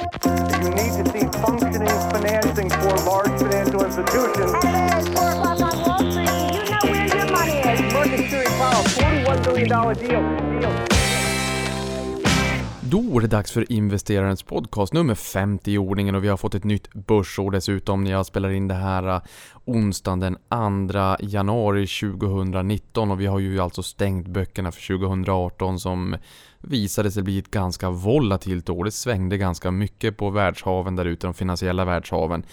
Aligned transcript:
You 0.00 0.70
need 0.70 0.92
to 0.96 1.04
see 1.12 1.26
functioning 1.44 1.88
financing 2.10 2.70
for 2.70 2.94
large 3.10 3.38
financial 3.38 3.84
institutions. 3.84 4.52
Hello, 4.64 4.98
it's 4.98 5.08
4 5.08 5.28
o'clock 5.30 5.60
on 5.60 5.82
Wall 5.84 5.98
Street. 6.10 6.30
You 6.56 6.70
know 6.70 6.84
where 6.90 7.06
your 7.16 7.26
money 7.36 7.58
is. 7.58 7.92
Market 7.92 8.30
Theory 8.30 8.46
Powell, 8.46 8.84
$41 8.84 9.44
billion 9.44 9.68
deal. 9.68 10.60
deal. 10.60 10.90
Då 12.82 13.16
är 13.16 13.20
det 13.20 13.26
dags 13.26 13.52
för 13.52 13.72
investerarens 13.72 14.42
podcast 14.42 14.92
nummer 14.92 15.14
50 15.14 15.72
i 15.72 15.78
ordningen 15.78 16.14
och 16.14 16.24
vi 16.24 16.28
har 16.28 16.36
fått 16.36 16.54
ett 16.54 16.64
nytt 16.64 16.92
börsår 16.92 17.50
dessutom 17.50 18.04
när 18.04 18.10
jag 18.10 18.26
spelar 18.26 18.50
in 18.50 18.68
det 18.68 18.74
här 18.74 19.08
uh, 19.08 19.20
onsdagen 19.64 20.20
den 20.20 20.36
2 20.88 21.16
januari 21.20 21.86
2019 21.86 23.10
och 23.10 23.20
vi 23.20 23.26
har 23.26 23.38
ju 23.38 23.60
alltså 23.60 23.82
stängt 23.82 24.28
böckerna 24.28 24.72
för 24.72 24.98
2018 24.98 25.80
som 25.80 26.16
visade 26.60 27.10
sig 27.10 27.22
bli 27.22 27.38
ett 27.38 27.50
ganska 27.50 27.90
volatilt 27.90 28.68
år. 28.68 28.84
Det 28.84 28.90
svängde 28.90 29.38
ganska 29.38 29.70
mycket 29.70 30.16
på 30.16 30.30
världshaven 30.30 30.96
där 30.96 31.04
ute, 31.04 31.26
de 31.26 31.34
finansiella 31.34 31.84
världshaven. 31.84 32.44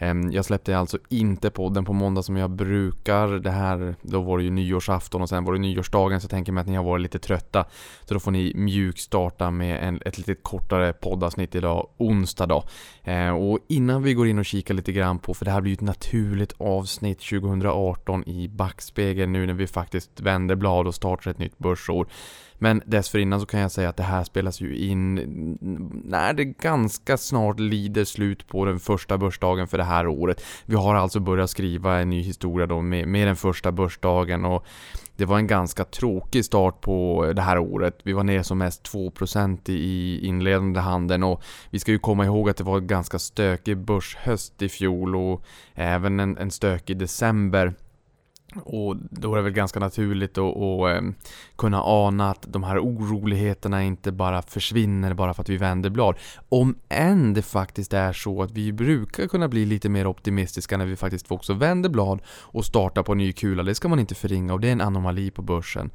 Ehm, 0.00 0.30
jag 0.32 0.44
släppte 0.44 0.78
alltså 0.78 0.98
inte 1.08 1.50
podden 1.50 1.84
på 1.84 1.92
måndag 1.92 2.22
som 2.22 2.36
jag 2.36 2.50
brukar. 2.50 3.28
Det 3.28 3.50
här, 3.50 3.94
då 4.02 4.20
var 4.20 4.38
det 4.38 4.44
ju 4.44 4.50
nyårsafton 4.50 5.22
och 5.22 5.28
sen 5.28 5.44
var 5.44 5.52
det 5.52 5.58
nyårsdagen 5.58 6.20
så 6.20 6.24
jag 6.24 6.30
tänker 6.30 6.52
mig 6.52 6.60
att 6.60 6.66
ni 6.66 6.76
har 6.76 6.84
varit 6.84 7.02
lite 7.02 7.18
trötta. 7.18 7.64
Så 8.04 8.14
då 8.14 8.20
får 8.20 8.30
ni 8.30 8.52
mjukstarta 8.54 9.50
med 9.50 9.88
en, 9.88 10.00
ett 10.04 10.18
lite 10.18 10.34
kortare 10.34 10.92
poddavsnitt 10.92 11.54
idag, 11.54 11.88
onsdag 11.96 12.46
då. 12.46 12.64
Ehm, 13.04 13.34
och 13.34 13.58
innan 13.68 14.02
vi 14.02 14.14
går 14.14 14.28
in 14.28 14.38
och 14.38 14.44
kikar 14.44 14.74
lite 14.74 14.92
grann 14.92 15.18
på, 15.18 15.34
för 15.34 15.44
det 15.44 15.50
här 15.50 15.60
blir 15.60 15.70
ju 15.70 15.74
ett 15.74 15.80
naturligt 15.80 16.54
avsnitt 16.58 17.18
2018 17.18 18.28
i 18.28 18.48
backspegeln 18.48 19.32
nu 19.32 19.46
när 19.46 19.54
vi 19.54 19.66
faktiskt 19.66 20.20
vänder 20.20 20.54
blad 20.54 20.86
och 20.86 20.94
startar 20.94 21.30
ett 21.30 21.38
nytt 21.38 21.58
börsår. 21.58 22.06
Men 22.62 22.82
dessförinnan 22.86 23.40
så 23.40 23.46
kan 23.46 23.60
jag 23.60 23.72
säga 23.72 23.88
att 23.88 23.96
det 23.96 24.02
här 24.02 24.24
spelas 24.24 24.60
ju 24.60 24.76
in 24.76 25.14
när 26.04 26.32
det 26.32 26.44
ganska 26.44 27.16
snart 27.16 27.60
lider 27.60 28.04
slut 28.04 28.48
på 28.48 28.64
den 28.64 28.80
första 28.80 29.18
börsdagen 29.18 29.68
för 29.68 29.78
det 29.78 29.84
här 29.84 30.06
året. 30.06 30.44
Vi 30.66 30.76
har 30.76 30.94
alltså 30.94 31.20
börjat 31.20 31.50
skriva 31.50 32.00
en 32.00 32.10
ny 32.10 32.22
historia 32.22 32.66
då 32.66 32.80
med, 32.80 33.08
med 33.08 33.28
den 33.28 33.36
första 33.36 33.72
börsdagen 33.72 34.44
och 34.44 34.66
det 35.16 35.24
var 35.24 35.38
en 35.38 35.46
ganska 35.46 35.84
tråkig 35.84 36.44
start 36.44 36.80
på 36.80 37.32
det 37.36 37.42
här 37.42 37.58
året. 37.58 37.98
Vi 38.02 38.12
var 38.12 38.24
ner 38.24 38.42
som 38.42 38.58
mest 38.58 38.92
2% 38.92 39.70
i 39.70 40.18
inledande 40.26 40.80
handeln 40.80 41.22
och 41.22 41.42
vi 41.70 41.78
ska 41.78 41.92
ju 41.92 41.98
komma 41.98 42.24
ihåg 42.24 42.50
att 42.50 42.56
det 42.56 42.64
var 42.64 42.78
en 42.78 42.86
ganska 42.86 43.18
stökig 43.18 43.78
börshöst 43.78 44.62
i 44.62 44.68
fjol 44.68 45.16
och 45.16 45.44
även 45.74 46.20
en, 46.20 46.38
en 46.38 46.50
stökig 46.50 46.98
december. 46.98 47.74
Och 48.56 48.96
då 48.96 49.32
är 49.32 49.36
det 49.36 49.42
väl 49.42 49.52
ganska 49.52 49.80
naturligt 49.80 50.38
att, 50.38 50.56
eh, 50.56 51.00
kunna 51.56 51.82
ana 51.82 52.30
att 52.30 52.44
de 52.48 52.62
här 52.62 52.78
oroligheterna 52.78 53.82
inte 53.82 54.12
bara 54.12 54.42
försvinner 54.42 55.14
bara 55.14 55.34
för 55.34 55.42
att 55.42 55.48
vi 55.48 55.56
vänder 55.56 55.90
blad. 55.90 56.16
Om 56.48 56.74
än 56.88 57.34
det 57.34 57.42
faktiskt 57.42 57.92
är 57.92 58.12
så 58.12 58.42
att 58.42 58.50
vi 58.50 58.72
brukar 58.72 59.26
kunna 59.26 59.48
bli 59.48 59.66
lite 59.66 59.88
mer 59.88 60.06
optimistiska 60.06 60.76
när 60.76 60.86
vi 60.86 60.96
faktiskt 60.96 61.30
också 61.30 61.54
vänder 61.54 61.90
blad 61.90 62.22
och 62.28 62.64
startar 62.64 63.02
på 63.02 63.14
ny 63.14 63.32
kula. 63.32 63.62
Det 63.62 63.74
ska 63.74 63.88
man 63.88 63.98
inte 63.98 64.14
förringa 64.14 64.52
och 64.52 64.60
det 64.60 64.68
är 64.68 64.72
en 64.72 64.80
anomali 64.80 65.30
på 65.30 65.42
börsen. 65.42 65.90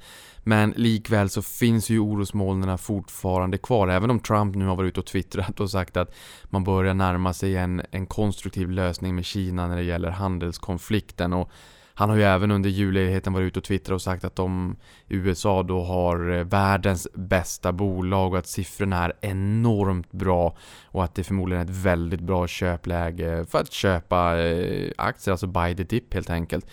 Men 0.47 0.73
likväl 0.77 1.29
så 1.29 1.41
finns 1.41 1.89
ju 1.89 1.99
orosmolnen 1.99 2.77
fortfarande 2.77 3.57
kvar. 3.57 3.87
Även 3.87 4.09
om 4.09 4.19
Trump 4.19 4.55
nu 4.55 4.65
har 4.65 4.75
varit 4.75 4.87
ute 4.87 4.99
och 4.99 5.05
twittrat 5.05 5.59
och 5.59 5.71
sagt 5.71 5.97
att 5.97 6.15
man 6.43 6.63
börjar 6.63 6.93
närma 6.93 7.33
sig 7.33 7.57
en, 7.57 7.81
en 7.91 8.05
konstruktiv 8.05 8.69
lösning 8.69 9.15
med 9.15 9.25
Kina 9.25 9.67
när 9.67 9.75
det 9.75 9.83
gäller 9.83 10.09
handelskonflikten. 10.09 11.33
Och 11.33 11.51
han 11.97 12.09
har 12.09 12.17
ju 12.17 12.23
även 12.23 12.51
under 12.51 12.69
julledigheten 12.69 13.33
varit 13.33 13.45
ute 13.45 13.59
och 13.59 13.63
twittrat 13.63 13.95
och 13.95 14.01
sagt 14.01 14.23
att 14.23 14.35
de 14.35 14.75
USA 15.07 15.63
då 15.63 15.83
har 15.83 16.31
eh, 16.31 16.43
världens 16.43 17.07
bästa 17.13 17.71
bolag 17.71 18.33
och 18.33 18.39
att 18.39 18.47
siffrorna 18.47 19.05
är 19.05 19.13
enormt 19.21 20.11
bra 20.11 20.57
och 20.85 21.03
att 21.03 21.16
det 21.16 21.23
förmodligen 21.23 21.61
är 21.61 21.71
ett 21.71 21.77
väldigt 21.77 22.21
bra 22.21 22.47
köpläge 22.47 23.45
för 23.49 23.59
att 23.59 23.71
köpa 23.71 24.39
eh, 24.39 24.91
aktier, 24.97 25.31
alltså 25.31 25.47
buy 25.47 25.75
the 25.75 25.83
dip 25.83 26.13
helt 26.13 26.29
enkelt. 26.29 26.67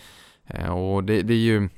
Eh, 0.47 0.69
och 0.69 1.03
det, 1.03 1.21
det, 1.21 1.33
är 1.33 1.37
ju 1.37 1.69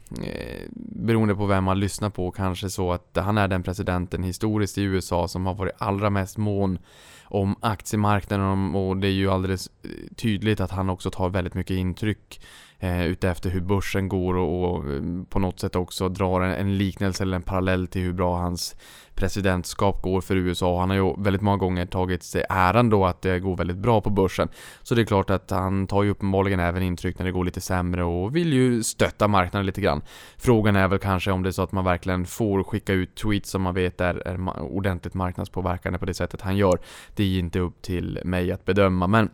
beroende 0.76 1.36
på 1.36 1.46
vem 1.46 1.64
man 1.64 1.80
lyssnar 1.80 2.10
på 2.10 2.32
kanske 2.32 2.70
så 2.70 2.92
att 2.92 3.18
han 3.18 3.38
är 3.38 3.48
den 3.48 3.64
presidenten 3.64 4.24
historiskt 4.24 4.78
i 4.78 4.84
USA 4.84 5.28
som 5.28 5.46
har 5.46 5.54
varit 5.54 5.76
allra 5.78 6.10
mest 6.10 6.38
mån 6.38 6.80
om 7.24 7.56
aktiemarknaden 7.62 8.76
och 8.76 8.98
det 8.98 9.08
är 9.08 9.12
ju 9.12 9.32
alldeles 9.32 9.70
tydligt 10.16 10.60
att 10.60 10.72
han 10.72 10.90
också 10.90 11.12
tar 11.12 11.30
väldigt 11.30 11.54
mycket 11.54 11.78
intryck 11.78 12.40
eh, 12.80 13.06
utefter 13.06 13.50
hur 13.50 13.62
börsen 13.62 14.10
går 14.10 14.36
och, 14.36 14.72
och, 14.72 14.94
eh, 14.94 15.02
på 15.30 15.40
något 15.40 15.60
sätt 15.60 15.76
också 15.76 16.10
drar 16.10 16.42
en, 16.42 16.52
en, 16.52 16.78
liknelse 16.78 17.24
eller 17.24 17.36
en 17.36 17.42
parallell 17.42 17.88
till 17.88 18.02
hur 18.02 18.14
bra 18.14 18.38
hans 18.38 18.76
presidentskap 19.16 20.02
går 20.02 20.22
för 20.22 20.36
USA. 20.36 20.80
Han 20.80 20.90
har 20.90 20.98
ju 20.98 21.14
väldigt 21.18 21.42
många 21.42 21.58
gånger 21.58 21.86
tagit 21.86 22.24
sig 22.24 22.46
äran 22.50 22.90
då 22.90 23.06
att 23.06 23.22
det 23.22 23.40
går 23.40 23.58
väldigt 23.58 23.78
bra 23.78 24.02
på 24.02 24.10
börsen. 24.10 24.50
Så 24.84 24.96
det 24.96 25.02
är 25.02 25.06
klart 25.06 25.30
att 25.30 25.52
han 25.52 25.88
tar 25.88 26.04
ju 26.04 26.10
uppenbarligen 26.10 26.60
även 26.60 26.84
intryck 26.84 27.20
när 27.20 27.26
det 27.26 27.32
går 27.32 27.46
lite 27.46 27.62
sämre 27.62 28.04
och 28.04 28.36
vill 28.36 28.54
ju 28.54 28.84
stötta 28.84 29.28
marknaden 29.28 29.66
lite 29.66 29.82
grann. 29.82 30.02
Frågan 30.38 30.76
är 30.76 30.88
väl 30.88 31.00
kanske 31.00 31.32
om 31.32 31.44
det 31.44 31.50
är 31.50 31.52
så 31.52 31.62
att 31.62 31.72
man 31.72 31.86
verkligen 31.86 32.26
får 32.26 32.64
skicka 32.64 32.94
ut 32.94 33.16
tweets 33.16 33.50
som 33.50 33.62
man 33.62 33.74
vet 33.74 34.02
är, 34.02 34.28
är 34.28 34.60
ordentligt 34.60 35.14
marknadspåverkande 35.14 36.00
på 36.00 36.06
det 36.06 36.14
sättet 36.14 36.42
han 36.42 36.58
gör. 36.58 36.80
Det 37.16 37.24
är 37.24 37.40
inte 37.40 37.60
upp 37.60 37.82
till 37.82 38.20
mig 38.24 38.52
att 38.52 38.66
bedöma, 38.66 39.08
men 39.08 39.30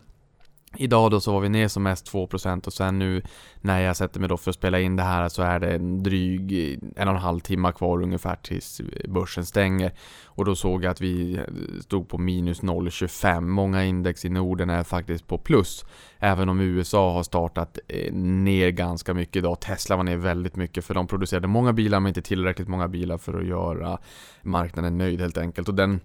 Idag 0.76 1.10
då 1.10 1.20
så 1.20 1.32
var 1.32 1.40
vi 1.40 1.48
ner 1.48 1.68
som 1.68 1.82
mest 1.82 2.12
2% 2.12 2.66
och 2.66 2.72
sen 2.72 2.98
nu 2.98 3.22
när 3.60 3.80
jag 3.80 3.96
sätter 3.96 4.20
mig 4.20 4.28
då 4.28 4.36
för 4.36 4.50
att 4.50 4.56
spela 4.56 4.80
in 4.80 4.96
det 4.96 5.02
här 5.02 5.28
så 5.28 5.42
är 5.42 5.60
det 5.60 5.74
en 5.74 6.02
dryg 6.02 6.78
en 6.96 7.08
och 7.08 7.14
en 7.14 7.20
halv 7.20 7.40
timme 7.40 7.72
kvar 7.72 8.02
ungefär 8.02 8.36
tills 8.36 8.80
börsen 9.08 9.46
stänger. 9.46 9.92
Och 10.24 10.44
då 10.44 10.54
såg 10.54 10.84
jag 10.84 10.90
att 10.90 11.00
vi 11.00 11.40
stod 11.80 12.08
på 12.08 12.18
minus 12.18 12.62
0,25. 12.62 13.40
Många 13.40 13.84
index 13.84 14.24
i 14.24 14.28
Norden 14.28 14.70
är 14.70 14.84
faktiskt 14.84 15.26
på 15.26 15.38
plus. 15.38 15.84
Även 16.18 16.48
om 16.48 16.60
USA 16.60 17.12
har 17.12 17.22
startat 17.22 17.78
eh, 17.88 18.12
ner 18.14 18.70
ganska 18.70 19.14
mycket 19.14 19.36
idag. 19.36 19.60
Tesla 19.60 19.96
var 19.96 20.04
ner 20.04 20.16
väldigt 20.16 20.56
mycket 20.56 20.84
för 20.84 20.94
de 20.94 21.06
producerade 21.06 21.48
många 21.48 21.72
bilar 21.72 22.00
men 22.00 22.08
inte 22.08 22.22
tillräckligt 22.22 22.68
många 22.68 22.88
bilar 22.88 23.18
för 23.18 23.40
att 23.40 23.46
göra 23.46 23.98
marknaden 24.42 24.98
nöjd 24.98 25.20
helt 25.20 25.38
enkelt. 25.38 25.68
Och 25.68 25.74
den 25.74 26.00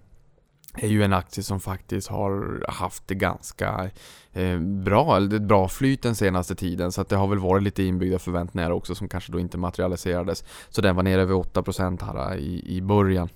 är 0.74 0.88
ju 0.88 1.02
en 1.02 1.12
aktie 1.12 1.44
som 1.44 1.60
faktiskt 1.60 2.08
har 2.08 2.64
haft 2.68 3.08
det 3.08 3.14
ganska 3.14 3.90
eh, 4.32 4.58
bra, 4.58 5.16
eller 5.16 5.36
ett 5.36 5.42
bra 5.42 5.68
flyt 5.68 6.02
den 6.02 6.14
senaste 6.14 6.54
tiden. 6.54 6.92
Så 6.92 7.00
att 7.00 7.08
det 7.08 7.16
har 7.16 7.26
väl 7.26 7.38
varit 7.38 7.62
lite 7.62 7.82
inbyggda 7.82 8.18
förväntningar 8.18 8.70
också 8.70 8.94
som 8.94 9.08
kanske 9.08 9.32
då 9.32 9.40
inte 9.40 9.58
materialiserades. 9.58 10.44
Så 10.68 10.80
den 10.80 10.96
var 10.96 11.02
nere 11.02 11.22
över 11.22 11.34
8% 11.34 12.04
här 12.04 12.32
eh, 12.32 12.38
i, 12.38 12.76
i 12.76 12.80
början. 12.80 13.28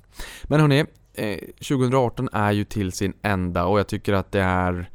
Men 0.42 0.60
hörni, 0.60 0.84
eh, 1.15 1.38
2018 1.38 2.28
är 2.32 2.53
ju 2.53 2.65
till 2.65 2.92
sin 2.92 3.12
ända 3.22 3.65
och 3.65 3.78
jag 3.78 3.87
tycker 3.87 4.12
att 4.12 4.32
det 4.32 4.42
är 4.42 4.91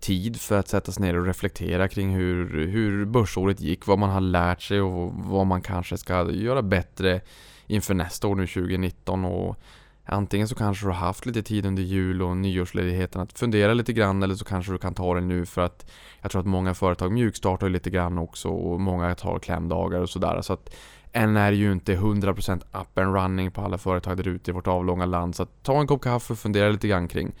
tid 0.00 0.40
för 0.40 0.58
att 0.58 0.68
sätta 0.68 0.92
sig 0.92 1.02
ner 1.02 1.18
och 1.18 1.26
reflektera 1.26 1.88
kring 1.88 2.14
hur, 2.14 2.66
hur 2.66 3.04
börsåret 3.04 3.60
gick, 3.60 3.86
vad 3.86 3.98
man 3.98 4.10
har 4.10 4.20
lärt 4.20 4.62
sig 4.62 4.80
och 4.80 5.12
vad 5.14 5.46
man 5.46 5.62
kanske 5.62 5.98
ska 5.98 6.30
göra 6.30 6.62
bättre 6.62 7.20
inför 7.66 7.94
nästa 7.94 8.28
år 8.28 8.34
nu 8.34 8.46
2019 8.46 9.24
och 9.24 9.56
Antingen 10.04 10.48
så 10.48 10.54
kanske 10.54 10.86
du 10.86 10.90
har 10.90 11.06
haft 11.06 11.26
lite 11.26 11.42
tid 11.42 11.66
under 11.66 11.82
jul 11.82 12.22
och 12.22 12.36
nyårsledigheten 12.36 13.20
att 13.20 13.38
fundera 13.38 13.74
lite 13.74 13.92
grann 13.92 14.22
eller 14.22 14.34
så 14.34 14.44
kanske 14.44 14.72
du 14.72 14.78
kan 14.78 14.94
ta 14.94 15.14
det 15.14 15.20
nu 15.20 15.46
för 15.46 15.60
att 15.60 15.90
jag 16.20 16.30
tror 16.30 16.40
att 16.40 16.46
många 16.46 16.74
företag 16.74 17.12
mjukstartar 17.12 17.68
lite 17.68 17.90
grann 17.90 18.18
också 18.18 18.48
och 18.48 18.80
många 18.80 19.14
tar 19.14 19.38
klämdagar 19.38 20.00
och 20.00 20.10
sådär. 20.10 20.40
Så 20.42 20.52
att 20.52 20.74
än 21.12 21.36
är 21.36 21.50
det 21.50 21.56
ju 21.56 21.72
inte 21.72 21.96
100% 21.96 22.62
up 22.72 22.98
and 22.98 23.14
running 23.14 23.50
på 23.50 23.60
alla 23.60 23.78
företag 23.78 24.16
där 24.16 24.28
ute 24.28 24.50
i 24.50 24.54
vårt 24.54 24.66
avlånga 24.66 25.06
land. 25.06 25.34
Så 25.34 25.42
att 25.42 25.62
ta 25.62 25.80
en 25.80 25.86
kopp 25.86 26.02
kaffe 26.02 26.32
och 26.32 26.38
fundera 26.38 26.68
lite 26.68 26.88
grann 26.88 27.08
kring 27.08 27.32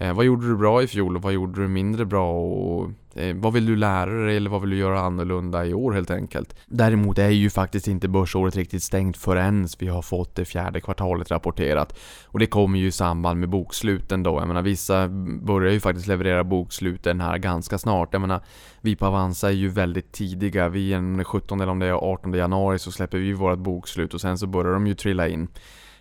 Eh, 0.00 0.12
vad 0.14 0.24
gjorde 0.24 0.48
du 0.48 0.56
bra 0.56 0.82
i 0.82 0.86
fjol 0.86 1.16
och 1.16 1.22
vad 1.22 1.32
gjorde 1.32 1.62
du 1.62 1.68
mindre 1.68 2.04
bra 2.04 2.32
och 2.32 2.90
eh, 3.14 3.36
vad 3.36 3.52
vill 3.52 3.66
du 3.66 3.76
lära 3.76 4.24
dig 4.24 4.36
eller 4.36 4.50
vad 4.50 4.60
vill 4.60 4.70
du 4.70 4.76
göra 4.76 5.00
annorlunda 5.00 5.66
i 5.66 5.74
år 5.74 5.92
helt 5.92 6.10
enkelt? 6.10 6.56
Däremot 6.66 7.18
är 7.18 7.28
ju 7.28 7.50
faktiskt 7.50 7.88
inte 7.88 8.08
börsåret 8.08 8.56
riktigt 8.56 8.82
stängt 8.82 9.16
förrän 9.16 9.68
vi 9.78 9.88
har 9.88 10.02
fått 10.02 10.34
det 10.34 10.44
fjärde 10.44 10.80
kvartalet 10.80 11.30
rapporterat. 11.30 11.98
Och 12.26 12.38
det 12.38 12.46
kommer 12.46 12.78
ju 12.78 12.86
i 12.86 12.92
samband 12.92 13.40
med 13.40 13.48
boksluten 13.48 14.22
då. 14.22 14.40
Jag 14.40 14.48
menar 14.48 14.62
vissa 14.62 15.08
börjar 15.42 15.72
ju 15.72 15.80
faktiskt 15.80 16.06
leverera 16.06 16.44
boksluten 16.44 17.20
här 17.20 17.38
ganska 17.38 17.78
snart. 17.78 18.08
Jag 18.12 18.20
menar 18.20 18.40
vi 18.80 18.96
på 18.96 19.06
Avanza 19.06 19.48
är 19.48 19.52
ju 19.54 19.68
väldigt 19.68 20.12
tidiga. 20.12 20.68
Vi 20.68 20.90
den 20.90 21.24
17 21.24 21.60
eller 21.60 21.72
om 21.72 21.78
det 21.78 21.86
är 21.86 21.92
18 21.92 22.32
januari 22.32 22.78
så 22.78 22.92
släpper 22.92 23.18
vi 23.18 23.32
vårt 23.32 23.58
bokslut 23.58 24.14
och 24.14 24.20
sen 24.20 24.38
så 24.38 24.46
börjar 24.46 24.72
de 24.72 24.86
ju 24.86 24.94
trilla 24.94 25.28
in. 25.28 25.48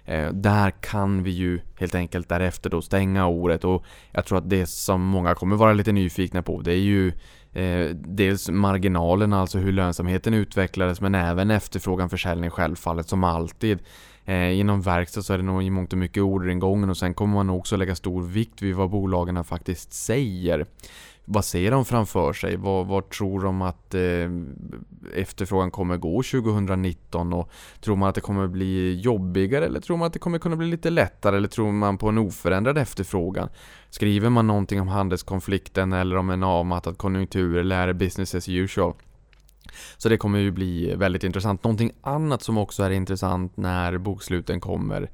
Eh, 0.10 0.30
där 0.34 0.72
kan 0.72 1.24
vi 1.24 1.32
ju 1.32 1.60
helt 1.80 1.96
enkelt 1.96 2.30
därefter 2.30 2.70
då 2.70 2.82
stänga 2.82 3.28
året 3.28 3.64
och 3.64 3.86
jag 4.12 4.26
tror 4.26 4.38
att 4.38 4.50
det 4.50 4.66
som 4.66 5.02
många 5.02 5.36
kommer 5.36 5.56
vara 5.56 5.74
lite 5.74 5.92
nyfikna 5.92 6.42
på 6.42 6.62
det 6.62 6.74
är 6.74 6.78
ju 6.78 7.08
eh, 7.54 7.96
dels 7.96 8.50
marginalerna, 8.50 9.40
alltså 9.40 9.58
hur 9.58 9.72
lönsamheten 9.72 10.34
utvecklades 10.34 11.02
men 11.02 11.16
även 11.16 11.52
efterfrågan 11.52 12.10
försäljning 12.10 12.50
självfallet 12.50 13.10
som 13.10 13.24
alltid. 13.24 13.80
Eh, 14.26 14.60
inom 14.60 14.82
verkstad 14.82 15.22
så 15.22 15.34
är 15.34 15.38
det 15.38 15.44
nog 15.44 15.64
i 15.64 15.70
mångt 15.70 15.94
och 15.94 16.00
mycket 16.00 16.24
orderingången 16.24 16.90
och 16.90 16.98
sen 16.98 17.14
kommer 17.14 17.34
man 17.34 17.50
också 17.50 17.76
lägga 17.76 17.96
stor 17.96 18.22
vikt 18.22 18.62
vid 18.62 18.76
vad 18.76 18.90
bolagen 18.90 19.44
faktiskt 19.44 19.94
säger 19.94 20.66
vad 21.32 21.46
ser 21.46 21.72
de 21.72 21.86
framför 21.86 22.34
sig? 22.34 22.56
Vad, 22.56 22.88
vad 22.88 23.10
tror 23.10 23.44
de 23.44 23.62
att 23.62 23.94
eh, 23.96 24.02
efterfrågan 25.16 25.72
kommer 25.72 25.98
gå 25.98 26.24
2019? 26.24 27.34
Och 27.34 27.52
tror 27.82 27.96
man 27.96 28.10
att 28.10 28.16
det 28.16 28.22
kommer 28.22 28.48
bli 28.48 29.00
jobbigare 29.00 29.66
eller 29.66 29.80
tror 29.80 29.98
man 29.98 30.08
att 30.08 30.14
det 30.14 30.20
kommer 30.20 30.40
kunna 30.40 30.56
bli 30.56 30.68
lite 30.68 30.90
lättare? 30.90 31.38
Eller 31.38 31.48
tror 31.48 31.72
man 31.72 31.98
på 31.98 32.10
en 32.10 32.18
oförändrad 32.18 32.78
efterfrågan? 32.78 33.50
Skriver 33.90 34.30
man 34.30 34.48
någonting 34.48 34.82
om 34.82 34.88
handelskonflikten 34.88 35.94
eller 35.94 36.16
om 36.16 36.30
en 36.30 36.44
avmattad 36.44 36.98
konjunktur 36.98 37.58
eller 37.58 37.76
är 37.76 37.88
det 37.88 37.94
business 37.94 38.36
as 38.36 38.50
usual? 38.50 38.94
Så 39.98 40.10
det 40.10 40.18
kommer 40.18 40.40
ju 40.40 40.52
bli 40.52 40.96
väldigt 40.96 41.24
intressant. 41.24 41.64
Någonting 41.64 41.92
annat 42.02 42.42
som 42.42 42.58
också 42.58 42.84
är 42.84 42.90
intressant 42.90 43.58
när 43.58 43.98
boksluten 43.98 44.60
kommer 44.60 45.10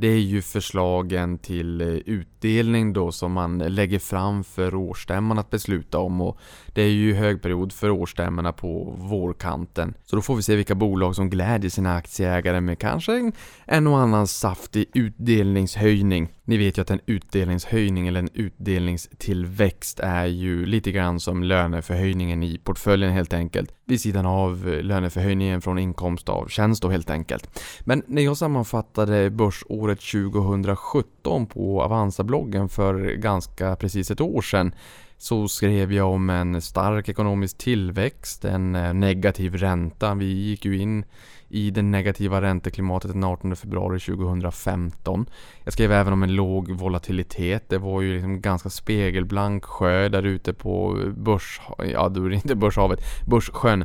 det 0.00 0.08
är 0.08 0.18
ju 0.18 0.42
förslagen 0.42 1.38
till 1.38 1.80
eh, 1.80 1.88
utdelning 1.88 2.92
då 2.92 3.12
som 3.12 3.32
man 3.32 3.58
lägger 3.58 3.98
fram 3.98 4.44
för 4.44 4.74
årsstämman 4.74 5.38
att 5.38 5.50
besluta 5.50 5.98
om 5.98 6.20
och 6.20 6.38
det 6.74 6.82
är 6.82 6.88
ju 6.88 7.14
högperiod 7.14 7.72
för 7.72 7.90
årsstämmorna 7.90 8.52
på 8.52 8.94
vårkanten. 8.98 9.94
Så 10.04 10.16
då 10.16 10.22
får 10.22 10.36
vi 10.36 10.42
se 10.42 10.56
vilka 10.56 10.74
bolag 10.74 11.16
som 11.16 11.30
glädjer 11.30 11.70
sina 11.70 11.96
aktieägare 11.96 12.60
med 12.60 12.78
kanske 12.78 13.32
en 13.64 13.86
och 13.86 13.98
annan 13.98 14.26
saftig 14.26 14.86
utdelningshöjning. 14.94 16.28
Ni 16.50 16.56
vet 16.56 16.78
ju 16.78 16.82
att 16.82 16.90
en 16.90 17.00
utdelningshöjning 17.06 18.08
eller 18.08 18.20
en 18.20 18.28
utdelningstillväxt 18.34 20.00
är 20.00 20.26
ju 20.26 20.66
lite 20.66 20.92
grann 20.92 21.20
som 21.20 21.42
löneförhöjningen 21.42 22.42
i 22.42 22.58
portföljen 22.58 23.12
helt 23.12 23.32
enkelt. 23.32 23.74
Vid 23.84 24.00
sidan 24.00 24.26
av 24.26 24.68
eh, 24.68 24.82
löneförhöjningen 24.82 25.60
från 25.60 25.78
inkomst 25.78 26.28
av 26.28 26.48
tjänst 26.48 26.82
då 26.82 26.88
helt 26.88 27.10
enkelt. 27.10 27.60
Men 27.80 28.02
när 28.06 28.22
jag 28.22 28.36
sammanfattade 28.36 29.30
börsåret 29.30 30.00
2017 30.00 31.46
på 31.46 31.82
Avanza-bloggen 31.82 32.68
för 32.68 33.14
ganska 33.14 33.76
precis 33.76 34.10
ett 34.10 34.20
år 34.20 34.42
sedan 34.42 34.74
så 35.18 35.48
skrev 35.48 35.92
jag 35.92 36.10
om 36.10 36.30
en 36.30 36.62
stark 36.62 37.08
ekonomisk 37.08 37.58
tillväxt, 37.58 38.44
en 38.44 38.74
eh, 38.74 38.94
negativ 38.94 39.56
ränta. 39.56 40.14
Vi 40.14 40.26
gick 40.26 40.64
ju 40.64 40.78
in 40.78 41.04
i 41.50 41.70
det 41.70 41.82
negativa 41.82 42.40
ränteklimatet 42.40 43.12
den 43.12 43.24
18 43.24 43.56
februari 43.56 44.00
2015. 44.00 45.26
Jag 45.64 45.72
skrev 45.72 45.92
även 45.92 46.12
om 46.12 46.22
en 46.22 46.34
låg 46.34 46.70
volatilitet. 46.70 47.68
Det 47.68 47.78
var 47.78 48.00
ju 48.00 48.12
liksom 48.12 48.40
ganska 48.40 48.70
spegelblank 48.70 49.64
sjö 49.64 50.08
där 50.08 50.22
ute 50.22 50.52
på 50.52 51.04
börs... 51.16 51.60
Ja, 51.92 52.08
då 52.08 52.24
är 52.24 52.28
det 52.28 52.34
inte 52.34 52.54
börshavet. 52.54 53.00
Börssjön. 53.26 53.84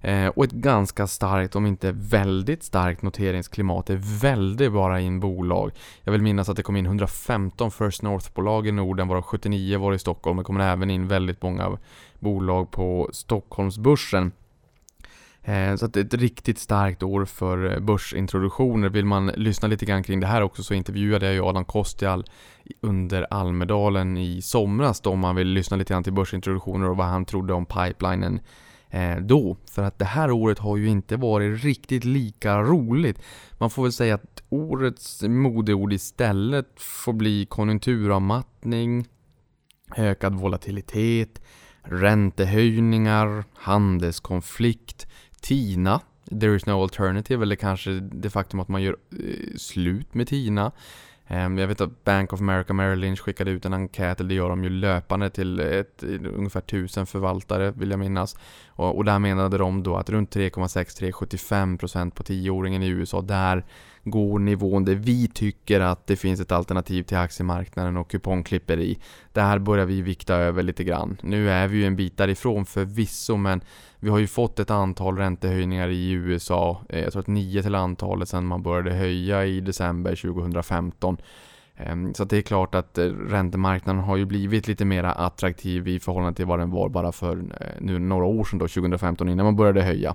Eh, 0.00 0.26
och 0.26 0.44
ett 0.44 0.52
ganska 0.52 1.06
starkt, 1.06 1.56
om 1.56 1.66
inte 1.66 1.92
väldigt 1.92 2.62
starkt 2.62 3.02
noteringsklimat. 3.02 3.86
Det 3.86 3.96
väldigt 4.20 4.72
bara 4.72 5.00
in 5.00 5.20
bolag. 5.20 5.72
Jag 6.04 6.12
vill 6.12 6.22
minnas 6.22 6.48
att 6.48 6.56
det 6.56 6.62
kom 6.62 6.76
in 6.76 6.86
115 6.86 7.70
First 7.70 8.02
North-bolag 8.02 8.66
i 8.66 8.72
Norden, 8.72 9.08
varav 9.08 9.22
79 9.22 9.78
var 9.78 9.92
i 9.92 9.98
Stockholm. 9.98 10.36
Det 10.36 10.44
kommer 10.44 10.72
även 10.72 10.90
in 10.90 11.08
väldigt 11.08 11.42
många 11.42 11.78
bolag 12.18 12.70
på 12.70 13.08
Stockholmsbörsen. 13.12 14.32
Eh, 15.46 15.76
så 15.76 15.86
att 15.86 15.92
det 15.92 16.00
är 16.00 16.04
ett 16.04 16.14
riktigt 16.14 16.58
starkt 16.58 17.02
år 17.02 17.24
för 17.24 17.72
eh, 17.72 17.80
börsintroduktioner. 17.80 18.88
Vill 18.88 19.04
man 19.04 19.26
lyssna 19.26 19.68
lite 19.68 19.84
grann 19.84 20.02
kring 20.02 20.20
det 20.20 20.26
här 20.26 20.42
också 20.42 20.62
så 20.62 20.74
intervjuade 20.74 21.26
jag 21.26 21.34
ju 21.34 21.42
Adam 21.42 21.64
Kostial 21.64 22.24
under 22.80 23.26
Almedalen 23.30 24.16
i 24.16 24.42
somras 24.42 25.00
då 25.00 25.10
om 25.10 25.18
man 25.18 25.36
vill 25.36 25.48
lyssna 25.48 25.76
lite 25.76 25.94
grann 25.94 26.04
till 26.04 26.12
börsintroduktioner 26.12 26.90
och 26.90 26.96
vad 26.96 27.06
han 27.06 27.24
trodde 27.24 27.52
om 27.52 27.66
pipelinen 27.66 28.40
eh, 28.90 29.16
då. 29.16 29.56
För 29.70 29.82
att 29.82 29.98
det 29.98 30.04
här 30.04 30.30
året 30.30 30.58
har 30.58 30.76
ju 30.76 30.88
inte 30.88 31.16
varit 31.16 31.64
riktigt 31.64 32.04
lika 32.04 32.62
roligt. 32.62 33.22
Man 33.58 33.70
får 33.70 33.82
väl 33.82 33.92
säga 33.92 34.14
att 34.14 34.42
årets 34.48 35.22
modeord 35.22 35.92
istället 35.92 36.68
får 36.76 37.12
bli 37.12 37.46
konjunkturavmattning, 37.46 39.08
ökad 39.96 40.34
volatilitet, 40.34 41.40
räntehöjningar, 41.88 43.44
handelskonflikt, 43.54 45.06
TINA, 45.40 46.00
There 46.30 46.56
is 46.56 46.66
no 46.66 46.82
alternative, 46.82 47.42
eller 47.42 47.56
kanske 47.56 47.90
det 47.90 48.30
faktum 48.30 48.60
att 48.60 48.68
man 48.68 48.82
gör 48.82 48.96
eh, 49.10 49.56
slut 49.56 50.14
med 50.14 50.28
TINA. 50.28 50.72
Ehm, 51.26 51.58
jag 51.58 51.68
vet 51.68 51.80
att 51.80 52.04
Bank 52.04 52.32
of 52.32 52.40
America 52.40 52.72
Merrill 52.72 52.98
Lynch 52.98 53.20
skickade 53.20 53.50
ut 53.50 53.64
en 53.64 53.74
enkät, 53.74 54.20
eller 54.20 54.28
det 54.28 54.34
gör 54.34 54.48
de 54.48 54.64
ju 54.64 54.70
löpande 54.70 55.30
till 55.30 55.60
ett, 55.60 56.02
eh, 56.02 56.08
ungefär 56.10 56.60
tusen 56.60 57.06
förvaltare 57.06 57.70
vill 57.70 57.90
jag 57.90 57.98
minnas. 57.98 58.36
Och, 58.68 58.96
och 58.96 59.04
där 59.04 59.18
menade 59.18 59.58
de 59.58 59.82
då 59.82 59.96
att 59.96 60.10
runt 60.10 60.36
3,6-3,75% 60.36 62.10
på 62.10 62.22
10-åringen 62.22 62.82
i 62.82 62.88
USA, 62.88 63.20
där 63.22 63.64
går 64.10 64.38
nivån 64.38 64.84
där 64.84 64.94
vi 64.94 65.28
tycker 65.28 65.80
att 65.80 66.06
det 66.06 66.16
finns 66.16 66.40
ett 66.40 66.52
alternativ 66.52 67.02
till 67.02 67.16
aktiemarknaden 67.16 67.96
och 67.96 68.10
kupongklipperi. 68.10 68.98
Det 69.32 69.40
här 69.40 69.58
börjar 69.58 69.86
vi 69.86 70.02
vikta 70.02 70.34
över 70.34 70.62
lite 70.62 70.84
grann. 70.84 71.16
Nu 71.22 71.50
är 71.50 71.68
vi 71.68 71.76
ju 71.78 71.86
en 71.86 71.96
bit 71.96 72.16
därifrån 72.16 72.66
förvisso 72.66 73.36
men 73.36 73.60
vi 73.98 74.10
har 74.10 74.18
ju 74.18 74.26
fått 74.26 74.58
ett 74.58 74.70
antal 74.70 75.16
räntehöjningar 75.16 75.88
i 75.88 76.10
USA. 76.10 76.80
Eh, 76.88 77.00
jag 77.00 77.12
tror 77.12 77.20
att 77.20 77.26
nio 77.26 77.62
till 77.62 77.74
antalet 77.74 78.28
sedan 78.28 78.46
man 78.46 78.62
började 78.62 78.92
höja 78.94 79.46
i 79.46 79.60
december 79.60 80.16
2015. 80.16 81.16
Ehm, 81.76 82.14
så 82.14 82.24
det 82.24 82.36
är 82.36 82.42
klart 82.42 82.74
att 82.74 82.98
eh, 82.98 83.04
räntemarknaden 83.04 84.02
har 84.02 84.16
ju 84.16 84.24
blivit 84.24 84.68
lite 84.68 84.84
mer 84.84 85.04
attraktiv 85.04 85.88
i 85.88 86.00
förhållande 86.00 86.36
till 86.36 86.46
vad 86.46 86.58
den 86.58 86.70
var 86.70 86.88
bara 86.88 87.12
för 87.12 87.36
eh, 87.36 87.66
nu 87.80 87.98
några 87.98 88.24
år 88.24 88.44
sedan 88.44 88.58
då, 88.58 88.68
2015 88.68 89.28
innan 89.28 89.44
man 89.44 89.56
började 89.56 89.82
höja. 89.82 90.14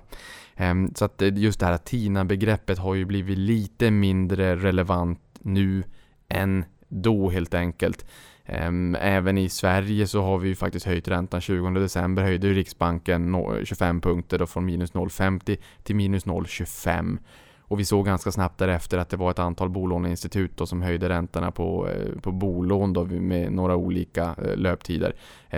Ehm, 0.62 0.94
så 0.96 1.06
att 1.06 1.22
eh, 1.22 1.38
just 1.38 1.60
det 1.60 1.66
här 1.66 1.78
TINA-begreppet 1.78 2.78
har 2.78 2.96
ju 2.96 3.06
blivit 3.06 3.38
lite 3.38 3.92
mindre 3.92 4.56
relevant 4.56 5.19
nu 5.40 5.84
än 6.30 6.66
då 6.88 7.30
helt 7.30 7.54
enkelt. 7.54 8.06
Ehm, 8.46 8.98
även 9.02 9.38
i 9.38 9.50
Sverige 9.50 10.08
så 10.08 10.22
har 10.22 10.38
vi 10.38 10.50
ju 10.50 10.56
faktiskt 10.56 10.86
höjt 10.86 11.08
räntan. 11.08 11.42
20 11.42 11.69
december 11.69 12.24
höjde 12.24 12.50
Riksbanken 12.50 13.36
25 13.63 14.02
punkter 14.02 14.40
då 14.40 14.46
från 14.46 14.66
minus 14.66 14.94
0,50 14.94 15.58
till 15.84 15.96
minus 15.96 16.25
0,25. 16.25 17.18
Och 17.60 17.80
vi 17.80 17.86
såg 17.86 18.06
ganska 18.06 18.31
snabbt 18.31 18.58
därefter 18.58 18.98
att 18.98 19.10
det 19.10 19.18
var 19.18 19.31
ett 19.31 19.40
antal 19.40 19.69
bolåneinstitut 19.69 20.58
då 20.58 20.66
som 20.66 20.81
höjde 20.81 21.10
räntorna 21.10 21.52
på, 21.52 21.88
eh, 21.88 22.22
på 22.22 22.31
bolån 22.31 22.94
då 22.94 23.06
med 23.06 23.52
några 23.52 23.75
olika 23.75 24.36
eh, 24.44 24.56
löptider. 24.56 25.16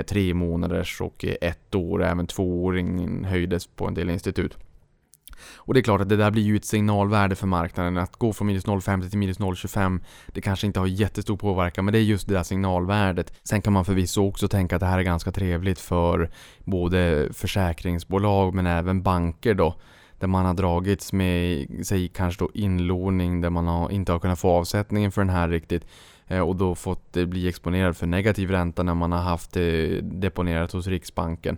Tre 0.08 0.34
månaders 0.34 1.02
och 1.02 1.26
ett 1.42 1.76
år, 1.76 2.04
även 2.04 2.28
tvååringen 2.28 3.26
höjdes 3.26 3.68
på 3.68 3.88
en 3.88 3.94
del 3.94 4.10
institut. 4.10 4.58
Och 5.56 5.74
det 5.74 5.80
är 5.80 5.82
klart 5.82 6.02
att 6.02 6.10
det 6.10 6.18
där 6.18 6.32
blir 6.32 6.44
ju 6.44 6.56
ett 6.56 6.66
signalvärde 6.66 7.36
för 7.36 7.48
marknaden. 7.48 7.98
Att 7.98 8.16
gå 8.16 8.34
från 8.34 8.48
minus 8.48 8.66
0,50 8.66 9.10
till 9.10 9.20
minus 9.20 9.40
0,25 9.40 10.00
det 10.28 10.42
kanske 10.42 10.68
inte 10.68 10.80
har 10.80 10.88
jättestor 10.88 11.38
påverkan 11.38 11.86
men 11.86 11.92
det 11.92 12.00
är 12.00 12.04
just 12.04 12.28
det 12.28 12.34
där 12.34 12.44
signalvärdet. 12.44 13.34
Sen 13.44 13.62
kan 13.62 13.74
man 13.74 13.86
förvisso 13.86 14.28
också 14.28 14.48
tänka 14.48 14.76
att 14.76 14.80
det 14.80 14.86
här 14.86 15.00
är 15.00 15.04
ganska 15.04 15.32
trevligt 15.32 15.80
för 15.80 16.30
både 16.64 17.30
försäkringsbolag 17.34 18.54
men 18.54 18.68
även 18.68 19.04
banker 19.04 19.54
då 19.54 19.76
där 20.24 20.28
man 20.28 20.46
har 20.46 20.54
dragits 20.54 21.14
med, 21.14 21.68
säg 21.84 22.08
kanske 22.08 22.44
då 22.44 22.52
inlåning 22.54 23.42
där 23.42 23.50
man 23.50 23.68
har, 23.68 23.92
inte 23.92 24.12
har 24.12 24.20
kunnat 24.20 24.40
få 24.40 24.50
avsättningen 24.50 25.12
för 25.12 25.22
den 25.22 25.30
här 25.30 25.50
riktigt 25.50 25.86
eh, 26.28 26.40
och 26.40 26.56
då 26.56 26.76
fått 26.76 27.18
eh, 27.18 27.26
bli 27.26 27.48
exponerad 27.48 27.98
för 27.98 28.08
negativ 28.08 28.52
ränta 28.52 28.84
när 28.84 28.94
man 28.94 29.12
har 29.12 29.20
haft 29.20 29.54
det 29.54 30.02
deponerat 30.02 30.72
hos 30.72 30.88
Riksbanken. 30.88 31.58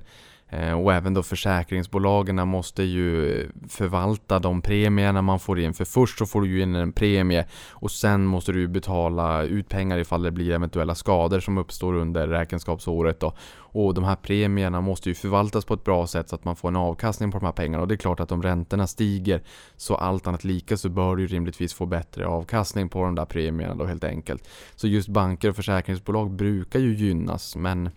Eh, 0.49 0.71
och 0.71 0.93
även 0.93 1.13
då 1.13 1.23
försäkringsbolagen 1.23 2.47
måste 2.47 2.83
ju 2.83 3.49
förvalta 3.69 4.39
de 4.39 4.61
premierna 4.61 5.21
man 5.21 5.39
får 5.39 5.59
in. 5.59 5.73
För 5.73 5.85
först 5.85 6.17
så 6.17 6.25
får 6.25 6.41
du 6.41 6.47
ju 6.47 6.61
in 6.61 6.75
en 6.75 6.91
premie 6.91 7.45
och 7.71 7.91
sen 7.91 8.25
måste 8.25 8.51
du 8.51 8.67
betala 8.67 9.43
ut 9.43 9.69
pengar 9.69 9.97
ifall 9.97 10.23
det 10.23 10.31
blir 10.31 10.51
eventuella 10.51 10.95
skador 10.95 11.39
som 11.39 11.57
uppstår 11.57 11.93
under 11.93 12.27
räkenskapsåret. 12.27 13.19
Då. 13.19 13.33
Och 13.57 13.93
de 13.93 14.03
här 14.03 14.15
premierna 14.15 14.81
måste 14.81 15.09
ju 15.09 15.15
förvaltas 15.15 15.65
på 15.65 15.73
ett 15.73 15.83
bra 15.83 16.07
sätt 16.07 16.29
så 16.29 16.35
att 16.35 16.45
man 16.45 16.55
får 16.55 16.67
en 16.67 16.75
avkastning 16.75 17.31
på 17.31 17.39
de 17.39 17.45
här 17.45 17.53
pengarna. 17.53 17.81
Och 17.81 17.87
det 17.87 17.95
är 17.95 17.97
klart 17.97 18.19
att 18.19 18.31
om 18.31 18.43
räntorna 18.43 18.87
stiger 18.87 19.41
så 19.77 19.95
allt 19.95 20.27
annat 20.27 20.43
lika 20.43 20.77
så 20.77 20.89
bör 20.89 21.15
du 21.15 21.27
rimligtvis 21.27 21.73
få 21.73 21.85
bättre 21.85 22.27
avkastning 22.27 22.89
på 22.89 23.03
de 23.03 23.15
där 23.15 23.25
premierna 23.25 23.75
då 23.75 23.85
helt 23.85 24.03
enkelt. 24.03 24.49
Så 24.75 24.87
just 24.87 25.07
banker 25.07 25.49
och 25.49 25.55
försäkringsbolag 25.55 26.31
brukar 26.31 26.79
ju 26.79 26.95
gynnas 26.95 27.55
men 27.55 27.89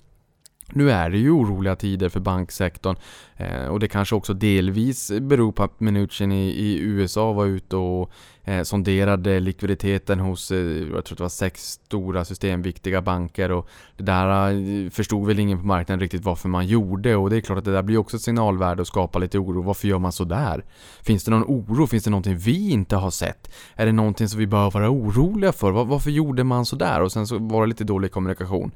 nu 0.72 0.90
är 0.90 1.10
det 1.10 1.18
ju 1.18 1.30
oroliga 1.30 1.76
tider 1.76 2.08
för 2.08 2.20
banksektorn 2.20 2.96
eh, 3.36 3.66
och 3.66 3.80
det 3.80 3.88
kanske 3.88 4.14
också 4.14 4.34
delvis 4.34 5.12
beror 5.20 5.52
på 5.52 5.62
att 5.62 5.80
Mnuchin 5.80 6.32
i, 6.32 6.48
i 6.48 6.78
USA 6.78 7.32
var 7.32 7.46
ute 7.46 7.76
och 7.76 8.10
eh, 8.44 8.62
sonderade 8.62 9.40
likviditeten 9.40 10.20
hos, 10.20 10.50
eh, 10.50 10.58
jag 10.92 11.04
tror 11.04 11.16
det 11.16 11.22
var 11.22 11.28
sex 11.28 11.62
stora 11.62 12.24
systemviktiga 12.24 13.02
banker 13.02 13.50
och 13.50 13.68
det 13.96 14.02
där 14.02 14.52
eh, 14.52 14.90
förstod 14.90 15.26
väl 15.26 15.38
ingen 15.38 15.60
på 15.60 15.66
marknaden 15.66 16.00
riktigt 16.00 16.24
varför 16.24 16.48
man 16.48 16.66
gjorde 16.66 17.16
och 17.16 17.30
det 17.30 17.36
är 17.36 17.40
klart 17.40 17.58
att 17.58 17.64
det 17.64 17.72
där 17.72 17.82
blir 17.82 17.98
också 17.98 18.16
ett 18.16 18.22
signalvärde 18.22 18.80
och 18.80 18.86
skapar 18.86 19.20
lite 19.20 19.38
oro. 19.38 19.62
Varför 19.62 19.88
gör 19.88 19.98
man 19.98 20.12
så 20.12 20.24
där? 20.24 20.64
Finns 21.02 21.24
det 21.24 21.30
någon 21.30 21.44
oro? 21.44 21.86
Finns 21.86 22.04
det 22.04 22.10
någonting 22.10 22.38
vi 22.38 22.70
inte 22.70 22.96
har 22.96 23.10
sett? 23.10 23.50
Är 23.74 23.86
det 23.86 23.92
någonting 23.92 24.28
som 24.28 24.38
vi 24.38 24.46
behöver 24.46 24.70
vara 24.70 24.90
oroliga 24.90 25.52
för? 25.52 25.70
Var, 25.70 25.84
varför 25.84 26.10
gjorde 26.10 26.44
man 26.44 26.66
så 26.66 26.76
där? 26.76 27.02
Och 27.02 27.12
sen 27.12 27.26
så 27.26 27.38
var 27.38 27.60
det 27.60 27.66
lite 27.66 27.84
dålig 27.84 28.12
kommunikation. 28.12 28.72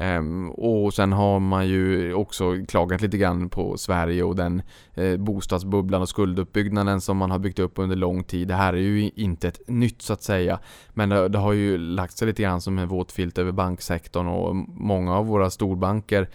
Ehm, 0.00 0.50
och 0.50 0.94
sen 0.94 1.12
har 1.12 1.40
man 1.40 1.68
ju 1.68 2.14
också 2.14 2.56
klagat 2.68 3.00
lite 3.00 3.18
grann 3.18 3.48
på 3.48 3.76
Sverige 3.76 4.22
och 4.22 4.36
den 4.36 4.62
eh, 4.94 5.16
bostadsbubblan 5.16 6.02
och 6.02 6.08
skulduppbyggnaden 6.08 7.00
som 7.00 7.16
man 7.16 7.30
har 7.30 7.38
byggt 7.38 7.58
upp 7.58 7.78
under 7.78 7.96
lång 7.96 8.24
tid. 8.24 8.48
Det 8.48 8.54
här 8.54 8.72
är 8.72 8.78
ju 8.78 9.10
inte 9.14 9.48
ett 9.48 9.60
nytt 9.68 10.02
så 10.02 10.12
att 10.12 10.22
säga. 10.22 10.58
Men 10.90 11.08
det, 11.08 11.28
det 11.28 11.38
har 11.38 11.52
ju 11.52 11.78
lagt 11.78 12.18
sig 12.18 12.28
lite 12.28 12.42
grann 12.42 12.60
som 12.60 12.78
en 12.78 12.88
våt 12.88 13.12
filt 13.12 13.38
över 13.38 13.52
banksektorn 13.52 14.26
och 14.26 14.56
många 14.68 15.16
av 15.16 15.26
våra 15.26 15.50
storbanker 15.50 16.28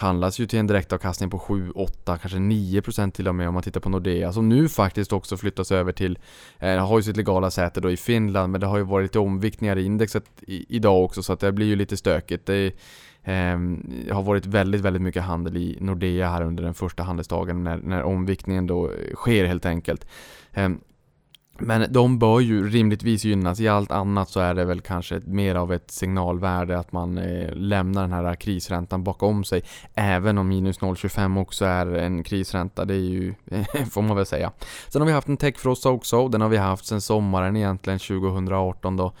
handlas 0.00 0.38
ju 0.38 0.46
till 0.46 0.58
en 0.58 0.66
direktavkastning 0.66 1.30
på 1.30 1.38
7, 1.38 1.70
8, 1.70 2.18
kanske 2.18 2.38
9% 2.38 3.10
till 3.10 3.28
och 3.28 3.34
med 3.34 3.48
om 3.48 3.54
man 3.54 3.62
tittar 3.62 3.80
på 3.80 3.88
Nordea 3.88 4.32
som 4.32 4.48
nu 4.48 4.68
faktiskt 4.68 5.12
också 5.12 5.36
flyttas 5.36 5.72
över 5.72 5.92
till, 5.92 6.18
eh, 6.58 6.86
har 6.86 6.98
ju 6.98 7.02
sitt 7.02 7.16
legala 7.16 7.50
säte 7.50 7.80
då 7.80 7.90
i 7.90 7.96
Finland 7.96 8.52
men 8.52 8.60
det 8.60 8.66
har 8.66 8.78
ju 8.78 8.84
varit 8.84 9.04
lite 9.04 9.18
omviktningar 9.18 9.76
i 9.76 9.84
indexet 9.84 10.24
i, 10.40 10.76
idag 10.76 11.04
också 11.04 11.22
så 11.22 11.32
att 11.32 11.40
det 11.40 11.52
blir 11.52 11.66
ju 11.66 11.76
lite 11.76 11.96
stökigt. 11.96 12.46
Det 12.46 12.66
eh, 13.22 13.58
har 14.14 14.22
varit 14.22 14.46
väldigt, 14.46 14.80
väldigt 14.80 15.02
mycket 15.02 15.22
handel 15.22 15.56
i 15.56 15.76
Nordea 15.80 16.30
här 16.30 16.42
under 16.42 16.62
den 16.62 16.74
första 16.74 17.02
handelsdagen 17.02 17.64
när, 17.64 17.76
när 17.76 18.02
omviktningen 18.02 18.66
då 18.66 18.90
sker 19.14 19.44
helt 19.44 19.66
enkelt. 19.66 20.06
Eh, 20.52 20.68
men 21.60 21.92
de 21.92 22.18
bör 22.18 22.40
ju 22.40 22.68
rimligtvis 22.68 23.24
gynnas. 23.24 23.60
I 23.60 23.68
allt 23.68 23.90
annat 23.90 24.28
så 24.28 24.40
är 24.40 24.54
det 24.54 24.64
väl 24.64 24.80
kanske 24.80 25.20
mer 25.24 25.54
av 25.54 25.72
ett 25.72 25.90
signalvärde 25.90 26.78
att 26.78 26.92
man 26.92 27.18
eh, 27.18 27.52
lämnar 27.52 28.02
den 28.02 28.12
här 28.12 28.34
krisräntan 28.34 29.04
bakom 29.04 29.44
sig. 29.44 29.62
Även 29.94 30.38
om 30.38 30.48
minus 30.48 30.80
0,25 30.80 31.40
också 31.40 31.64
är 31.64 31.86
en 31.86 32.22
krisränta. 32.22 32.84
Det 32.84 32.94
är 32.94 32.98
ju, 32.98 33.34
får 33.90 34.02
man 34.02 34.16
väl 34.16 34.26
säga. 34.26 34.52
Sen 34.88 35.02
har 35.02 35.06
vi 35.06 35.12
haft 35.12 35.28
en 35.28 35.36
techfrossa 35.36 35.90
också 35.90 36.18
och 36.18 36.30
den 36.30 36.40
har 36.40 36.48
vi 36.48 36.56
haft 36.56 36.86
sedan 36.86 37.00
sommaren 37.00 37.56
egentligen 37.56 37.98
2018 37.98 38.96
då. 38.96 39.12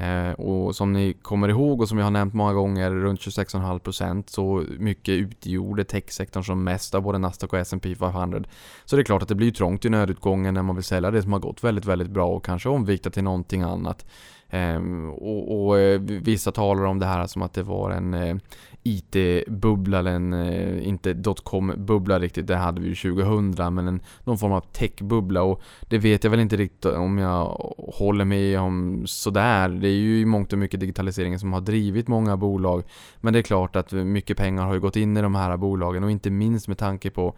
Eh, 0.00 0.32
och 0.32 0.76
som 0.76 0.92
ni 0.92 1.12
kommer 1.12 1.48
ihåg 1.48 1.80
och 1.80 1.88
som 1.88 1.98
jag 1.98 2.06
har 2.06 2.10
nämnt 2.10 2.34
många 2.34 2.52
gånger, 2.52 2.90
runt 2.90 3.20
26,5% 3.20 4.24
så 4.26 4.64
mycket 4.78 5.12
utgjorde 5.12 5.84
techsektorn 5.84 6.42
som 6.42 6.64
mest 6.64 6.94
av 6.94 7.02
både 7.02 7.18
Nasdaq 7.18 7.52
och 7.52 7.58
S&P 7.58 7.94
500. 7.94 8.42
Så 8.84 8.96
det 8.96 9.02
är 9.02 9.04
klart 9.04 9.22
att 9.22 9.28
det 9.28 9.34
blir 9.34 9.50
trångt 9.50 9.84
i 9.84 9.90
nödutgången 9.90 10.54
när 10.54 10.62
man 10.62 10.76
vill 10.76 10.84
sälja 10.84 11.10
det 11.10 11.22
som 11.22 11.32
har 11.32 11.40
gått 11.40 11.64
väldigt, 11.64 11.84
väldigt 11.84 12.10
bra 12.10 12.26
och 12.26 12.44
kanske 12.44 12.68
omvikta 12.68 13.10
till 13.10 13.24
någonting 13.24 13.62
annat. 13.62 14.06
Ehm, 14.54 15.10
och, 15.10 15.66
och, 15.66 15.78
eh, 15.78 16.00
vissa 16.00 16.52
talar 16.52 16.84
om 16.84 16.98
det 16.98 17.06
här 17.06 17.26
som 17.26 17.42
att 17.42 17.52
det 17.52 17.62
var 17.62 17.90
en 17.90 18.14
eh, 18.14 18.36
IT-bubbla, 18.82 19.98
eller 19.98 20.10
en, 20.10 20.32
eh, 20.32 20.88
inte 20.88 21.14
dotcom-bubbla 21.14 22.18
riktigt, 22.18 22.46
det 22.46 22.56
hade 22.56 22.80
vi 22.80 22.88
ju 22.88 22.94
2000, 22.94 23.74
men 23.74 23.88
en, 23.88 24.00
någon 24.24 24.38
form 24.38 24.52
av 24.52 24.60
tech-bubbla. 24.60 25.42
Och 25.42 25.62
det 25.88 25.98
vet 25.98 26.24
jag 26.24 26.30
väl 26.30 26.40
inte 26.40 26.56
riktigt 26.56 26.84
om 26.84 27.18
jag 27.18 27.44
håller 27.94 28.24
med 28.24 28.60
om 28.60 29.02
sådär. 29.06 29.68
Det 29.68 29.88
är 29.88 29.92
ju 29.92 30.20
i 30.20 30.24
mångt 30.24 30.52
och 30.52 30.58
mycket 30.58 30.80
digitaliseringen 30.80 31.40
som 31.40 31.52
har 31.52 31.60
drivit 31.60 32.08
många 32.08 32.36
bolag, 32.36 32.82
men 33.20 33.32
det 33.32 33.38
är 33.38 33.42
klart 33.42 33.76
att 33.76 33.92
mycket 33.92 34.36
pengar 34.36 34.64
har 34.64 34.74
ju 34.74 34.80
gått 34.80 34.96
in 34.96 35.16
i 35.16 35.22
de 35.22 35.34
här 35.34 35.56
bolagen 35.56 36.04
och 36.04 36.10
inte 36.10 36.30
minst 36.30 36.68
med 36.68 36.78
tanke 36.78 37.10
på 37.10 37.34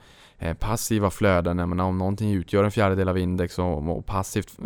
passiva 0.58 1.10
flöden, 1.10 1.58
jag 1.58 1.68
menar, 1.68 1.84
om 1.84 1.98
någonting 1.98 2.32
utgör 2.32 2.64
en 2.64 2.70
fjärdedel 2.70 3.08
av 3.08 3.18
index 3.18 3.58
och, 3.58 3.96
och 3.96 4.06
passivt, 4.06 4.58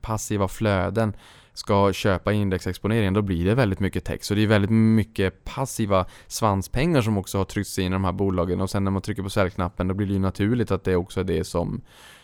passiva 0.00 0.48
flöden 0.48 1.12
ska 1.58 1.92
köpa 1.92 2.32
indexexponeringen 2.32 3.14
då 3.14 3.22
blir 3.22 3.44
det 3.44 3.54
väldigt 3.54 3.80
mycket 3.80 4.04
text. 4.04 4.28
Så 4.28 4.34
det 4.34 4.42
är 4.42 4.46
väldigt 4.46 4.70
mycket 4.70 5.44
passiva 5.44 6.06
svanspengar 6.26 7.02
som 7.02 7.18
också 7.18 7.38
har 7.38 7.44
tryckts 7.44 7.78
in 7.78 7.86
i 7.86 7.90
de 7.90 8.04
här 8.04 8.12
bolagen 8.12 8.60
och 8.60 8.70
sen 8.70 8.84
när 8.84 8.90
man 8.90 9.02
trycker 9.02 9.22
på 9.22 9.30
säljknappen 9.30 9.88
då 9.88 9.94
blir 9.94 10.06
det 10.06 10.12
ju 10.12 10.18
naturligt 10.18 10.70
att 10.70 10.84
det 10.84 10.96
också 10.96 11.20
är 11.20 11.24
det 11.24 11.44
som 11.44 11.80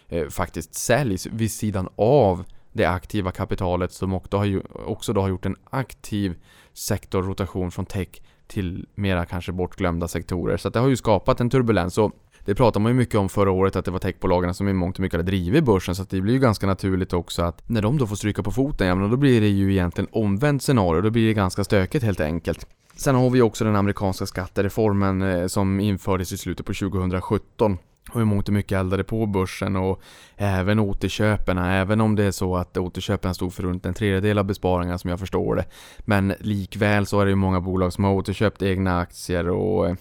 eh, 0.09 0.29
faktiskt 0.29 0.75
säljs 0.75 1.27
vid 1.27 1.53
sidan 1.53 1.89
av 1.97 2.45
det 2.73 2.85
aktiva 2.85 3.31
kapitalet 3.31 3.93
som 3.93 4.15
också, 4.15 4.37
har, 4.37 4.45
ju, 4.45 4.63
också 4.87 5.13
då 5.13 5.21
har 5.21 5.29
gjort 5.29 5.47
en 5.47 5.57
aktiv 5.71 6.35
sektorrotation 6.73 7.71
från 7.71 7.87
tech 7.87 8.09
till 8.47 8.87
mera 8.95 9.27
kanske 9.27 9.53
bortglömda 9.53 10.09
sektorer. 10.09 10.57
Så 10.57 10.69
det 10.69 10.79
har 10.79 10.89
ju 10.89 10.97
skapat 10.97 11.41
en 11.41 11.51
turbulens. 11.51 11.99
Och 11.99 12.13
det 12.45 12.55
pratade 12.55 12.83
man 12.83 12.93
ju 12.93 12.99
mycket 12.99 13.15
om 13.15 13.29
förra 13.29 13.51
året 13.51 13.77
att 13.77 13.85
det 13.85 13.91
var 13.91 13.99
techbolagen 13.99 14.55
som 14.55 14.69
i 14.69 14.73
mångt 14.73 14.97
och 14.97 15.01
mycket 15.01 15.19
hade 15.19 15.31
drivit 15.31 15.65
börsen 15.65 15.95
så 15.95 16.05
det 16.11 16.21
blir 16.21 16.35
ju 16.35 16.41
ganska 16.41 16.67
naturligt 16.67 17.13
också 17.13 17.43
att 17.43 17.69
när 17.69 17.83
de 17.83 17.99
då 17.99 18.07
får 18.07 18.17
stryka 18.17 18.43
på 18.43 18.51
foten, 18.51 18.87
ja 18.87 18.95
men 18.95 19.11
då 19.11 19.17
blir 19.17 19.41
det 19.41 19.49
ju 19.49 19.73
egentligen 19.73 20.09
omvänt 20.13 20.63
scenario. 20.63 21.01
Då 21.01 21.11
blir 21.11 21.27
det 21.27 21.35
ganska 21.35 21.65
stökigt 21.65 22.05
helt 22.05 22.21
enkelt. 22.21 22.67
Sen 22.97 23.15
har 23.15 23.31
vi 23.31 23.43
också 23.43 23.65
den 23.65 23.77
amerikanska 23.77 24.27
skattereformen 24.27 25.23
eh, 25.23 25.47
som 25.47 25.81
infördes 25.81 26.33
i 26.33 26.39
slutet 26.39 26.67
på 26.67 26.75
2017 26.75 27.79
och 28.11 28.21
i 28.21 28.25
mångt 28.25 28.49
och 28.49 28.55
mycket 28.55 28.79
eldade 28.79 29.05
på 29.05 29.27
börsen 29.27 29.77
och 29.77 30.01
även 30.37 30.79
återköpen. 30.79 31.59
även 31.59 32.01
om 32.01 32.17
det 32.17 32.25
är 32.25 32.31
så 32.31 32.57
att 32.57 32.77
återköpen 32.77 33.35
stod 33.35 33.55
för 33.55 33.63
runt 33.63 33.87
en 33.87 33.95
tredjedel 33.95 34.39
av 34.39 34.45
besparingarna 34.45 34.99
som 34.99 35.11
jag 35.11 35.21
förstår 35.21 35.57
det. 35.57 35.65
Men 35.99 36.35
likväl 36.41 37.07
så 37.07 37.21
är 37.21 37.25
det 37.25 37.31
ju 37.31 37.37
många 37.37 37.61
bolag 37.61 37.93
som 37.93 38.05
har 38.05 38.13
återköpt 38.13 38.63
egna 38.63 39.01
aktier 39.01 39.49
och 39.49 39.89
eh, 39.89 39.95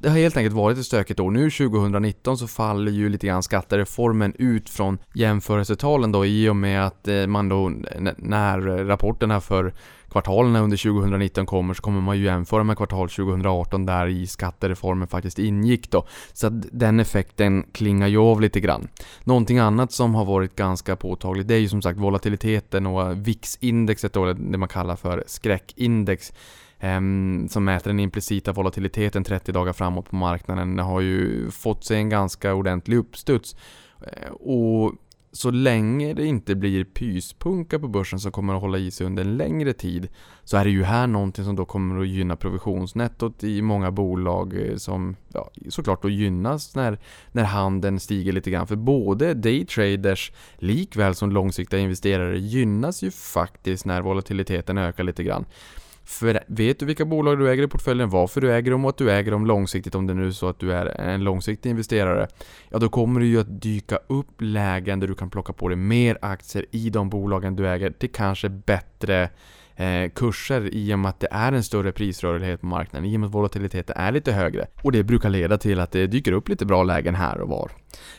det 0.00 0.08
har 0.08 0.16
helt 0.16 0.36
enkelt 0.36 0.54
varit 0.54 0.78
ett 0.78 0.86
stökigt 0.86 1.20
år. 1.20 1.30
Nu 1.30 1.50
2019 1.50 2.38
så 2.38 2.46
faller 2.46 2.92
ju 2.92 3.08
lite 3.08 3.26
grann 3.26 3.42
skattereformen 3.42 4.34
ut 4.38 4.70
från 4.70 4.98
jämförelsetalen 5.14 6.12
då 6.12 6.26
i 6.26 6.48
och 6.48 6.56
med 6.56 6.86
att 6.86 7.08
eh, 7.08 7.26
man 7.26 7.48
då 7.48 7.72
när 8.16 8.58
rapporterna 8.84 9.40
för 9.40 9.74
kvartalen 10.12 10.56
under 10.56 10.76
2019 10.76 11.46
kommer 11.46 11.74
så 11.74 11.82
kommer 11.82 12.00
man 12.00 12.18
ju 12.18 12.24
jämföra 12.24 12.64
med 12.64 12.76
kvartal 12.76 13.08
2018 13.08 13.86
där 13.86 14.06
i 14.06 14.26
skattereformen 14.26 15.08
faktiskt 15.08 15.38
ingick 15.38 15.90
då. 15.90 16.06
Så 16.32 16.46
att 16.46 16.52
den 16.72 17.00
effekten 17.00 17.64
klingar 17.72 18.08
ju 18.08 18.18
av 18.18 18.40
lite 18.40 18.60
grann. 18.60 18.88
Någonting 19.24 19.58
annat 19.58 19.92
som 19.92 20.14
har 20.14 20.24
varit 20.24 20.56
ganska 20.56 20.96
påtagligt 20.96 21.48
det 21.48 21.54
är 21.54 21.58
ju 21.58 21.68
som 21.68 21.82
sagt 21.82 21.98
volatiliteten 21.98 22.86
och 22.86 23.28
VIX-indexet 23.28 24.12
då, 24.12 24.32
det 24.32 24.58
man 24.58 24.68
kallar 24.68 24.96
för 24.96 25.24
skräckindex 25.26 26.32
Ehm, 26.84 27.48
som 27.48 27.64
mäter 27.64 27.90
den 27.90 28.00
implicita 28.00 28.52
volatiliteten 28.52 29.24
30 29.24 29.52
dagar 29.52 29.72
framåt 29.72 30.10
på 30.10 30.16
marknaden 30.16 30.78
har 30.78 31.00
ju 31.00 31.50
fått 31.50 31.84
sig 31.84 31.96
en 31.96 32.08
ganska 32.08 32.54
ordentlig 32.54 32.96
uppstuds. 32.96 33.56
Eh, 34.00 34.32
och 34.32 34.92
så 35.32 35.50
länge 35.50 36.14
det 36.14 36.26
inte 36.26 36.54
blir 36.54 36.84
pyspunka 36.84 37.78
på 37.78 37.88
börsen 37.88 38.20
som 38.20 38.32
kommer 38.32 38.54
att 38.54 38.60
hålla 38.60 38.78
i 38.78 38.90
sig 38.90 39.06
under 39.06 39.24
en 39.24 39.36
längre 39.36 39.72
tid 39.72 40.08
så 40.44 40.56
är 40.56 40.64
det 40.64 40.70
ju 40.70 40.82
här 40.82 41.06
någonting 41.06 41.44
som 41.44 41.56
då 41.56 41.64
kommer 41.64 42.00
att 42.00 42.08
gynna 42.08 42.36
provisionsnettot 42.36 43.44
i 43.44 43.62
många 43.62 43.90
bolag 43.90 44.68
eh, 44.68 44.76
som 44.76 45.16
ja, 45.32 45.50
såklart 45.68 46.02
då 46.02 46.08
gynnas 46.08 46.74
när, 46.74 46.98
när 47.32 47.44
handeln 47.44 48.00
stiger 48.00 48.32
lite 48.32 48.50
grann. 48.50 48.66
För 48.66 48.76
både 48.76 49.34
daytraders 49.34 50.32
likväl 50.56 51.14
som 51.14 51.32
långsiktiga 51.32 51.80
investerare 51.80 52.38
gynnas 52.38 53.02
ju 53.02 53.10
faktiskt 53.10 53.84
när 53.84 54.02
volatiliteten 54.02 54.78
ökar 54.78 55.04
lite 55.04 55.24
grann. 55.24 55.44
För 56.04 56.40
vet 56.46 56.78
du 56.78 56.86
vilka 56.86 57.04
bolag 57.04 57.38
du 57.38 57.50
äger 57.50 57.62
i 57.62 57.68
portföljen, 57.68 58.10
varför 58.10 58.40
du 58.40 58.52
äger 58.52 58.70
dem 58.70 58.84
och 58.84 58.88
att 58.88 58.98
du 58.98 59.10
äger 59.10 59.30
dem 59.30 59.46
långsiktigt 59.46 59.94
om 59.94 60.06
det 60.06 60.14
nu 60.14 60.26
är 60.26 60.30
så 60.30 60.48
att 60.48 60.58
du 60.58 60.72
är 60.72 61.00
en 61.00 61.24
långsiktig 61.24 61.70
investerare. 61.70 62.28
Ja, 62.68 62.78
då 62.78 62.88
kommer 62.88 63.20
det 63.20 63.26
ju 63.26 63.40
att 63.40 63.60
dyka 63.60 63.98
upp 64.06 64.40
lägen 64.40 65.00
där 65.00 65.08
du 65.08 65.14
kan 65.14 65.30
plocka 65.30 65.52
på 65.52 65.68
dig 65.68 65.76
mer 65.76 66.18
aktier 66.22 66.66
i 66.70 66.90
de 66.90 67.10
bolagen 67.10 67.56
du 67.56 67.68
äger 67.68 67.90
till 67.90 68.12
kanske 68.12 68.48
bättre 68.48 69.30
eh, 69.76 70.10
kurser 70.14 70.74
i 70.74 70.94
och 70.94 70.98
med 70.98 71.08
att 71.08 71.20
det 71.20 71.28
är 71.30 71.52
en 71.52 71.64
större 71.64 71.92
prisrörlighet 71.92 72.60
på 72.60 72.66
marknaden, 72.66 73.08
i 73.08 73.16
och 73.16 73.20
med 73.20 73.26
att 73.26 73.34
volatiliteten 73.34 73.96
är 73.96 74.12
lite 74.12 74.32
högre. 74.32 74.66
Och 74.82 74.92
det 74.92 75.02
brukar 75.02 75.30
leda 75.30 75.58
till 75.58 75.80
att 75.80 75.92
det 75.92 76.06
dyker 76.06 76.32
upp 76.32 76.48
lite 76.48 76.66
bra 76.66 76.82
lägen 76.82 77.14
här 77.14 77.40
och 77.40 77.48
var. 77.48 77.70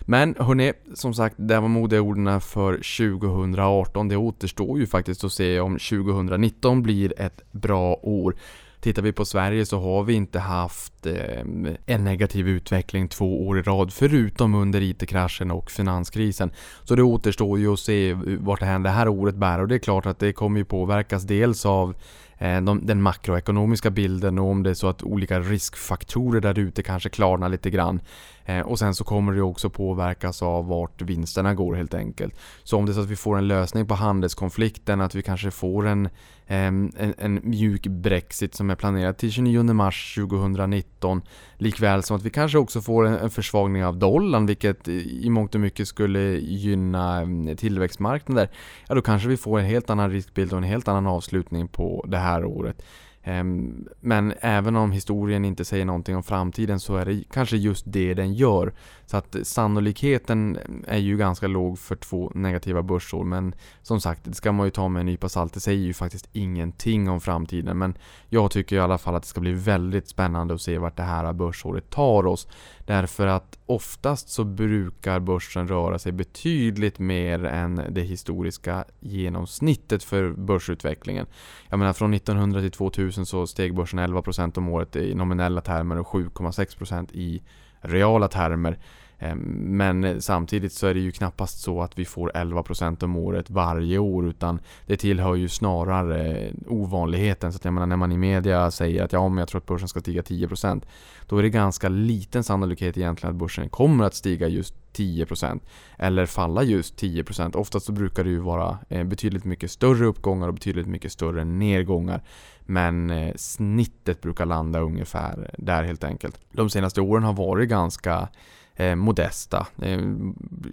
Men 0.01 0.35
hörni, 0.39 0.73
som 0.93 1.13
sagt, 1.13 1.35
det 1.37 1.59
var 1.59 1.67
modeorden 1.67 2.41
för 2.41 2.73
2018. 2.73 4.07
Det 4.07 4.17
återstår 4.17 4.79
ju 4.79 4.87
faktiskt 4.87 5.23
att 5.23 5.33
se 5.33 5.59
om 5.59 5.73
2019 5.73 6.83
blir 6.83 7.21
ett 7.21 7.41
bra 7.51 7.99
år. 8.01 8.35
Tittar 8.83 9.01
vi 9.01 9.11
på 9.11 9.25
Sverige 9.25 9.65
så 9.65 9.79
har 9.79 10.03
vi 10.03 10.13
inte 10.13 10.39
haft 10.39 11.05
eh, 11.05 11.41
en 11.85 12.03
negativ 12.03 12.47
utveckling 12.47 13.07
två 13.07 13.47
år 13.47 13.59
i 13.59 13.61
rad 13.61 13.93
förutom 13.93 14.55
under 14.55 14.81
IT-kraschen 14.81 15.51
och 15.51 15.71
finanskrisen. 15.71 16.51
Så 16.83 16.95
det 16.95 17.03
återstår 17.03 17.59
ju 17.59 17.73
att 17.73 17.79
se 17.79 18.13
vart 18.39 18.59
det 18.59 18.65
här, 18.65 18.79
det 18.79 18.89
här 18.89 19.07
året 19.07 19.35
bär 19.35 19.59
och 19.59 19.67
det 19.67 19.75
är 19.75 19.79
klart 19.79 20.05
att 20.05 20.19
det 20.19 20.33
kommer 20.33 20.59
ju 20.59 20.65
påverkas 20.65 21.23
dels 21.23 21.65
av 21.65 21.89
eh, 21.89 21.95
Eh, 22.37 22.61
de, 22.61 22.85
den 22.85 23.01
makroekonomiska 23.01 23.89
bilden 23.89 24.39
och 24.39 24.49
om 24.49 24.63
det 24.63 24.69
är 24.69 24.73
så 24.73 24.87
att 24.87 25.03
olika 25.03 25.39
riskfaktorer 25.39 26.41
där 26.41 26.59
ute 26.59 26.83
kanske 26.83 27.09
klarnar 27.09 27.49
lite 27.49 27.69
grann. 27.69 28.01
Eh, 28.45 28.59
och 28.59 28.79
sen 28.79 28.95
så 28.95 29.03
kommer 29.03 29.33
det 29.33 29.41
också 29.41 29.69
påverkas 29.69 30.41
av 30.41 30.67
vart 30.67 31.01
vinsterna 31.01 31.53
går 31.53 31.75
helt 31.75 31.93
enkelt. 31.93 32.39
Så 32.63 32.77
om 32.77 32.85
det 32.85 32.91
är 32.91 32.93
så 32.93 33.01
att 33.01 33.09
vi 33.09 33.15
får 33.15 33.37
en 33.37 33.47
lösning 33.47 33.87
på 33.87 33.93
handelskonflikten, 33.93 35.01
att 35.01 35.15
vi 35.15 35.21
kanske 35.21 35.51
får 35.51 35.87
en, 35.87 36.09
Ehm, 36.53 36.91
en, 36.97 37.13
en 37.17 37.39
mjuk 37.43 37.87
Brexit 37.87 38.55
som 38.55 38.69
är 38.69 38.75
planerad 38.75 39.17
till 39.17 39.31
29 39.31 39.63
mars 39.63 40.15
2019. 40.15 41.21
Likväl 41.57 42.03
som 42.03 42.17
att 42.17 42.23
vi 42.23 42.29
kanske 42.29 42.57
också 42.57 42.81
får 42.81 43.07
en, 43.07 43.17
en 43.17 43.29
försvagning 43.29 43.85
av 43.85 43.97
dollarn 43.97 44.45
vilket 44.45 44.87
i 44.87 45.29
mångt 45.29 45.55
och 45.55 45.61
mycket 45.61 45.87
skulle 45.87 46.19
gynna 46.39 47.21
mm, 47.21 47.57
tillväxtmarknader. 47.57 48.49
Ja 48.87 48.95
då 48.95 49.01
kanske 49.01 49.29
vi 49.29 49.37
får 49.37 49.59
en 49.59 49.65
helt 49.65 49.89
annan 49.89 50.11
riskbild 50.11 50.51
och 50.51 50.57
en 50.57 50.63
helt 50.63 50.87
annan 50.87 51.07
avslutning 51.07 51.67
på 51.67 52.05
det 52.07 52.17
här 52.17 52.45
året. 52.45 52.85
Ehm, 53.23 53.87
men 53.99 54.33
även 54.39 54.75
om 54.75 54.91
historien 54.91 55.45
inte 55.45 55.65
säger 55.65 55.85
någonting 55.85 56.15
om 56.15 56.23
framtiden 56.23 56.79
så 56.79 56.95
är 56.95 57.05
det 57.05 57.23
kanske 57.31 57.57
just 57.57 57.83
det 57.87 58.13
den 58.13 58.33
gör. 58.33 58.73
Så 59.05 59.17
att 59.17 59.35
sannolikheten 59.43 60.59
är 60.87 60.97
ju 60.97 61.17
ganska 61.17 61.47
låg 61.47 61.79
för 61.79 61.95
två 61.95 62.31
negativa 62.35 62.83
börsår. 62.83 63.23
Men 63.23 63.55
som 63.81 64.01
sagt, 64.01 64.23
det 64.23 64.33
ska 64.33 64.51
man 64.51 64.67
ju 64.67 64.71
ta 64.71 64.87
med 64.87 64.99
en 64.99 65.05
nypa 65.05 65.29
salt. 65.29 65.53
Det 65.53 65.59
säger 65.59 65.85
ju 65.85 65.93
faktiskt 65.93 66.29
ingenting 66.33 67.09
om 67.09 67.21
framtiden. 67.21 67.77
Men 67.77 67.97
jag 68.29 68.51
tycker 68.51 68.75
i 68.75 68.79
alla 68.79 68.97
fall 68.97 69.15
att 69.15 69.23
det 69.23 69.29
ska 69.29 69.41
bli 69.41 69.51
väldigt 69.53 70.07
spännande 70.07 70.53
att 70.53 70.61
se 70.61 70.77
vart 70.77 70.97
det 70.97 71.03
här 71.03 71.33
börsåret 71.33 71.89
tar 71.89 72.25
oss. 72.25 72.47
Därför 72.85 73.27
att 73.27 73.59
oftast 73.65 74.29
så 74.29 74.43
brukar 74.43 75.19
börsen 75.19 75.67
röra 75.67 75.99
sig 75.99 76.11
betydligt 76.11 76.99
mer 76.99 77.45
än 77.45 77.81
det 77.89 78.01
historiska 78.01 78.85
genomsnittet 78.99 80.03
för 80.03 80.31
börsutvecklingen. 80.31 81.25
Jag 81.69 81.79
menar 81.79 81.93
från 81.93 82.13
1900 82.13 82.61
till 82.61 82.71
2000 82.71 83.25
så 83.25 83.47
steg 83.47 83.75
börsen 83.75 83.99
11% 83.99 84.57
om 84.57 84.69
året 84.69 84.95
i 84.95 85.15
nominella 85.15 85.61
termer 85.61 85.99
och 85.99 86.07
7,6% 86.07 87.13
i 87.13 87.41
reala 87.81 88.27
termer. 88.27 88.79
Eh, 89.23 89.35
men 89.35 90.21
samtidigt 90.21 90.73
så 90.73 90.87
är 90.87 90.93
det 90.93 90.99
ju 90.99 91.11
knappast 91.11 91.61
så 91.61 91.81
att 91.81 91.99
vi 91.99 92.05
får 92.05 92.31
11% 92.35 93.03
om 93.03 93.15
året 93.15 93.49
varje 93.49 93.97
år 93.97 94.27
utan 94.27 94.59
det 94.85 94.97
tillhör 94.97 95.35
ju 95.35 95.49
snarare 95.49 96.51
ovanligheten. 96.67 97.53
Så 97.53 97.55
att 97.55 97.65
jag 97.65 97.73
menar 97.73 97.87
när 97.87 97.97
man 97.97 98.11
i 98.11 98.17
media 98.17 98.71
säger 98.71 99.03
att 99.03 99.13
ja, 99.13 99.29
men 99.29 99.37
jag 99.37 99.47
tror 99.47 99.61
att 99.61 99.67
börsen 99.67 99.87
ska 99.87 99.99
stiga 99.99 100.21
10% 100.21 100.81
då 101.27 101.37
är 101.37 101.43
det 101.43 101.49
ganska 101.49 101.89
liten 101.89 102.43
sannolikhet 102.43 102.97
egentligen 102.97 103.35
att 103.35 103.39
börsen 103.39 103.69
kommer 103.69 104.03
att 104.03 104.15
stiga 104.15 104.47
just 104.47 104.75
10% 104.93 105.59
eller 105.97 106.25
falla 106.25 106.63
just 106.63 107.01
10%. 107.01 107.55
Oftast 107.55 107.85
så 107.85 107.91
brukar 107.91 108.23
det 108.23 108.29
ju 108.29 108.39
vara 108.39 108.77
eh, 108.89 109.03
betydligt 109.03 109.45
mycket 109.45 109.71
större 109.71 110.05
uppgångar 110.05 110.47
och 110.47 110.53
betydligt 110.53 110.87
mycket 110.87 111.11
större 111.11 111.43
nedgångar. 111.43 112.21
Men 112.65 113.09
eh, 113.09 113.33
snittet 113.35 114.21
brukar 114.21 114.45
landa 114.45 114.79
ungefär 114.79 115.51
där 115.57 115.83
helt 115.83 116.03
enkelt. 116.03 116.39
De 116.51 116.69
senaste 116.69 117.01
åren 117.01 117.23
har 117.23 117.33
varit 117.33 117.69
ganska 117.69 118.27
eh, 118.75 118.95
modesta. 118.95 119.67
Eh, 119.81 120.01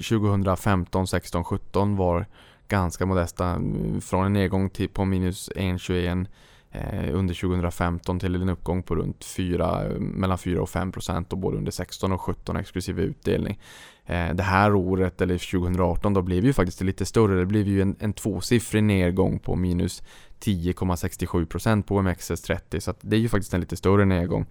2015, 0.09 1.07
16, 1.07 1.45
17 1.45 1.97
var 1.97 2.26
ganska 2.69 3.07
modesta. 3.07 3.50
Eh, 3.50 4.00
från 4.00 4.26
en 4.26 4.33
nedgång 4.33 4.71
till 4.71 4.88
på 4.88 5.04
minus 5.04 5.50
1,21 5.57 6.26
eh, 6.71 7.14
under 7.14 7.35
2015 7.35 8.21
till 8.21 8.35
en 8.35 8.49
uppgång 8.49 8.83
på 8.83 8.95
runt 8.95 9.25
4, 9.25 9.85
mellan 9.99 10.38
4 10.38 10.62
och 10.62 10.71
5 10.71 10.92
procent 10.92 11.33
och 11.33 11.38
både 11.38 11.57
under 11.57 11.73
16 11.73 12.12
och 12.12 12.21
17 12.21 12.57
exklusive 12.57 13.02
utdelning. 13.02 13.59
Eh, 14.07 14.35
det 14.35 14.42
här 14.42 14.75
året, 14.75 15.21
eller 15.21 15.38
2018, 15.38 16.14
då 16.14 16.23
blev 16.23 16.45
ju 16.45 16.52
faktiskt 16.52 16.80
lite 16.80 17.04
större. 17.04 17.38
Det 17.38 17.47
blev 17.47 17.69
ju 17.69 17.83
en, 17.83 17.97
en 18.00 18.12
tvåsiffrig 18.12 18.85
nedgång 18.85 19.38
på 19.38 19.57
minus 19.57 20.02
10,67% 20.40 21.83
på 21.83 22.00
OMXS30 22.00 22.80
så 22.80 22.95
det 23.00 23.16
är 23.16 23.21
ju 23.21 23.28
faktiskt 23.28 23.54
en 23.54 23.61
lite 23.61 23.76
större 23.76 24.04
nedgång. 24.04 24.47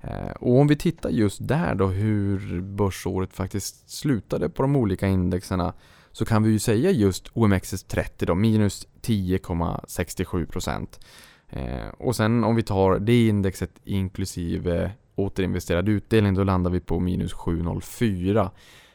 Eh, 0.00 0.30
och 0.30 0.58
om 0.58 0.66
vi 0.66 0.76
tittar 0.76 1.10
just 1.10 1.48
där 1.48 1.74
då 1.74 1.86
hur 1.86 2.60
börsåret 2.60 3.32
faktiskt 3.32 3.90
slutade 3.90 4.48
på 4.48 4.62
de 4.62 4.76
olika 4.76 5.06
indexerna 5.06 5.74
så 6.12 6.24
kan 6.24 6.42
vi 6.42 6.50
ju 6.50 6.58
säga 6.58 6.90
just 6.90 7.28
OMXS30 7.32 8.26
då, 8.26 8.34
minus 8.34 8.86
10,67%. 9.02 11.00
Eh, 11.48 11.88
och 11.98 12.16
sen 12.16 12.44
om 12.44 12.56
vi 12.56 12.62
tar 12.62 12.98
det 12.98 13.28
indexet 13.28 13.70
inklusive 13.84 14.92
återinvesterad 15.14 15.88
utdelning 15.88 16.34
då 16.34 16.44
landar 16.44 16.70
vi 16.70 16.80
på 16.80 17.00
minus 17.00 17.34
7,04. 17.34 18.50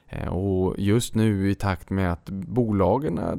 Eh, 0.07 0.27
och 0.27 0.75
just 0.77 1.15
nu 1.15 1.51
i 1.51 1.55
takt 1.55 1.89
med 1.89 2.11
att 2.11 2.29
bolagen 2.29 3.17
eh, 3.17 3.35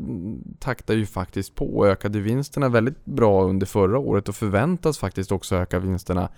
taktar 0.58 0.94
ju 0.94 1.06
faktiskt 1.06 1.54
på 1.54 1.76
och 1.76 1.86
ökade 1.86 2.20
vinsterna 2.20 2.68
väldigt 2.68 3.04
bra 3.04 3.44
under 3.44 3.66
förra 3.66 3.98
året 3.98 4.28
och 4.28 4.34
förväntas 4.34 4.98
faktiskt 4.98 5.32
också 5.32 5.56
öka 5.56 5.78
vinsterna 5.78 6.28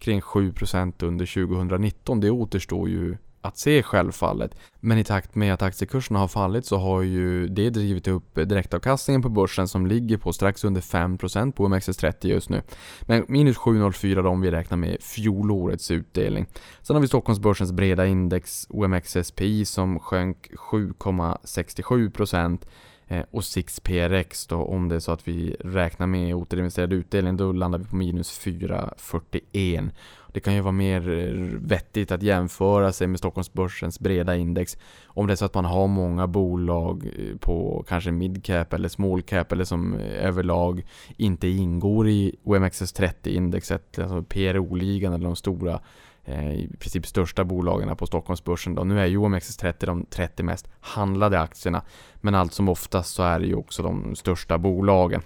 kring 0.00 0.20
7% 0.20 1.04
under 1.04 1.26
2019. 1.26 2.20
Det 2.20 2.30
återstår 2.30 2.88
ju 2.88 3.16
att 3.42 3.58
se 3.58 3.82
självfallet. 3.82 4.54
Men 4.80 4.98
i 4.98 5.04
takt 5.04 5.34
med 5.34 5.54
att 5.54 5.62
aktiekurserna 5.62 6.18
har 6.18 6.28
fallit 6.28 6.66
så 6.66 6.76
har 6.76 7.02
ju 7.02 7.48
det 7.48 7.70
drivit 7.70 8.08
upp 8.08 8.34
direktavkastningen 8.34 9.22
på 9.22 9.28
börsen 9.28 9.68
som 9.68 9.86
ligger 9.86 10.16
på 10.16 10.32
strax 10.32 10.64
under 10.64 10.80
5% 10.80 11.52
på 11.52 11.68
OMXS30 11.68 12.26
just 12.26 12.50
nu. 12.50 12.62
Men 13.02 13.24
minus 13.28 13.56
7,04 13.56 14.26
om 14.26 14.40
vi 14.40 14.50
räknar 14.50 14.76
med 14.76 14.96
fjolårets 15.02 15.90
utdelning. 15.90 16.46
Sen 16.82 16.96
har 16.96 17.00
vi 17.00 17.08
Stockholmsbörsens 17.08 17.72
breda 17.72 18.06
index 18.06 18.66
OMXSPI 18.70 19.64
som 19.64 20.00
sjönk 20.00 20.50
7,67% 20.70 22.58
Eh, 23.10 23.24
och 23.30 23.40
6PRX 23.40 24.48
då, 24.48 24.56
om 24.56 24.88
det 24.88 24.94
är 24.94 25.00
så 25.00 25.12
att 25.12 25.28
vi 25.28 25.56
räknar 25.60 26.06
med 26.06 26.34
återinvesterad 26.34 26.92
utdelning, 26.92 27.36
då 27.36 27.52
landar 27.52 27.78
vi 27.78 27.84
på 27.84 27.96
minus 27.96 28.40
4,41. 28.40 29.90
Det 30.32 30.40
kan 30.40 30.54
ju 30.54 30.60
vara 30.60 30.72
mer 30.72 31.10
eh, 31.10 31.32
vettigt 31.60 32.12
att 32.12 32.22
jämföra 32.22 32.92
sig 32.92 33.06
med 33.06 33.18
Stockholmsbörsens 33.18 34.00
breda 34.00 34.36
index 34.36 34.78
om 35.06 35.26
det 35.26 35.32
är 35.32 35.36
så 35.36 35.44
att 35.44 35.54
man 35.54 35.64
har 35.64 35.86
många 35.86 36.26
bolag 36.26 37.10
eh, 37.18 37.36
på 37.36 37.84
kanske 37.88 38.10
midcap 38.10 38.72
eller 38.72 38.88
small 38.88 39.22
cap 39.22 39.52
eller 39.52 39.64
som 39.64 39.94
överlag 40.00 40.86
inte 41.16 41.48
ingår 41.48 42.08
i 42.08 42.36
OMXS30-indexet, 42.44 44.02
alltså 44.02 44.22
PRO-ligan 44.22 45.12
eller 45.12 45.26
de 45.26 45.36
stora 45.36 45.80
Eh, 46.30 46.54
i 46.54 46.68
princip 46.78 47.06
största 47.06 47.44
bolagen 47.44 47.96
på 47.96 48.06
Stockholmsbörsen. 48.06 48.74
Då. 48.74 48.84
Nu 48.84 49.00
är 49.00 49.06
ju 49.06 49.18
OMXS30 49.18 49.86
de 49.86 50.06
30 50.10 50.42
mest 50.42 50.68
handlade 50.80 51.40
aktierna, 51.40 51.82
men 52.14 52.34
allt 52.34 52.52
som 52.52 52.68
oftast 52.68 53.14
så 53.14 53.22
är 53.22 53.40
det 53.40 53.46
ju 53.46 53.54
också 53.54 53.82
de 53.82 54.16
största 54.16 54.58
bolagen. 54.58 55.22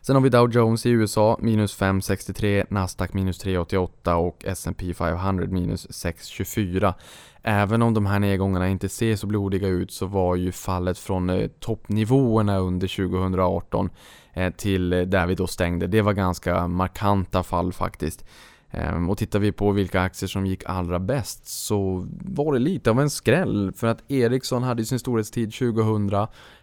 Sen 0.00 0.16
har 0.16 0.22
vi 0.22 0.28
Dow 0.28 0.52
Jones 0.52 0.86
i 0.86 0.90
USA 0.90 1.38
minus 1.40 1.78
5,63, 1.78 2.66
Nasdaq 2.70 3.12
minus 3.12 3.44
3,88 3.44 4.12
och 4.12 4.44
S&P 4.44 4.94
500 4.94 5.46
minus 5.46 5.86
6,24. 5.86 6.94
Även 7.42 7.82
om 7.82 7.94
de 7.94 8.06
här 8.06 8.18
nedgångarna 8.18 8.68
inte 8.68 8.88
ser 8.88 9.16
så 9.16 9.26
blodiga 9.26 9.68
ut 9.68 9.92
så 9.92 10.06
var 10.06 10.36
ju 10.36 10.52
fallet 10.52 10.98
från 10.98 11.30
eh, 11.30 11.48
toppnivåerna 11.60 12.58
under 12.58 12.88
2018 12.88 13.90
eh, 14.32 14.52
till 14.52 14.92
eh, 14.92 15.00
där 15.00 15.26
vi 15.26 15.34
då 15.34 15.46
stängde. 15.46 15.86
Det 15.86 16.02
var 16.02 16.12
ganska 16.12 16.68
markanta 16.68 17.42
fall 17.42 17.72
faktiskt. 17.72 18.24
Ehm, 18.70 19.10
och 19.10 19.18
tittar 19.18 19.38
vi 19.38 19.52
på 19.52 19.70
vilka 19.72 20.00
aktier 20.00 20.28
som 20.28 20.46
gick 20.46 20.62
allra 20.66 20.98
bäst 20.98 21.46
så 21.46 22.06
var 22.24 22.52
det 22.52 22.58
lite 22.58 22.90
av 22.90 23.00
en 23.00 23.10
skräll 23.10 23.72
för 23.76 23.86
att 23.86 24.10
Ericsson 24.10 24.62
hade 24.62 24.84
sin 24.84 24.98
storhetstid 24.98 25.52
2000 25.52 26.12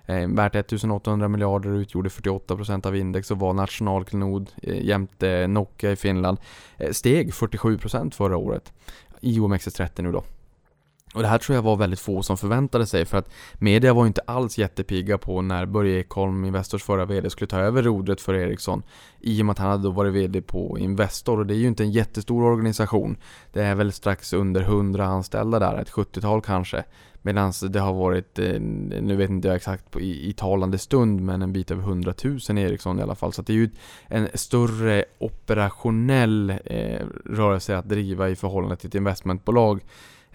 eh, 0.05 0.27
värt 0.27 0.55
1800 0.55 1.27
miljarder 1.27 1.69
utgjorde 1.69 2.09
48% 2.09 2.87
av 2.87 2.95
index 2.95 3.31
och 3.31 3.39
var 3.39 3.53
nationalklenod 3.53 4.49
eh, 4.63 4.85
jämte 4.85 5.47
Nokia 5.47 5.91
i 5.91 5.95
Finland 5.95 6.37
eh, 6.77 6.91
steg 6.91 7.31
47% 7.31 8.11
förra 8.11 8.37
året 8.37 8.73
i 9.21 9.39
OMXS30 9.39 10.01
nu 10.01 10.11
då. 10.11 10.23
Och 11.17 11.23
det 11.23 11.29
här 11.29 11.37
tror 11.37 11.55
jag 11.55 11.61
var 11.61 11.75
väldigt 11.75 11.99
få 11.99 12.23
som 12.23 12.37
förväntade 12.37 12.85
sig 12.85 13.05
för 13.05 13.17
att 13.17 13.29
media 13.53 13.93
var 13.93 14.07
inte 14.07 14.21
alls 14.21 14.57
jättepigga 14.57 15.17
på 15.17 15.41
när 15.41 15.65
Börje 15.65 15.99
Ekholm, 15.99 16.45
Investors 16.45 16.83
förra 16.83 17.05
VD, 17.05 17.29
skulle 17.29 17.47
ta 17.47 17.59
över 17.59 17.83
rodret 17.83 18.21
för 18.21 18.33
Ericsson. 18.33 18.83
I 19.19 19.41
och 19.41 19.45
med 19.45 19.51
att 19.51 19.57
han 19.57 19.71
hade 19.71 19.83
då 19.83 19.89
varit 19.91 20.13
VD 20.13 20.41
på 20.41 20.77
Investor 20.79 21.39
och 21.39 21.45
det 21.45 21.53
är 21.53 21.57
ju 21.57 21.67
inte 21.67 21.83
en 21.83 21.91
jättestor 21.91 22.43
organisation. 22.43 23.17
Det 23.53 23.63
är 23.63 23.75
väl 23.75 23.91
strax 23.91 24.33
under 24.33 24.61
100 24.61 25.05
anställda 25.05 25.59
där, 25.59 25.77
ett 25.77 25.91
70-tal 25.91 26.41
kanske. 26.41 26.83
Medan 27.21 27.53
det 27.69 27.79
har 27.79 27.93
varit, 27.93 28.39
eh, 28.39 28.59
nu 28.59 29.15
vet 29.15 29.29
inte 29.29 29.47
jag 29.47 29.55
exakt 29.55 29.91
på, 29.91 30.01
i, 30.01 30.29
i 30.29 30.33
talande 30.33 30.77
stund, 30.77 31.21
men 31.21 31.41
en 31.41 31.53
bit 31.53 31.71
över 31.71 31.83
100 31.83 32.13
000 32.23 32.57
Ericsson 32.57 32.99
i 32.99 33.01
alla 33.01 33.15
fall. 33.15 33.33
Så 33.33 33.41
det 33.41 33.53
är 33.53 33.57
ju 33.57 33.69
en 34.07 34.27
större 34.33 35.05
operationell 35.17 36.49
eh, 36.65 37.05
rörelse 37.25 37.77
att 37.77 37.89
driva 37.89 38.29
i 38.29 38.35
förhållande 38.35 38.75
till 38.75 38.87
ett 38.87 38.95
investmentbolag. 38.95 39.81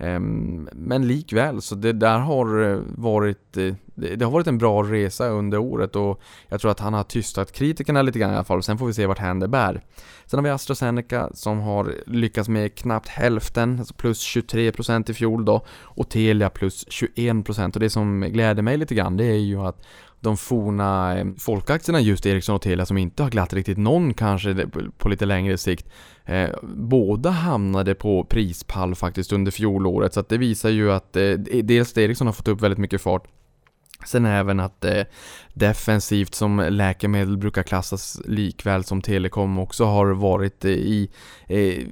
Ehm, 0.03 0.69
men 0.73 1.07
likväl, 1.07 1.63
så 1.63 1.75
det 1.75 1.93
där 1.93 2.19
har 2.19 2.63
eh, 2.63 2.81
varit 2.87 3.57
eh, 3.57 3.75
det 3.95 4.25
har 4.25 4.31
varit 4.31 4.47
en 4.47 4.59
bra 4.59 4.83
resa 4.83 5.29
under 5.29 5.59
året 5.59 5.97
och 5.97 6.21
jag 6.49 6.61
tror 6.61 6.71
att 6.71 6.81
han 6.81 6.95
har 6.95 7.03
tystat 7.03 7.53
kritikerna 7.53 8.03
lite 8.03 8.19
grann 8.19 8.31
i 8.31 8.35
alla 8.35 8.45
fall. 8.45 8.63
Sen 8.63 8.79
får 8.79 8.87
vi 8.87 8.95
se 8.95 9.07
vart 9.07 9.19
hän 9.19 9.41
det 9.41 9.49
bär. 9.49 9.83
Sen 10.27 10.39
har 10.39 10.45
vi 10.45 10.51
AstraZeneca 10.51 11.31
som 11.35 11.61
har 11.61 11.95
lyckats 12.07 12.49
med 12.49 12.75
knappt 12.75 13.09
hälften, 13.09 13.79
alltså 13.79 13.95
plus 13.95 14.37
23% 14.37 15.11
i 15.11 15.15
fjol 15.15 15.45
då. 15.45 15.65
Och 15.71 16.09
Telia 16.09 16.51
plus 16.51 16.87
21% 16.87 17.75
och 17.75 17.81
det 17.81 17.91
som 17.91 18.21
gläder 18.21 18.63
mig 18.63 18.77
lite 18.77 18.95
grann 18.95 19.17
det 19.17 19.25
är 19.25 19.39
ju 19.39 19.61
att 19.61 19.83
de 20.23 20.37
forna 20.37 21.19
eh, 21.19 21.27
folkaktierna 21.39 22.01
just 22.01 22.27
Ericsson 22.27 22.55
och 22.55 22.63
Telia 22.63 22.87
som 22.87 22.99
inte 22.99 23.23
har 23.23 23.31
glatt 23.31 23.53
riktigt 23.53 23.79
någon 23.79 24.15
kanske 24.15 24.67
på 24.99 25.09
lite 25.09 25.27
längre 25.27 25.59
sikt. 25.59 25.89
Eh, 26.25 26.51
båda 26.63 27.31
hamnade 27.31 27.95
på 27.95 28.25
prispall 28.25 28.95
faktiskt 28.95 29.33
under 29.33 29.53
fjolåret 29.53 30.15
så 30.15 30.21
att 30.21 30.29
det 30.29 30.39
visar 30.39 30.71
ju 30.71 30.93
att 30.93 31.17
eh, 31.17 31.31
dels 31.63 31.99
Ericsson 31.99 32.27
har 32.27 32.35
fått 32.35 32.49
upp 32.49 32.61
väldigt 32.61 32.79
mycket 32.79 33.03
fart 33.03 33.27
Sen 34.05 34.27
även 34.27 34.61
att 34.61 34.85
eh, 34.85 35.03
defensivt 35.55 36.35
som 36.35 36.67
läkemedel 36.71 37.37
brukar 37.37 37.63
klassas 37.63 38.21
likväl 38.25 38.85
som 38.85 39.03
telekom 39.03 39.59
också 39.59 39.85
har 39.85 40.07
varit 40.07 40.65
i 40.65 41.11
eh, 41.47 41.87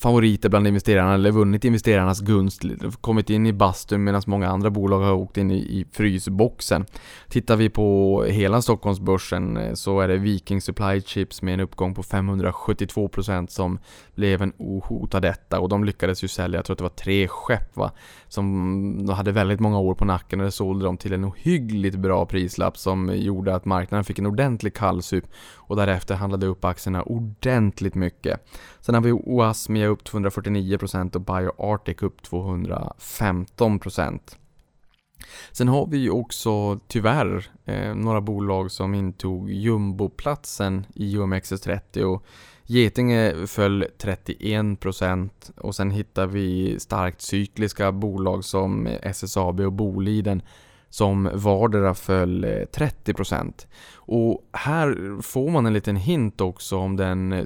favoriter 0.00 0.48
bland 0.48 0.66
investerarna 0.66 1.14
eller 1.14 1.30
vunnit 1.30 1.64
investerarnas 1.64 2.20
gunst. 2.20 2.62
Kommit 3.00 3.30
in 3.30 3.46
i 3.46 3.52
bastun 3.52 4.04
medan 4.04 4.22
många 4.26 4.48
andra 4.48 4.70
bolag 4.70 5.00
har 5.00 5.12
åkt 5.12 5.36
in 5.36 5.50
i, 5.50 5.56
i 5.56 5.86
frysboxen. 5.92 6.86
Tittar 7.28 7.56
vi 7.56 7.68
på 7.68 8.24
hela 8.28 8.62
Stockholmsbörsen 8.62 9.56
eh, 9.56 9.74
så 9.74 10.00
är 10.00 10.08
det 10.08 10.16
Viking 10.16 10.60
Supply 10.60 11.00
Chips 11.00 11.42
med 11.42 11.54
en 11.54 11.60
uppgång 11.60 11.94
på 11.94 12.02
572% 12.02 13.46
som 13.46 13.78
blev 14.14 14.42
en 14.42 14.52
ohotad 14.58 15.24
etta 15.24 15.60
och 15.60 15.68
de 15.68 15.84
lyckades 15.84 16.24
ju 16.24 16.28
sälja, 16.28 16.58
jag 16.58 16.64
tror 16.64 16.74
att 16.74 16.78
det 16.78 16.84
var 16.84 16.88
tre 16.88 17.28
skepp 17.28 17.76
va, 17.76 17.92
som 18.28 19.06
de 19.06 19.12
hade 19.12 19.32
väldigt 19.32 19.60
många 19.60 19.78
år 19.78 19.94
på 19.94 20.04
nacken 20.04 20.40
och 20.40 20.46
det 20.46 20.52
sålde 20.52 20.84
de 20.84 20.96
till 20.96 21.12
en 21.12 21.24
ohyggligt 21.24 21.96
bra 21.96 22.26
prislapp 22.26 22.78
som 22.84 23.16
gjorde 23.16 23.54
att 23.54 23.64
marknaden 23.64 24.04
fick 24.04 24.18
en 24.18 24.26
ordentlig 24.26 24.74
kallsup 24.74 25.24
och 25.54 25.76
därefter 25.76 26.14
handlade 26.14 26.46
upp 26.46 26.64
aktierna 26.64 27.02
ordentligt 27.02 27.94
mycket. 27.94 28.46
Sen 28.80 28.94
har 28.94 29.02
vi 29.02 29.12
Oasmia 29.12 29.86
upp 29.86 30.02
249% 30.02 31.14
och 31.14 31.20
BioArctic 31.20 32.02
upp 32.02 32.22
215%. 32.22 34.20
Sen 35.52 35.68
har 35.68 35.86
vi 35.86 35.98
ju 35.98 36.10
också 36.10 36.78
tyvärr 36.88 37.50
eh, 37.64 37.94
några 37.94 38.20
bolag 38.20 38.70
som 38.70 38.94
intog 38.94 39.50
jumboplatsen 39.50 40.86
i 40.94 41.16
OMXS30 41.16 42.02
och 42.02 42.24
Getinge 42.66 43.46
föll 43.46 43.84
31% 43.98 45.30
och 45.56 45.74
sen 45.74 45.90
hittar 45.90 46.26
vi 46.26 46.80
starkt 46.80 47.20
cykliska 47.20 47.92
bolag 47.92 48.44
som 48.44 48.86
SSAB 49.02 49.60
och 49.60 49.72
Boliden 49.72 50.42
som 50.94 51.30
vardera 51.32 51.94
föll 51.94 52.44
eh, 52.44 52.48
30%. 52.48 53.66
Och 54.06 54.48
här 54.52 55.22
får 55.22 55.50
man 55.50 55.66
en 55.66 55.72
liten 55.72 55.96
hint 55.96 56.40
också 56.40 56.78
om 56.78 56.96
den 56.96 57.32
eh, 57.32 57.44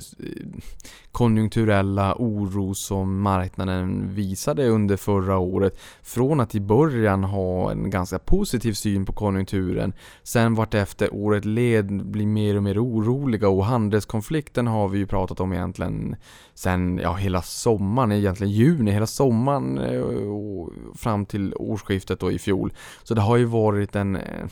konjunkturella 1.13 2.15
oro 2.19 2.75
som 2.75 3.21
marknaden 3.21 4.15
visade 4.15 4.69
under 4.69 4.97
förra 4.97 5.39
året. 5.39 5.79
Från 6.03 6.41
att 6.41 6.55
i 6.55 6.61
början 6.61 7.25
ha 7.25 7.71
en 7.71 7.91
ganska 7.91 8.19
positiv 8.19 8.73
syn 8.73 9.07
på 9.07 9.13
konjunkturen, 9.13 9.93
sen 10.23 10.55
vart 10.55 10.75
efter 10.75 11.15
året 11.15 11.45
led 11.45 12.07
blir 12.07 12.27
mer 12.27 12.57
och 12.57 12.63
mer 12.63 12.85
oroliga 12.85 13.49
och 13.49 13.65
handelskonflikten 13.65 14.67
har 14.67 14.89
vi 14.89 14.99
ju 14.99 15.07
pratat 15.07 15.41
om 15.41 15.53
egentligen 15.53 16.17
sen, 16.55 16.99
ja 17.03 17.15
hela 17.15 17.43
sommaren, 17.43 18.13
egentligen 18.13 18.53
juni, 18.53 18.91
hela 18.91 19.07
sommaren 19.07 19.79
eh, 19.79 20.01
och 20.29 20.73
fram 20.95 21.27
till 21.27 21.55
årsskiftet 21.55 22.21
då 22.21 22.33
i 22.33 22.39
fjol. 22.39 22.73
Så 23.03 23.15
det 23.15 23.21
har 23.21 23.37
ju 23.37 23.45
varit 23.45 23.97
en 23.97 24.17
eh, 24.17 24.47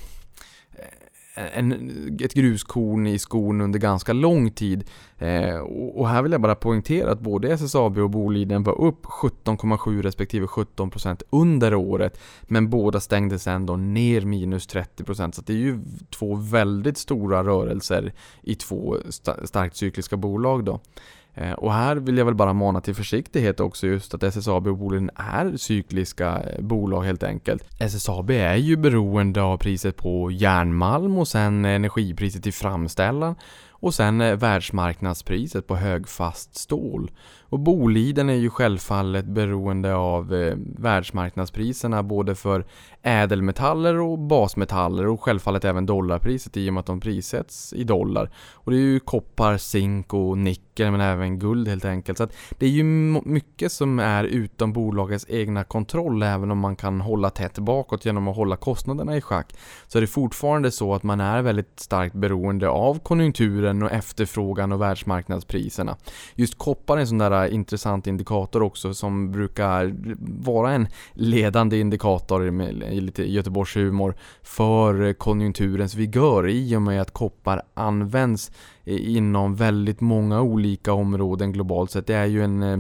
Eh, 1.37 1.59
en, 1.59 2.19
ett 2.21 2.35
gruskorn 2.35 3.07
i 3.07 3.19
skon 3.19 3.61
under 3.61 3.79
ganska 3.79 4.13
lång 4.13 4.51
tid. 4.51 4.85
Eh, 5.19 5.59
och 5.95 6.09
här 6.09 6.23
vill 6.23 6.33
jag 6.33 6.41
bara 6.41 6.55
poängtera 6.55 7.13
att 7.13 7.21
både 7.21 7.49
SSAB 7.53 7.99
och 7.99 8.11
Boliden 8.11 8.63
var 8.63 8.81
upp 8.81 9.07
17,7 9.07 10.03
respektive 10.03 10.47
17% 10.47 11.23
under 11.31 11.75
året. 11.75 12.21
Men 12.43 12.71
båda 12.71 13.01
stängdes 13.01 13.47
ändå 13.47 13.77
ner 13.77 14.21
minus 14.21 14.69
30% 14.69 15.33
så 15.33 15.43
det 15.43 15.53
är 15.53 15.57
ju 15.57 15.81
två 16.11 16.35
väldigt 16.35 16.99
stora 16.99 17.45
rörelser 17.45 18.13
i 18.43 18.55
två 18.55 18.97
starkt 19.45 19.77
cykliska 19.77 20.17
bolag 20.17 20.65
då. 20.65 20.81
Eh, 21.37 21.53
och 21.53 21.73
här 21.73 21.97
vill 21.97 22.19
jag 22.19 22.25
väl 22.25 22.35
bara 22.35 22.53
mana 22.53 22.81
till 22.81 22.95
försiktighet 22.95 23.61
också 23.61 23.87
just 23.87 24.15
att 24.15 24.23
SSAB 24.23 24.67
och 24.67 24.77
Boliden 24.77 25.11
är 25.17 25.57
cykliska 25.57 26.43
eh, 26.43 26.63
bolag 26.63 27.03
helt 27.03 27.23
enkelt. 27.23 27.65
SSAB 27.79 28.31
är 28.31 28.55
ju 28.55 28.77
beroende 28.77 29.43
av 29.43 29.57
priset 29.57 29.97
på 29.97 30.31
järnmalm 30.31 31.19
och 31.19 31.29
sen 31.29 31.65
energipriset 31.65 32.47
i 32.47 32.53
framställan 32.53 33.35
och 33.71 33.95
sen 33.95 34.21
eh, 34.21 34.37
världsmarknadspriset 34.37 35.67
på 35.67 35.77
högfast 35.77 36.57
stål. 36.57 37.11
Och 37.49 37.61
Boliden 37.61 38.31
är 38.31 38.35
ju 38.35 38.51
självfallet 38.51 39.25
beroende 39.25 39.95
av 39.95 40.35
eh, 40.35 40.57
världsmarknadspriserna 40.79 42.03
både 42.03 42.35
för 42.35 42.65
ädelmetaller 43.03 44.01
och 44.01 44.19
basmetaller 44.19 45.07
och 45.07 45.23
självfallet 45.23 45.65
även 45.65 45.87
dollarpriset 45.87 46.57
i 46.57 46.71
och 46.71 46.75
med 46.75 46.81
att 46.81 46.87
de 46.87 47.01
prissätts 47.01 47.73
i 47.73 47.85
dollar. 47.85 48.31
Och 48.53 48.73
det 48.73 48.77
är 48.77 48.81
ju 48.81 49.01
koppar, 49.01 49.57
zink 49.57 50.15
och 50.15 50.39
nickel 50.39 50.91
men 50.91 51.01
även 51.01 51.39
guld 51.39 51.69
helt 51.69 51.85
enkelt. 51.85 52.19
Så 52.19 52.25
att 52.25 52.37
det 52.59 52.67
är 52.67 52.71
ju 52.71 52.85
mycket 53.25 53.73
som 53.73 53.99
är 53.99 54.25
utom 54.25 54.73
bolagets 54.73 55.27
egna 55.29 55.65
kontroll 55.65 56.23
även 56.23 56.51
om 56.51 56.59
man 56.59 56.77
kan 56.77 57.01
hålla 57.01 57.31
tätt 57.31 57.59
bakåt 57.59 58.05
genom 58.05 58.29
att 58.29 58.37
hålla 58.37 58.57
kostnaderna 58.57 59.17
i 59.17 59.21
schack. 59.21 59.55
Så 59.87 59.99
är 59.99 60.01
det 60.01 60.07
fortfarande 60.07 60.71
så 60.71 60.95
att 60.95 61.03
man 61.03 61.21
är 61.21 61.43
väldigt 61.43 61.81
starkt 61.81 62.15
beroende 62.15 62.69
av 62.69 62.99
konjunkturen 62.99 63.83
och 63.83 63.93
efterfrågan 63.93 64.73
och 64.73 64.81
världsmarknadspriserna. 64.81 65.97
Just 66.35 66.59
koppar 66.59 66.97
är 66.97 67.01
en 67.01 67.07
sån 67.07 67.19
där 67.19 67.36
intressant 67.45 68.07
indikator 68.07 68.63
också 68.63 68.95
som 68.95 69.33
brukar 69.33 69.95
vara 70.45 70.73
en 70.73 70.89
ledande 71.13 71.81
indikator 71.81 72.51
med 72.51 72.75
lite 72.75 73.33
Göteborgshumor 73.33 74.15
för 74.43 75.13
konjunkturens 75.13 75.95
vigör 75.95 76.49
i 76.49 76.77
och 76.77 76.83
med 76.83 77.03
att 77.03 77.11
koppar 77.11 77.63
används 77.75 78.51
inom 78.85 79.55
väldigt 79.55 80.01
många 80.01 80.41
olika 80.41 80.93
områden 80.93 81.53
globalt 81.53 81.91
sett. 81.91 82.07
Det 82.07 82.15
är 82.15 82.27
ju 82.27 82.45
en 82.45 82.63
eh, 82.63 82.79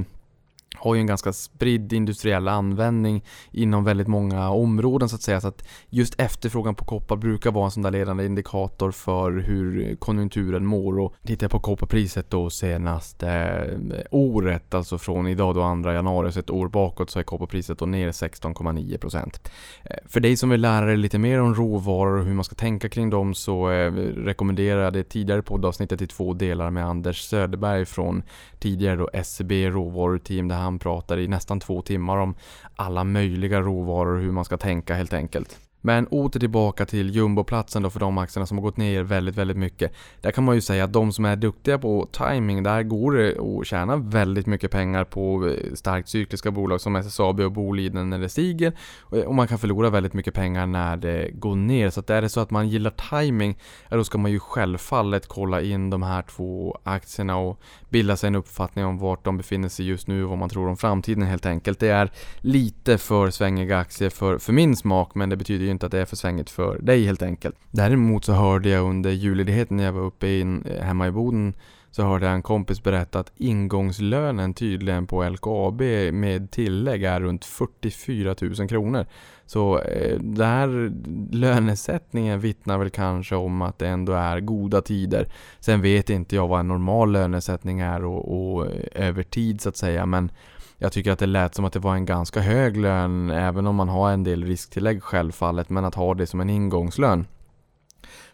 har 0.79 0.95
ju 0.95 1.01
en 1.01 1.07
ganska 1.07 1.33
spridd 1.33 1.93
industriell 1.93 2.49
användning 2.49 3.25
inom 3.51 3.85
väldigt 3.85 4.09
många 4.09 4.51
områden 4.51 5.09
så 5.09 5.17
att 5.17 5.23
säga. 5.23 5.41
Så 5.41 5.49
att 5.49 5.69
just 5.89 6.21
efterfrågan 6.21 6.75
på 6.75 6.85
koppar 6.85 7.17
brukar 7.17 7.51
vara 7.51 7.65
en 7.65 7.71
sån 7.71 7.83
där 7.83 7.91
ledande 7.91 8.27
indikator 8.27 8.91
för 8.91 9.33
hur 9.33 9.97
konjunkturen 9.97 10.67
mår. 10.67 10.99
Och 10.99 11.15
tittar 11.27 11.45
jag 11.45 11.51
på 11.51 11.61
kopparpriset 11.61 12.31
då 12.31 12.51
senaste 12.51 13.29
eh, 13.31 14.05
året, 14.11 14.75
alltså 14.75 14.99
från 14.99 15.27
idag 15.27 15.55
då 15.55 15.83
2 15.83 15.93
januari, 15.93 16.33
så 16.33 16.41
ett 16.41 16.51
år 16.51 16.69
bakåt 16.69 17.11
så 17.11 17.19
är 17.19 17.23
kopparpriset 17.23 17.79
då 17.79 17.87
ner 17.87 18.11
16,9%. 18.11 19.41
Eh, 19.85 19.97
för 20.07 20.21
dig 20.21 20.37
som 20.37 20.51
vill 20.51 20.61
lära 20.61 20.87
dig 20.87 20.97
lite 20.97 21.19
mer 21.19 21.41
om 21.41 21.55
råvaror 21.55 22.19
och 22.19 22.25
hur 22.25 22.35
man 22.35 22.45
ska 22.45 22.55
tänka 22.55 22.89
kring 22.89 23.11
dem 23.11 23.35
så 23.35 23.71
eh, 23.71 23.93
rekommenderar 24.17 24.85
jag 24.85 24.93
det 24.93 25.05
tidigare 25.05 25.43
poddavsnittet 25.43 26.03
i 26.03 26.07
två 26.07 26.35
delar 26.35 26.71
med 26.71 26.87
Anders 26.87 27.23
Söderberg 27.23 27.85
från 27.85 28.23
tidigare 28.59 28.97
då 28.97 29.11
SCB 29.13 29.71
råvaruteam 29.71 30.49
där 30.49 30.57
han 30.67 30.79
pratar 30.79 31.19
i 31.19 31.29
nästan 31.29 31.61
två 31.61 31.83
timmar 31.83 32.17
om 32.17 32.35
alla 32.77 33.05
möjliga 33.05 33.61
råvaror 33.61 34.15
och 34.15 34.21
hur 34.21 34.33
man 34.33 34.45
ska 34.45 34.57
tänka 34.57 34.95
helt 34.95 35.13
enkelt. 35.13 35.59
Men 35.81 36.07
åter 36.07 36.41
tillbaka 36.41 36.87
till 36.87 37.11
jumboplatsen 37.11 37.83
då 37.83 37.91
för 37.91 38.01
de 38.01 38.19
aktierna 38.19 38.47
som 38.47 38.59
har 38.59 38.63
gått 38.63 38.77
ner 38.77 39.03
väldigt, 39.03 39.37
väldigt 39.37 39.57
mycket. 39.57 39.93
Där 40.21 40.31
kan 40.31 40.45
man 40.45 40.55
ju 40.55 40.61
säga 40.61 40.85
att 40.85 40.93
de 40.93 41.13
som 41.13 41.25
är 41.25 41.37
duktiga 41.37 41.79
på 41.79 42.09
timing, 42.13 42.63
där 42.63 42.83
går 42.83 43.13
det 43.13 43.39
att 43.39 43.67
tjäna 43.67 43.97
väldigt 43.97 44.47
mycket 44.47 44.71
pengar 44.71 45.05
på 45.05 45.47
eh, 45.47 45.75
starkt 45.75 46.09
cykliska 46.09 46.51
bolag 46.51 46.81
som 46.81 46.97
SSAB 46.97 47.41
och 47.41 47.53
Boliden 47.53 48.11
när 48.11 48.19
det 48.19 48.29
stiger. 48.29 48.73
Eh, 49.13 49.21
och 49.21 49.35
man 49.35 49.49
kan 49.49 49.59
förlora 49.59 49.91
väldigt 49.91 50.13
mycket 50.13 50.35
pengar 50.35 50.67
när 50.67 50.97
det 50.97 51.31
går 51.33 51.57
ner. 51.57 51.91
Så 51.91 52.01
att 52.01 52.11
är 52.11 52.23
det 52.23 52.29
så 52.29 52.41
att 52.41 52.51
man 52.51 52.69
gillar 52.69 52.91
timing, 52.91 53.59
då 53.91 54.05
ska 54.05 54.19
man 54.19 54.31
ju 54.31 54.39
självfallet 54.39 55.27
kolla 55.27 55.61
in 55.61 55.91
de 55.91 56.03
här 56.03 56.23
två 56.23 56.79
aktierna 56.85 57.37
och 57.37 57.61
bilda 57.89 58.17
sig 58.17 58.29
en 58.29 58.35
uppfattning 58.35 58.85
om 58.85 58.99
vart 58.99 59.25
de 59.25 59.37
befinner 59.37 59.69
sig 59.69 59.87
just 59.87 60.09
nu 60.09 60.25
och 60.25 60.31
vad 60.31 60.39
man 60.39 60.49
tror 60.49 60.69
om 60.69 60.77
framtiden 60.77 61.23
helt 61.23 61.47
enkelt. 61.47 61.79
Det 61.81 61.89
är 61.89 62.11
lite 62.41 62.99
för 62.99 63.31
svängiga 63.31 63.79
aktier 63.79 64.11
för, 64.11 64.39
för 64.39 64.53
min 64.53 64.77
smak, 64.77 65.15
men 65.15 65.29
det 65.29 65.37
betyder 65.37 65.65
ju 65.65 65.71
inte 65.77 65.87
att 65.87 65.93
det 65.93 66.01
är 66.01 66.05
för 66.05 66.17
svängigt 66.17 66.51
för 66.51 66.79
dig 66.79 67.05
helt 67.05 67.23
enkelt. 67.23 67.57
Däremot 67.71 68.25
så 68.25 68.33
hörde 68.33 68.69
jag 68.69 68.89
under 68.89 69.11
julledigheten 69.11 69.77
när 69.77 69.85
jag 69.85 69.93
var 69.93 70.05
uppe 70.05 70.29
in, 70.29 70.63
eh, 70.63 70.83
hemma 70.83 71.07
i 71.07 71.11
Boden 71.11 71.55
så 71.91 72.03
hörde 72.03 72.27
jag 72.27 72.35
en 72.35 72.43
kompis 72.43 72.83
berätta 72.83 73.19
att 73.19 73.33
ingångslönen 73.37 74.55
tydligen 74.55 75.07
på 75.07 75.29
LKAB 75.29 75.81
med 76.13 76.51
tillägg 76.51 77.05
är 77.05 77.21
runt 77.21 77.45
44 77.45 78.35
000 78.41 78.69
kronor. 78.69 79.07
Så 79.47 79.79
eh, 79.79 80.19
den 80.21 80.47
här 80.47 80.93
lönesättningen 81.37 82.41
vittnar 82.41 82.79
väl 82.79 82.91
kanske 82.91 83.37
om 83.37 83.63
att 83.63 83.79
det 83.79 83.89
ändå 83.89 84.13
är 84.13 84.41
goda 84.41 84.83
tider. 84.83 85.29
Sen 85.61 85.83
vet 85.83 86.11
inte 86.11 86.37
jag 86.37 86.49
vad 86.49 86.61
en 86.61 86.69
normal 86.69 87.13
lönesättning 87.13 87.81
är 87.81 88.05
och, 88.05 88.55
och 88.57 88.67
eh, 88.67 89.09
över 89.09 89.23
tid 89.23 89.61
så 89.61 89.69
att 89.69 89.77
säga 89.77 90.07
men 90.07 90.31
jag 90.79 90.93
tycker 90.93 91.13
att 91.13 91.19
det 91.19 91.27
lät 91.27 91.55
som 91.55 91.65
att 91.65 91.73
det 91.73 91.79
var 91.79 91.95
en 91.95 92.05
ganska 92.05 92.41
hög 92.41 92.77
lön 92.77 93.31
även 93.31 93.67
om 93.67 93.77
man 93.77 93.89
har 93.89 94.11
en 94.11 94.25
del 94.25 94.45
risktillägg 94.45 95.03
självfallet 95.03 95.71
men 95.71 95.85
att 95.85 95.95
ha 95.95 96.15
det 96.15 96.27
som 96.27 96.41
en 96.41 96.51
ingångslön 96.51 97.27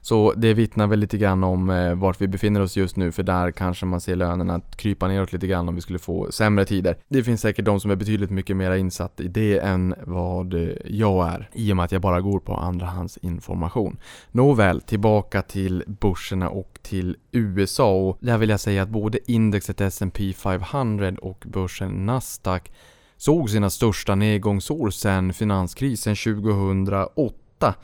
så 0.02 0.32
det 0.36 0.54
vittnar 0.54 0.86
väl 0.86 0.98
lite 0.98 1.18
grann 1.18 1.44
om 1.44 1.70
eh, 1.70 1.94
vart 1.94 2.20
vi 2.20 2.28
befinner 2.28 2.60
oss 2.60 2.76
just 2.76 2.96
nu 2.96 3.12
för 3.12 3.22
där 3.22 3.50
kanske 3.50 3.86
man 3.86 4.00
ser 4.00 4.16
lönerna 4.16 4.60
krypa 4.76 5.08
neråt 5.08 5.32
lite 5.32 5.46
grann 5.46 5.68
om 5.68 5.74
vi 5.74 5.80
skulle 5.80 5.98
få 5.98 6.32
sämre 6.32 6.64
tider. 6.64 6.96
Det 7.08 7.24
finns 7.24 7.40
säkert 7.40 7.64
de 7.64 7.80
som 7.80 7.90
är 7.90 7.96
betydligt 7.96 8.30
mycket 8.30 8.56
mer 8.56 8.72
insatt 8.72 9.20
i 9.20 9.28
det 9.28 9.58
än 9.58 9.94
vad 10.06 10.54
eh, 10.54 10.68
jag 10.84 11.28
är 11.28 11.50
i 11.52 11.72
och 11.72 11.76
med 11.76 11.84
att 11.84 11.92
jag 11.92 12.02
bara 12.02 12.20
går 12.20 12.40
på 12.40 12.54
andrahandsinformation. 12.54 13.96
Nåväl, 14.30 14.80
tillbaka 14.80 15.42
till 15.42 15.84
börserna 15.86 16.48
och 16.48 16.78
till 16.82 17.16
USA 17.32 17.94
och 17.94 18.18
där 18.20 18.38
vill 18.38 18.50
jag 18.50 18.60
säga 18.60 18.82
att 18.82 18.88
både 18.88 19.32
indexet 19.32 19.80
S&P 19.80 20.32
500 20.32 21.12
och 21.22 21.44
börsen 21.46 22.06
Nasdaq 22.06 22.72
såg 23.16 23.50
sina 23.50 23.70
största 23.70 24.14
nedgångsår 24.14 24.90
sedan 24.90 25.32
finanskrisen 25.32 26.16
2008 26.16 27.74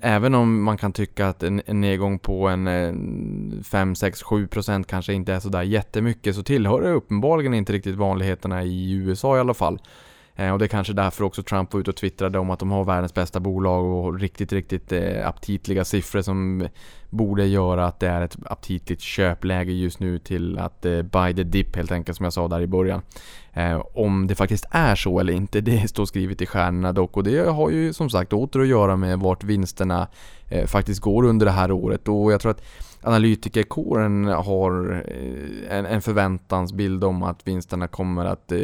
även 0.00 0.34
om 0.34 0.62
man 0.62 0.76
kan 0.76 0.92
tycka 0.92 1.28
att 1.28 1.42
en, 1.42 1.62
en 1.66 1.80
nedgång 1.80 2.18
på 2.18 2.48
en 2.48 3.64
5, 3.64 3.94
6, 3.94 4.22
7% 4.22 4.84
kanske 4.84 5.12
inte 5.12 5.32
är 5.32 5.40
sådär 5.40 5.62
jättemycket 5.62 6.34
så 6.34 6.42
tillhör 6.42 6.80
det 6.80 6.90
uppenbarligen 6.90 7.54
inte 7.54 7.72
riktigt 7.72 7.96
vanligheterna 7.96 8.64
i 8.64 8.92
USA 8.92 9.36
i 9.36 9.40
alla 9.40 9.54
fall. 9.54 9.78
Eh, 10.42 10.52
och 10.52 10.58
det 10.58 10.64
är 10.64 10.68
kanske 10.68 10.92
därför 10.92 11.24
också 11.24 11.42
Trump 11.42 11.72
var 11.72 11.80
ute 11.80 11.90
och 11.90 11.96
twittrade 11.96 12.38
om 12.38 12.50
att 12.50 12.58
de 12.58 12.70
har 12.70 12.84
världens 12.84 13.14
bästa 13.14 13.40
bolag 13.40 13.84
och 13.84 14.20
riktigt, 14.20 14.52
riktigt 14.52 14.92
eh, 14.92 15.28
aptitliga 15.28 15.84
siffror 15.84 16.22
som 16.22 16.68
borde 17.10 17.46
göra 17.46 17.86
att 17.86 18.00
det 18.00 18.08
är 18.08 18.20
ett 18.20 18.36
aptitligt 18.44 19.02
köpläge 19.02 19.72
just 19.72 20.00
nu 20.00 20.18
till 20.18 20.58
att 20.58 20.86
eh, 20.86 21.02
buy 21.02 21.34
the 21.34 21.42
dip 21.42 21.76
helt 21.76 21.92
enkelt 21.92 22.16
som 22.16 22.24
jag 22.24 22.32
sa 22.32 22.48
där 22.48 22.60
i 22.60 22.66
början. 22.66 23.02
Om 23.94 24.26
det 24.26 24.34
faktiskt 24.34 24.64
är 24.70 24.94
så 24.94 25.20
eller 25.20 25.32
inte, 25.32 25.60
det 25.60 25.88
står 25.88 26.06
skrivet 26.06 26.42
i 26.42 26.46
stjärnorna 26.46 26.92
dock 26.92 27.16
och 27.16 27.24
det 27.24 27.50
har 27.50 27.70
ju 27.70 27.92
som 27.92 28.10
sagt 28.10 28.32
åter 28.32 28.60
att 28.60 28.68
göra 28.68 28.96
med 28.96 29.18
vart 29.18 29.44
vinsterna 29.44 30.08
faktiskt 30.66 31.00
går 31.00 31.24
under 31.24 31.46
det 31.46 31.52
här 31.52 31.72
året 31.72 32.08
och 32.08 32.32
jag 32.32 32.40
tror 32.40 32.50
att 32.50 32.62
analytikerkåren 33.02 34.24
har 34.24 35.02
eh, 35.06 35.78
en, 35.78 35.86
en 35.86 36.02
förväntansbild 36.02 37.04
om 37.04 37.22
att 37.22 37.48
vinsterna 37.48 37.88
kommer 37.88 38.24
att 38.24 38.52
eh, 38.52 38.58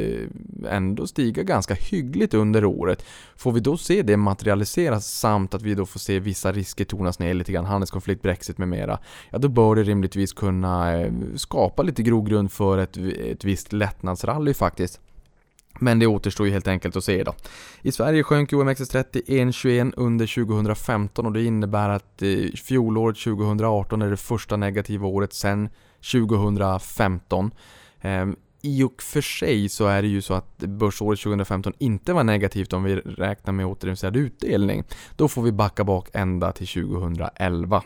ändå 0.69 1.07
stiga 1.07 1.43
ganska 1.43 1.75
hyggligt 1.75 2.35
under 2.35 2.65
året. 2.65 3.05
Får 3.37 3.53
vi 3.53 3.61
då 3.61 3.77
se 3.77 4.03
det 4.03 4.17
materialiseras 4.17 5.07
samt 5.07 5.55
att 5.55 5.63
vi 5.63 5.75
då 5.75 5.87
får 5.87 6.01
se 6.01 6.19
vissa 6.19 6.53
risker 6.53 6.85
tonas 6.85 7.19
ner 7.19 7.35
lite 7.35 7.53
grann, 7.53 7.65
handelskonflikt, 7.65 8.23
Brexit 8.23 8.59
med 8.59 8.69
mera, 8.69 8.99
ja 9.31 9.39
då 9.39 9.49
bör 9.49 9.75
det 9.75 9.83
rimligtvis 9.83 10.33
kunna 10.33 11.01
eh, 11.01 11.13
skapa 11.37 11.83
lite 11.83 12.03
grogrund 12.03 12.53
för 12.53 12.79
ett, 12.79 12.97
ett 12.97 13.45
visst 13.45 13.73
lättnadsrally 13.73 14.55
faktiskt. 14.55 15.01
Men 15.79 15.99
det 15.99 16.07
återstår 16.07 16.47
ju 16.47 16.53
helt 16.53 16.69
enkelt 16.69 16.97
att 16.97 17.05
se 17.05 17.23
då. 17.23 17.35
I 17.83 17.93
Sverige 17.93 18.23
sjönk 18.23 18.53
OMXS30 18.53 19.25
1,21 19.27 19.93
under 19.97 20.45
2015 20.45 21.27
och 21.27 21.33
det 21.33 21.45
innebär 21.45 21.89
att 21.89 22.23
eh, 22.23 22.53
fjolåret 22.65 23.19
2018 23.19 24.03
är 24.03 24.11
det 24.11 24.17
första 24.17 24.57
negativa 24.57 25.07
året 25.07 25.33
sedan 25.33 25.69
2015. 26.13 27.51
Ehm, 28.01 28.37
I 28.63 28.83
och 28.83 29.03
för 29.03 29.21
sig 29.21 29.69
så 29.69 29.87
är 29.87 30.03
det 30.03 30.09
ju 30.09 30.23
så 30.23 30.35
att 30.35 30.59
börsåret 30.59 31.21
2015 31.21 31.73
inte 31.79 32.13
var 32.13 32.25
negativt 32.25 32.73
om 32.73 32.83
vi 32.83 32.97
räknar 32.97 33.53
med 33.53 33.67
återinvesterad 33.67 34.17
utdelning. 34.17 34.85
Då 35.17 35.29
får 35.29 35.43
vi 35.43 35.53
backa 35.53 35.85
bak 35.85 36.09
ända 36.13 36.53
till 36.53 36.67
2011. 36.67 37.83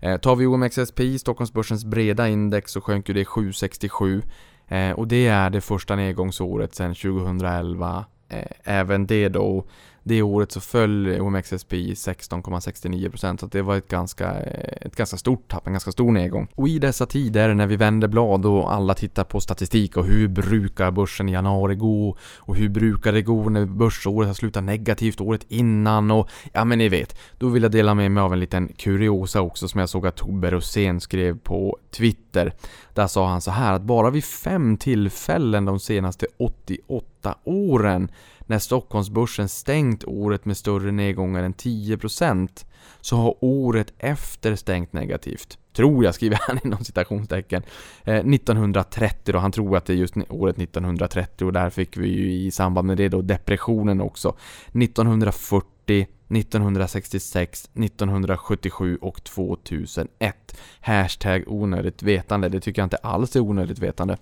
Eh, 0.00 0.16
tar 0.16 0.36
vi 0.36 0.46
OMXSPI, 0.46 1.18
Stockholmsbörsens 1.18 1.84
breda 1.84 2.28
index, 2.28 2.72
så 2.72 2.80
sjönk 2.80 3.08
ju 3.08 3.14
det 3.14 3.24
767 3.24 4.22
Eh, 4.68 4.90
och 4.90 5.08
det 5.08 5.26
är 5.26 5.50
det 5.50 5.60
första 5.60 5.96
nedgångsåret 5.96 6.74
sedan 6.74 6.94
2011. 6.94 8.04
Eh, 8.28 8.44
även 8.64 9.06
det 9.06 9.28
då 9.28 9.64
det 10.08 10.22
året 10.22 10.52
så 10.52 10.60
föll 10.60 11.20
OMXSPI 11.20 11.94
16,69% 11.94 13.36
så 13.36 13.46
det 13.46 13.62
var 13.62 13.76
ett 13.76 13.88
ganska, 13.88 14.32
ett 14.32 14.96
ganska 14.96 15.16
stort 15.16 15.48
tapp, 15.48 15.66
en 15.66 15.72
ganska 15.72 15.92
stor 15.92 16.12
nedgång. 16.12 16.48
Och 16.54 16.68
i 16.68 16.78
dessa 16.78 17.06
tider 17.06 17.54
när 17.54 17.66
vi 17.66 17.76
vänder 17.76 18.08
blad 18.08 18.46
och 18.46 18.72
alla 18.72 18.94
tittar 18.94 19.24
på 19.24 19.40
statistik 19.40 19.96
och 19.96 20.04
hur 20.04 20.28
brukar 20.28 20.90
börsen 20.90 21.28
i 21.28 21.32
januari 21.32 21.74
gå 21.74 22.16
och 22.36 22.56
hur 22.56 22.68
brukar 22.68 23.12
det 23.12 23.22
gå 23.22 23.48
när 23.48 23.66
börsåret 23.66 24.26
har 24.26 24.34
slutat 24.34 24.64
negativt 24.64 25.20
året 25.20 25.46
innan 25.48 26.10
och 26.10 26.30
ja 26.52 26.64
men 26.64 26.78
ni 26.78 26.88
vet. 26.88 27.18
Då 27.38 27.48
vill 27.48 27.62
jag 27.62 27.72
dela 27.72 27.94
med 27.94 28.10
mig 28.10 28.22
av 28.22 28.32
en 28.32 28.40
liten 28.40 28.68
kuriosa 28.68 29.40
också 29.40 29.68
som 29.68 29.80
jag 29.80 29.88
såg 29.88 30.06
att 30.06 30.16
Tobbe 30.16 30.50
Rosén 30.50 31.00
skrev 31.00 31.38
på 31.38 31.78
Twitter. 31.90 32.52
Där 32.94 33.06
sa 33.06 33.28
han 33.28 33.40
så 33.40 33.50
här 33.50 33.72
att 33.72 33.82
bara 33.82 34.10
vid 34.10 34.24
fem 34.24 34.76
tillfällen 34.76 35.64
de 35.64 35.80
senaste 35.80 36.26
88 36.38 37.34
åren 37.44 38.10
när 38.48 38.58
Stockholmsbörsen 38.58 39.48
stängt 39.48 40.04
året 40.04 40.44
med 40.44 40.56
större 40.56 40.92
nedgångar 40.92 41.42
än 41.42 41.54
10% 41.54 42.64
så 43.00 43.16
har 43.16 43.36
året 43.40 43.92
efter 43.98 44.56
stängt 44.56 44.92
negativt. 44.92 45.58
Tror 45.72 46.04
jag, 46.04 46.14
skriver 46.14 46.38
han 46.46 46.58
inom 46.64 46.84
citationstecken. 46.84 47.62
Eh, 48.04 48.14
1930 48.14 49.32
då, 49.32 49.38
han 49.38 49.52
tror 49.52 49.76
att 49.76 49.86
det 49.86 49.92
är 49.92 49.96
just 49.96 50.14
året 50.28 50.58
1930 50.58 51.46
och 51.46 51.52
där 51.52 51.70
fick 51.70 51.96
vi 51.96 52.08
ju 52.08 52.32
i 52.32 52.50
samband 52.50 52.86
med 52.86 52.96
det 52.96 53.08
då 53.08 53.22
depressionen 53.22 54.00
också. 54.00 54.36
1940 54.72 56.06
1966, 56.30 57.70
1977 57.74 58.98
och 59.00 59.24
2001. 59.24 60.60
Hashtag 60.80 61.44
onödigt 61.46 62.02
vetande. 62.02 62.48
Det 62.48 62.60
tycker 62.60 62.82
jag 62.82 62.86
inte 62.86 62.96
alls 62.96 63.36
är 63.36 63.40
onödigt 63.40 63.78
vetande. 63.78 64.16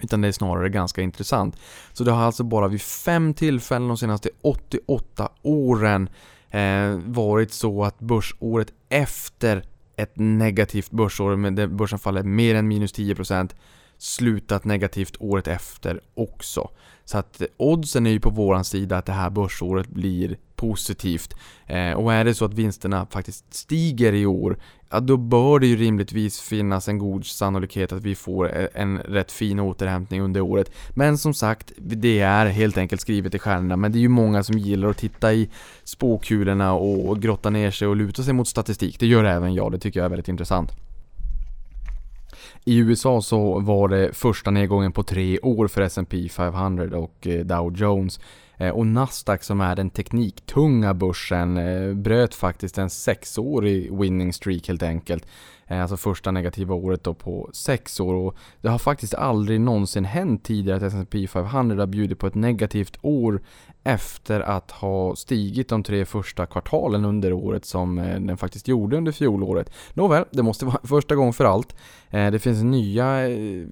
Utan 0.00 0.20
det 0.20 0.28
är 0.28 0.32
snarare 0.32 0.68
ganska 0.68 1.02
intressant. 1.02 1.56
Så 1.92 2.04
det 2.04 2.10
har 2.12 2.22
alltså 2.22 2.44
bara 2.44 2.68
vid 2.68 2.82
fem 2.82 3.34
tillfällen 3.34 3.88
de 3.88 3.96
senaste 3.96 4.28
88 4.42 5.28
åren 5.42 6.08
eh, 6.50 6.90
varit 7.04 7.52
så 7.52 7.84
att 7.84 7.98
börsåret 7.98 8.72
efter 8.88 9.62
ett 9.96 10.12
negativt 10.14 10.90
börsår, 10.90 11.36
med 11.36 11.74
börsen 11.74 11.98
faller 11.98 12.22
mer 12.22 12.54
än 12.54 12.68
minus 12.68 12.94
10% 12.94 13.50
slutat 13.98 14.64
negativt 14.64 15.16
året 15.18 15.48
efter 15.48 16.00
också. 16.14 16.70
Så 17.04 17.18
att 17.18 17.42
oddsen 17.56 18.06
är 18.06 18.10
ju 18.10 18.20
på 18.20 18.30
våran 18.30 18.64
sida 18.64 18.98
att 18.98 19.06
det 19.06 19.12
här 19.12 19.30
börsåret 19.30 19.88
blir 19.88 20.36
positivt. 20.56 21.34
Eh, 21.66 21.92
och 21.92 22.12
är 22.12 22.24
det 22.24 22.34
så 22.34 22.44
att 22.44 22.54
vinsterna 22.54 23.06
faktiskt 23.10 23.54
stiger 23.54 24.12
i 24.12 24.26
år, 24.26 24.58
ja 24.90 25.00
då 25.00 25.16
bör 25.16 25.58
det 25.58 25.66
ju 25.66 25.76
rimligtvis 25.76 26.40
finnas 26.40 26.88
en 26.88 26.98
god 26.98 27.26
sannolikhet 27.26 27.92
att 27.92 28.02
vi 28.02 28.14
får 28.14 28.50
e- 28.50 28.68
en 28.74 28.98
rätt 28.98 29.32
fin 29.32 29.60
återhämtning 29.60 30.22
under 30.22 30.40
året. 30.40 30.70
Men 30.90 31.18
som 31.18 31.34
sagt, 31.34 31.72
det 31.76 32.20
är 32.20 32.46
helt 32.46 32.78
enkelt 32.78 33.00
skrivet 33.00 33.34
i 33.34 33.38
stjärnorna, 33.38 33.76
men 33.76 33.92
det 33.92 33.98
är 33.98 34.00
ju 34.00 34.08
många 34.08 34.42
som 34.42 34.58
gillar 34.58 34.88
att 34.88 34.98
titta 34.98 35.32
i 35.32 35.50
spåkulorna 35.84 36.72
och 36.72 37.22
grotta 37.22 37.50
ner 37.50 37.70
sig 37.70 37.88
och 37.88 37.96
luta 37.96 38.22
sig 38.22 38.34
mot 38.34 38.48
statistik. 38.48 39.00
Det 39.00 39.06
gör 39.06 39.24
även 39.24 39.54
jag, 39.54 39.72
det 39.72 39.78
tycker 39.78 40.00
jag 40.00 40.04
är 40.04 40.10
väldigt 40.10 40.28
intressant. 40.28 40.72
I 42.68 42.78
USA 42.78 43.22
så 43.22 43.60
var 43.60 43.88
det 43.88 44.16
första 44.16 44.50
nedgången 44.50 44.92
på 44.92 45.02
tre 45.02 45.38
år 45.38 45.68
för 45.68 45.80
S&P 45.80 46.28
500 46.28 46.98
och 46.98 47.26
eh, 47.26 47.44
Dow 47.44 47.76
Jones. 47.76 48.20
Eh, 48.56 48.70
och 48.70 48.86
Nasdaq 48.86 49.42
som 49.42 49.60
är 49.60 49.76
den 49.76 49.90
tekniktunga 49.90 50.94
börsen 50.94 51.56
eh, 51.56 51.94
bröt 51.94 52.34
faktiskt 52.34 52.78
en 52.78 52.90
sexårig 52.90 53.98
winning 53.98 54.32
streak 54.32 54.68
helt 54.68 54.82
enkelt. 54.82 55.26
Alltså 55.68 55.96
första 55.96 56.30
negativa 56.30 56.74
året 56.74 57.04
då 57.04 57.14
på 57.14 57.50
sex 57.52 58.00
år 58.00 58.14
och 58.14 58.36
det 58.60 58.68
har 58.68 58.78
faktiskt 58.78 59.14
aldrig 59.14 59.60
någonsin 59.60 60.04
hänt 60.04 60.44
tidigare 60.44 60.76
att 60.76 60.92
S&P 60.92 61.26
500 61.26 61.82
har 61.82 61.86
bjudit 61.86 62.18
på 62.18 62.26
ett 62.26 62.34
negativt 62.34 62.98
år 63.02 63.42
efter 63.86 64.40
att 64.40 64.70
ha 64.70 65.16
stigit 65.16 65.68
de 65.68 65.82
tre 65.82 66.04
första 66.04 66.46
kvartalen 66.46 67.04
under 67.04 67.32
året 67.32 67.64
som 67.64 67.98
eh, 67.98 68.20
den 68.20 68.36
faktiskt 68.36 68.68
gjorde 68.68 68.96
under 68.96 69.12
fjolåret. 69.12 69.70
Nåväl, 69.94 70.24
det 70.30 70.42
måste 70.42 70.64
vara 70.64 70.78
första 70.84 71.14
gången 71.14 71.32
för 71.32 71.44
allt. 71.44 71.76
Eh, 72.10 72.30
det 72.30 72.38
finns 72.38 72.62
nya 72.62 73.28
eh, 73.28 73.64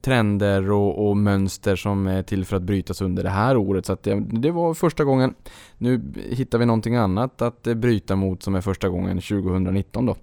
trender 0.00 0.70
och, 0.70 1.08
och 1.08 1.16
mönster 1.16 1.76
som 1.76 2.06
är 2.06 2.22
till 2.22 2.44
för 2.44 2.56
att 2.56 2.62
brytas 2.62 3.00
under 3.00 3.22
det 3.22 3.30
här 3.30 3.56
året. 3.56 3.86
Så 3.86 3.96
det, 4.02 4.14
det, 4.14 4.50
var 4.50 4.74
första 4.74 5.04
gången. 5.04 5.34
Nu 5.78 6.12
hittar 6.30 6.58
vi 6.58 6.66
någonting 6.66 6.96
annat 6.96 7.42
att 7.42 7.62
bryta 7.62 8.16
mot 8.16 8.42
som 8.42 8.54
är 8.54 8.60
första 8.60 8.88
gången 8.88 9.20
2019 9.20 10.06
då. 10.06 10.16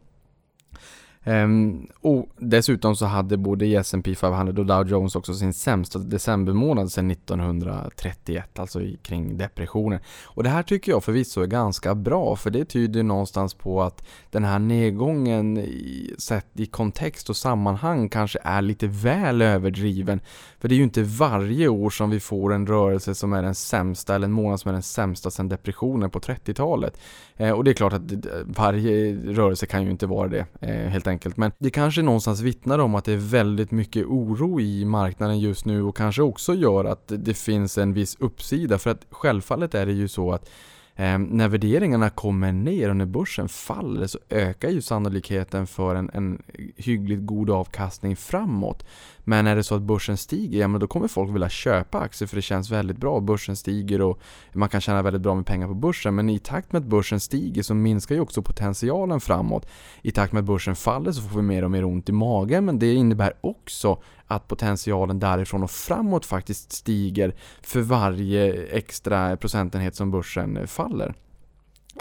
Um, 1.28 1.88
och 2.02 2.30
dessutom 2.38 2.96
så 2.96 3.06
hade 3.06 3.38
både 3.38 3.66
S&P 3.66 4.16
500 4.16 4.62
och 4.62 4.66
Dow 4.66 4.88
Jones 4.88 5.16
också 5.16 5.34
sin 5.34 5.54
sämsta 5.54 6.00
decembermånad 6.00 6.92
sedan 6.92 7.12
1931, 7.12 8.60
alltså 8.60 8.80
kring 9.02 9.38
depressionen. 9.38 10.00
Och 10.24 10.44
det 10.44 10.50
här 10.50 10.64
tycker 10.64 10.92
jag 10.92 11.04
förvisso 11.04 11.42
är 11.42 11.48
ganska 11.48 11.96
bra, 11.96 12.36
för 12.36 12.50
det 12.50 12.66
tyder 12.66 13.04
någonstans 13.04 13.54
på 13.54 13.84
att 13.84 14.06
den 14.32 14.44
här 14.44 14.60
nedgången 14.60 15.58
i, 15.58 16.16
sett 16.18 16.48
i 16.54 16.66
kontext 16.66 17.30
och 17.30 17.38
sammanhang 17.38 18.10
kanske 18.10 18.40
är 18.44 18.62
lite 18.62 18.88
väl 18.88 19.42
överdriven. 19.42 20.20
För 20.60 20.68
det 20.68 20.76
är 20.76 20.78
ju 20.78 20.84
inte 20.84 21.04
varje 21.04 21.68
år 21.68 21.90
som 21.90 22.10
vi 22.10 22.20
får 22.20 22.54
en 22.54 22.68
rörelse 22.68 23.16
som 23.16 23.34
är 23.34 23.44
den 23.44 23.56
sämsta, 23.56 24.16
eller 24.16 24.26
en 24.26 24.32
månad 24.32 24.60
som 24.60 24.70
är 24.70 24.74
den 24.74 24.84
sämsta 24.84 25.32
sedan 25.32 25.50
depressionen 25.50 26.10
på 26.10 26.20
30-talet. 26.20 26.98
Ehm, 27.38 27.56
och 27.56 27.64
det 27.64 27.72
är 27.72 27.74
klart 27.74 27.94
att 27.94 28.12
eh, 28.12 28.18
varje 28.46 29.16
rörelse 29.16 29.66
kan 29.66 29.84
ju 29.84 29.92
inte 29.92 30.08
vara 30.08 30.28
det, 30.28 30.46
eh, 30.60 30.70
helt 30.70 31.08
enkelt. 31.08 31.15
Men 31.36 31.52
det 31.60 31.70
kanske 31.70 32.02
någonstans 32.02 32.42
vittnar 32.42 32.80
om 32.80 32.96
att 32.96 33.06
det 33.06 33.14
är 33.14 33.18
väldigt 33.18 33.72
mycket 33.72 34.06
oro 34.06 34.60
i 34.60 34.86
marknaden 34.86 35.40
just 35.40 35.66
nu 35.66 35.84
och 35.84 35.98
kanske 35.98 36.22
också 36.22 36.54
gör 36.54 36.86
att 36.86 37.04
det 37.08 37.34
finns 37.34 37.78
en 37.78 37.94
viss 37.94 38.16
uppsida. 38.20 38.78
För 38.78 38.90
att 38.90 39.06
självfallet 39.10 39.76
är 39.76 39.86
det 39.86 39.94
ju 39.94 40.08
så 40.08 40.32
att 40.32 40.50
Eh, 40.98 41.18
när 41.18 41.48
värderingarna 41.48 42.10
kommer 42.10 42.52
ner 42.52 42.90
och 42.90 42.96
när 42.96 43.06
börsen 43.06 43.50
faller 43.50 44.08
så 44.08 44.20
ökar 44.30 44.70
ju 44.70 44.82
sannolikheten 44.82 45.68
för 45.68 45.96
en, 45.96 46.10
en 46.14 46.42
hyggligt 46.76 47.22
god 47.26 47.50
avkastning 47.50 48.16
framåt. 48.16 48.86
Men 49.20 49.48
är 49.48 49.56
det 49.56 49.64
så 49.64 49.76
att 49.76 49.82
börsen 49.82 50.18
stiger, 50.18 50.60
ja 50.60 50.68
men 50.68 50.82
då 50.82 50.88
kommer 50.88 51.08
folk 51.08 51.36
vilja 51.36 51.50
köpa 51.50 52.00
aktier 52.00 52.28
för 52.28 52.36
det 52.36 52.42
känns 52.42 52.72
väldigt 52.72 52.98
bra. 52.98 53.20
Börsen 53.20 53.56
stiger 53.56 54.02
och 54.02 54.20
man 54.54 54.70
kan 54.70 54.82
tjäna 54.82 55.02
väldigt 55.02 55.22
bra 55.22 55.36
med 55.36 55.46
pengar 55.46 55.68
på 55.68 55.74
börsen. 55.74 56.16
Men 56.16 56.30
i 56.30 56.40
takt 56.40 56.72
med 56.72 56.80
att 56.80 56.88
börsen 56.88 57.20
stiger 57.20 57.64
så 57.64 57.74
minskar 57.74 58.16
ju 58.16 58.22
också 58.22 58.42
potentialen 58.42 59.22
framåt. 59.22 59.68
I 60.02 60.12
takt 60.12 60.34
med 60.34 60.40
att 60.40 60.46
börsen 60.46 60.76
faller 60.76 61.12
så 61.12 61.22
får 61.22 61.40
vi 61.40 61.46
mer 61.46 61.64
och 61.64 61.72
mer 61.72 61.86
ont 61.86 62.10
i 62.10 62.12
magen 62.12 62.66
men 62.66 62.80
det 62.80 62.94
innebär 62.94 63.34
också 63.42 64.02
att 64.28 64.48
potentialen 64.48 65.20
därifrån 65.20 65.64
och 65.64 65.72
framåt 65.72 66.26
faktiskt 66.26 66.72
stiger 66.72 67.36
för 67.62 67.82
varje 67.82 68.64
extra 68.64 69.38
procentenhet 69.38 69.96
som 69.96 70.12
börsen 70.12 70.68
faller. 70.68 71.14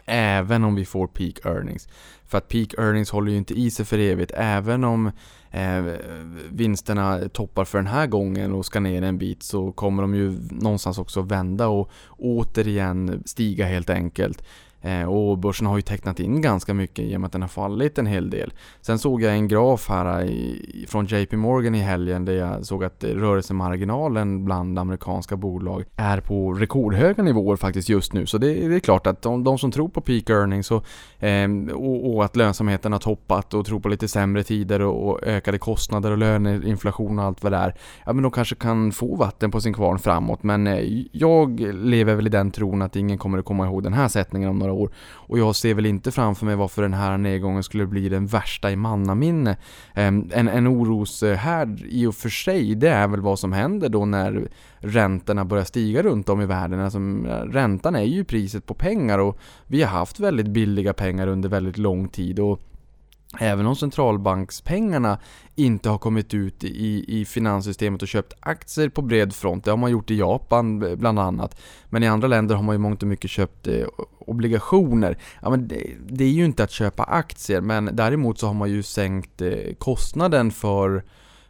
Även 0.07 0.65
om 0.65 0.75
vi 0.75 0.85
får 0.85 1.07
peak 1.07 1.47
earnings. 1.47 1.89
För 2.25 2.39
att 2.39 2.49
peak 2.49 2.75
earnings 2.79 3.11
håller 3.11 3.33
ju 3.33 3.39
inte 3.39 3.55
i 3.55 3.71
sig 3.71 3.85
för 3.87 3.99
evigt. 3.99 4.33
Även 4.35 4.85
om 4.85 5.11
eh, 5.51 5.85
vinsterna 6.51 7.29
toppar 7.29 7.65
för 7.65 7.79
den 7.79 7.87
här 7.87 8.07
gången 8.07 8.53
och 8.53 8.67
ska 8.67 8.81
ner 8.81 9.03
en 9.03 9.19
bit 9.19 9.43
så 9.43 9.73
kommer 9.73 10.03
de 10.03 10.15
ju 10.15 10.39
någonstans 10.51 10.99
också 10.99 11.23
vända 11.23 11.69
och 11.69 11.91
återigen 12.19 13.23
stiga 13.27 13.67
helt 13.67 13.91
enkelt. 13.91 14.45
Eh, 14.85 15.05
och 15.05 15.39
börsen 15.39 15.67
har 15.67 15.77
ju 15.77 15.83
tecknat 15.83 16.21
in 16.21 16.41
ganska 16.41 16.75
mycket 16.75 17.05
i 17.05 17.17
och 17.17 17.21
med 17.21 17.27
att 17.27 17.33
den 17.33 17.43
har 17.43 17.49
fallit 17.49 17.99
en 17.99 18.07
hel 18.07 18.31
del. 18.31 18.53
Sen 18.81 18.99
såg 18.99 19.23
jag 19.23 19.33
en 19.33 19.49
graf 19.49 19.89
här 19.89 20.25
i, 20.25 20.87
från 20.89 21.07
JP 21.07 21.37
Morgan 21.37 21.75
i 21.75 21.79
helgen 21.79 22.25
där 22.25 22.33
jag 22.33 22.67
såg 22.67 22.85
att 22.85 23.05
rörelsemarginalen 23.05 24.45
bland 24.45 24.79
amerikanska 24.79 25.37
bolag 25.37 25.85
är 25.97 26.21
på 26.21 26.53
rekordhöga 26.53 27.23
nivåer 27.23 27.57
faktiskt 27.57 27.89
just 27.89 28.13
nu. 28.13 28.27
Så 28.27 28.39
det, 28.39 28.69
det 28.69 28.75
är 28.75 28.81
klart 28.81 29.07
att 29.07 29.23
de, 29.23 29.45
de, 29.45 29.59
som 29.59 29.71
tror 29.71 29.89
på 29.89 30.01
peak 30.01 30.31
earnings 30.31 30.71
och, 30.71 30.87
eh, 31.25 31.51
och, 31.73 32.15
och, 32.15 32.25
att 32.25 32.37
lönsamheten 32.37 32.93
har 32.93 33.01
toppat 33.01 33.55
och 33.55 33.67
tror 33.67 33.81
på 33.81 33.89
lite 33.89 34.09
sämre 34.09 34.43
tider 34.43 34.81
och, 34.81 35.09
och 35.09 35.23
ökade 35.23 35.59
kostnader 35.59 36.11
och 36.11 36.19
löneinflation 36.19 37.19
och 37.19 37.25
allt 37.25 37.43
vad 37.43 37.53
det 37.53 37.59
är. 37.59 37.75
Ja 38.07 38.13
men 38.13 38.23
de 38.23 38.33
kanske 38.33 38.55
kan 38.55 38.93
få 38.93 39.17
vatten 39.17 39.51
på 39.51 39.61
sin 39.61 39.75
kvarn 39.75 39.99
framåt 39.99 40.43
men 40.43 40.67
eh, 40.67 41.05
jag 41.13 41.61
lever 41.75 42.15
väl 42.15 42.27
i 42.27 42.31
den 42.31 42.51
tron 42.51 42.83
att 42.83 42.97
ingen 42.97 43.19
kommer 43.19 43.39
att 43.39 43.45
komma 43.45 43.67
ihåg 43.67 43.83
den 43.83 43.93
här 43.93 44.09
sättningen 44.09 44.51
om 44.51 44.59
några 44.59 44.74
år. 44.75 44.91
Och 45.13 45.39
jag 45.39 45.57
ser 45.57 45.75
väl 45.75 45.87
inte 45.87 46.13
framför 46.13 46.47
mig 46.47 46.57
varför 46.57 46.83
den 46.83 46.95
här 46.95 47.19
nedgången 47.19 47.63
skulle 47.63 47.87
bli 47.87 48.09
den 48.09 48.27
värsta 48.27 48.71
i 48.71 48.77
mannaminne. 48.77 49.57
Ehm, 49.95 50.31
en, 50.35 50.49
en 50.49 50.69
oroshärd 50.69 51.81
i 51.89 52.07
och 52.07 52.15
för 52.15 52.29
sig, 52.29 52.75
det 52.75 52.89
är 52.89 53.09
väl 53.09 53.21
vad 53.21 53.39
som 53.39 53.53
händer 53.53 53.89
då 53.89 54.05
när 54.05 54.49
räntorna 54.79 55.45
börjar 55.45 55.65
stiga 55.65 56.03
runt 56.03 56.29
om 56.29 56.41
i 56.41 56.47
världen. 56.47 56.81
Alltså, 56.81 56.99
räntan 57.53 57.97
är 57.97 58.03
ju 58.03 58.25
priset 58.25 58.67
på 58.67 58.75
pengar 58.75 59.19
och 59.19 59.39
vi 59.67 59.83
har 59.83 59.91
haft 59.91 60.21
väldigt 60.21 60.49
billiga 60.49 60.93
pengar 60.93 61.27
under 61.27 61.49
väldigt 61.49 61.79
lång 61.79 62.09
tid. 62.09 62.41
och 62.41 62.61
Även 63.41 63.67
om 63.67 63.77
centralbankspengarna 63.77 65.19
inte 65.55 65.89
har 65.89 65.99
kommit 65.99 66.35
ut 66.35 66.65
i, 66.65 67.05
i 67.21 67.25
finanssystemet 67.25 68.03
och 68.03 68.09
köpt 68.09 68.33
aktier 68.41 68.89
på 68.89 69.03
bred 69.03 69.35
front. 69.35 69.65
Det 69.65 69.71
har 69.71 69.79
man 69.79 69.91
gjort 69.91 70.11
i 70.11 70.19
Japan 70.19 70.83
eh, 70.83 70.97
bland 70.97 71.19
annat. 71.19 71.61
Men 71.89 72.03
i 72.03 72.07
andra 72.07 72.29
länder 72.29 72.55
har 72.55 72.63
man 72.63 72.75
ju 72.75 72.79
mångt 72.79 73.03
och 73.03 73.09
mycket 73.09 73.31
köpt 73.31 73.67
eh, 73.67 73.87
obligationer. 74.19 75.19
Ja, 75.43 75.51
men 75.51 75.69
det, 75.69 75.91
det, 76.09 76.25
är 76.25 76.29
ju 76.29 76.45
inte 76.45 76.65
att 76.65 76.71
köpa 76.71 77.03
aktier 77.03 77.61
men 77.61 77.91
däremot 77.93 78.39
så 78.39 78.47
har 78.47 78.55
man 78.55 78.71
ju 78.71 78.83
sänkt 78.83 79.43
eh, 79.43 79.75
kostnaden 79.79 80.51
för 80.51 81.05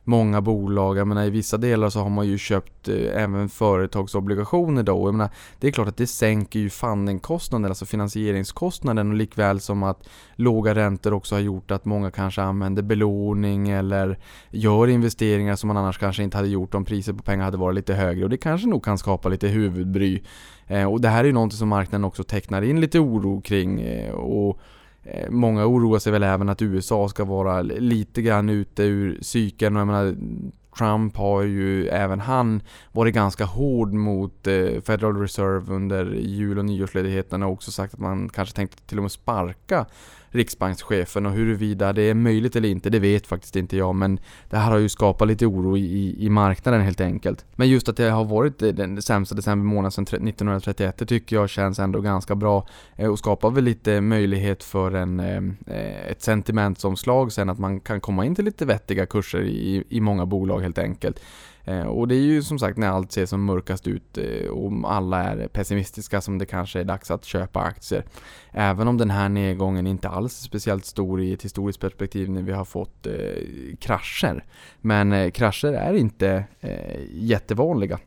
många 0.05 0.41
bolag. 0.41 0.97
Jag 0.97 1.09
menar, 1.09 1.25
I 1.25 1.31
vissa 1.31 1.57
delar 1.57 1.91
så 1.91 2.01
har 2.01 2.11
man 2.11 2.27
ju 2.27 2.39
köpt 2.39 2.89
eh, 2.89 3.23
även 3.23 3.49
företagsobligationer 3.49 4.83
då. 4.83 5.09
Jag 5.09 5.15
menar, 5.15 5.31
det 5.61 5.69
är 5.69 5.73
klart 5.73 5.89
att 5.89 5.97
det 5.97 6.07
sänker 6.07 6.59
ju 6.59 6.71
fundingkostnaden, 6.71 7.71
alltså 7.71 7.87
finansieringskostnaden 7.87 9.11
och 9.11 9.17
likväl 9.17 9.61
som 9.61 9.83
att 9.83 10.09
låga 10.37 10.75
räntor 10.75 11.13
också 11.13 11.35
har 11.35 11.41
gjort 11.41 11.71
att 11.71 11.85
många 11.85 12.11
kanske 12.11 12.43
använder 12.43 12.83
belåning 12.83 13.69
eller 13.69 14.19
gör 14.51 14.89
investeringar 14.89 15.57
som 15.57 15.69
man 15.69 15.77
annars 15.77 15.99
kanske 15.99 16.23
inte 16.23 16.37
hade 16.37 16.49
gjort 16.49 16.75
om 16.75 16.85
priset 16.85 17.17
på 17.17 17.23
pengar 17.23 17.45
hade 17.45 17.57
varit 17.57 17.75
lite 17.75 17.95
högre 17.95 18.25
och 18.25 18.31
det 18.31 18.37
kanske 18.37 18.67
nog 18.67 18.85
kan 18.85 18.99
skapa 18.99 19.29
lite 19.29 19.49
huvudbry. 19.49 20.23
Eh, 20.67 20.93
och 20.93 21.01
det 21.01 21.09
här 21.09 21.21
är 21.21 21.25
ju 21.25 21.33
någonting 21.33 21.59
som 21.59 21.69
marknaden 21.69 22.05
också 22.05 22.25
tecknar 22.25 22.63
in 22.63 22.81
lite 22.81 22.99
oro 22.99 23.41
kring 23.41 23.81
eh, 23.81 24.13
och 24.13 24.61
Eh, 25.05 25.31
många 25.31 25.67
oroar 25.67 25.99
sig 25.99 26.13
väl 26.13 26.23
även 26.23 26.49
att 26.49 26.63
USA 26.63 27.09
ska 27.09 27.25
vara 27.25 27.63
lite 27.63 28.23
grann 28.23 28.49
ute 28.49 28.83
ur 28.83 29.19
cykeln 29.23 29.77
och 29.77 29.81
jag 29.81 29.87
menar 29.87 30.17
Trump 30.79 31.17
har 31.17 31.43
ju 31.43 31.89
även 31.89 32.21
han 32.21 32.63
varit 32.93 33.15
ganska 33.15 33.45
hård 33.45 33.93
mot 33.93 34.47
eh, 34.47 34.81
Federal 34.87 35.21
Reserve 35.21 35.75
under 35.75 36.15
jul 36.15 36.59
och 36.59 36.65
nyårsledigheten 36.65 37.43
och 37.43 37.53
också 37.53 37.71
sagt 37.71 37.95
att 37.95 38.01
man 38.01 38.29
kanske 38.29 38.57
tänkte 38.57 38.83
till 38.87 38.99
och 38.99 39.03
med 39.03 39.13
sparka 39.13 39.87
riksbankschefen 40.35 41.27
och 41.27 41.33
huruvida 41.33 41.93
det 41.93 42.03
är 42.03 42.15
möjligt 42.15 42.57
eller 42.57 42.69
inte, 42.69 42.91
det 42.91 42.99
vet 42.99 43.27
faktiskt 43.27 43.57
inte 43.57 43.77
jag. 43.77 43.95
Men 43.95 44.21
det 44.51 44.57
här 44.57 44.71
har 44.71 44.79
ju 44.79 44.89
skapat 44.89 45.29
lite 45.29 45.47
oro 45.47 45.77
i, 45.77 46.17
i 46.19 46.29
marknaden 46.31 46.81
helt 46.81 47.01
enkelt. 47.01 47.45
Men 47.57 47.69
just 47.69 47.89
att 47.89 47.97
det 47.97 48.11
har 48.11 48.25
varit 48.25 48.59
den 48.59 49.03
sämsta 49.03 49.35
december 49.35 49.67
månad 49.67 49.95
sedan 49.95 50.05
1931, 50.05 50.99
det 50.99 51.07
tycker 51.07 51.37
jag 51.37 51.51
känns 51.51 51.79
ändå 51.79 52.01
ganska 52.01 52.35
bra 52.35 52.67
eh, 52.97 53.11
och 53.11 53.19
skapar 53.19 53.51
väl 53.51 53.65
lite 53.65 54.01
möjlighet 54.01 54.65
för 54.65 54.93
en, 54.93 55.21
eh, 55.21 55.43
eh, 55.77 56.07
ett 56.11 56.23
sentimentsomslag 56.23 57.33
sen 57.33 57.51
att 57.51 57.59
man 57.59 57.81
kan 57.81 58.01
komma 58.01 58.25
in 58.25 58.35
till 58.35 58.45
lite 58.45 58.67
vettiga 58.67 59.07
kurser 59.07 59.41
i, 59.43 59.85
i 59.89 60.01
många 60.01 60.27
bolag 60.27 60.61
helt 60.61 60.79
enkelt. 60.79 61.21
Eh, 61.65 61.87
och 61.87 62.09
det 62.09 62.15
är 62.15 62.21
ju 62.21 62.43
som 62.43 62.59
sagt 62.59 62.79
när 62.79 62.89
allt 62.89 63.13
ser 63.13 63.27
som 63.27 63.45
mörkast 63.45 63.87
ut 63.87 64.19
eh, 64.19 64.49
och 64.49 64.93
alla 64.93 65.23
är 65.23 65.49
pessimistiska 65.49 66.21
som 66.21 66.39
det 66.39 66.47
kanske 66.47 66.81
är 66.81 66.85
dags 66.85 67.11
att 67.11 67.25
köpa 67.25 67.61
aktier. 67.61 68.05
Även 68.51 68.89
om 68.89 68.99
den 68.99 69.11
här 69.11 69.29
nedgången 69.29 69.87
inte 69.87 70.09
alls 70.09 70.41
är 70.41 70.45
speciellt 70.45 70.85
stor 70.85 71.23
i 71.23 71.33
ett 71.33 71.45
historiskt 71.45 71.81
perspektiv 71.81 72.31
när 72.31 72.43
vi 72.43 72.53
har 72.53 72.65
fått 72.65 73.07
eh, 73.07 73.77
krascher. 73.81 74.45
Men 74.81 75.13
eh, 75.13 75.31
krascher 75.31 75.73
är 75.73 75.95
inte 75.95 76.45
eh, 76.61 77.01
jättevanliga. 77.11 77.99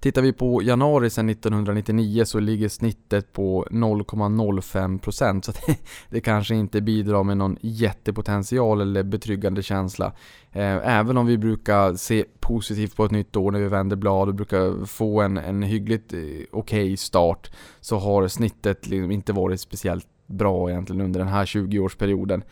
Tittar 0.00 0.22
vi 0.22 0.32
på 0.32 0.62
januari 0.62 1.10
sedan 1.10 1.28
1999 1.28 2.24
så 2.24 2.40
ligger 2.40 2.68
snittet 2.68 3.32
på 3.32 3.66
0,05% 3.70 5.42
så 5.42 5.52
det, 5.66 5.76
det, 6.10 6.20
kanske 6.20 6.54
inte 6.54 6.80
bidrar 6.80 7.24
med 7.24 7.36
någon 7.36 7.56
jättepotential 7.60 8.80
eller 8.80 9.02
betryggande 9.02 9.62
känsla. 9.62 10.06
Eh, 10.52 10.98
även 10.98 11.16
om 11.16 11.26
vi 11.26 11.38
brukar 11.38 11.94
se 11.94 12.24
positivt 12.40 12.96
på 12.96 13.04
ett 13.04 13.10
nytt 13.10 13.36
år 13.36 13.50
när 13.50 13.60
vi 13.60 13.68
vänder 13.68 13.96
blad 13.96 14.28
och 14.28 14.34
brukar 14.34 14.86
få 14.86 15.20
en, 15.20 15.36
en 15.36 15.62
hyggligt 15.62 16.12
eh, 16.12 16.18
okej 16.18 16.44
okay 16.52 16.96
start 16.96 17.50
så 17.80 17.98
har 17.98 18.28
snittet 18.28 18.86
liksom 18.86 19.10
inte 19.10 19.32
varit 19.32 19.60
speciellt 19.60 20.06
bra 20.26 20.70
egentligen 20.70 21.00
under 21.02 21.20
den 21.20 21.28
här 21.28 21.44
20-årsperioden. 21.44 22.42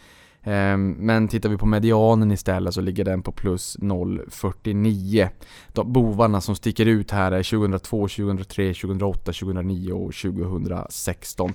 Ehm, 0.43 0.91
men 0.91 1.29
tittar 1.29 1.49
vi 1.49 1.57
på 1.57 1.67
medianen 1.67 2.31
istället 2.33 2.75
så 2.75 2.81
ligger 2.81 3.05
den 3.05 3.23
på 3.23 3.33
plus 3.33 3.77
0,49. 3.79 5.29
De 5.69 5.93
bovarna 5.93 6.41
som 6.41 6.55
sticker 6.57 6.87
ut 6.87 7.11
här 7.11 7.33
är 7.33 7.43
2002, 7.43 8.09
2003, 8.09 8.75
2008, 8.75 9.21
2009 9.33 9.93
och 9.93 10.15
2016. 10.15 11.55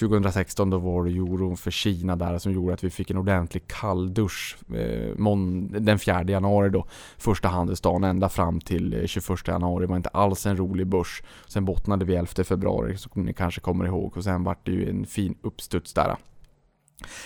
2016 0.00 0.70
då 0.70 0.78
var 0.78 1.04
det 1.04 1.10
euron 1.10 1.56
för 1.56 1.70
Kina 1.70 2.16
där 2.16 2.38
som 2.38 2.52
gjorde 2.52 2.74
att 2.74 2.84
vi 2.84 2.90
fick 2.90 3.10
en 3.10 3.18
ordentlig 3.18 3.62
kalldusch 3.66 4.56
eh, 4.74 5.16
den 5.80 5.98
4 5.98 6.22
januari 6.22 6.70
då. 6.70 6.86
Första 7.18 7.48
handelsdagen 7.48 8.04
ända 8.04 8.28
fram 8.28 8.60
till 8.60 8.94
eh, 8.94 9.06
21 9.06 9.48
januari. 9.48 9.84
Det 9.84 9.90
var 9.90 9.96
inte 9.96 10.08
alls 10.08 10.46
en 10.46 10.56
rolig 10.56 10.86
börs. 10.86 11.22
Sen 11.46 11.64
bottnade 11.64 12.04
vi 12.04 12.14
11 12.14 12.44
februari 12.44 12.96
som 12.96 13.22
ni 13.22 13.32
kanske 13.32 13.60
kommer 13.60 13.84
ihåg 13.84 14.16
och 14.16 14.24
sen 14.24 14.44
vart 14.44 14.66
det 14.66 14.72
ju 14.72 14.90
en 14.90 15.06
fin 15.06 15.34
uppstuds 15.42 15.92
där. 15.92 16.16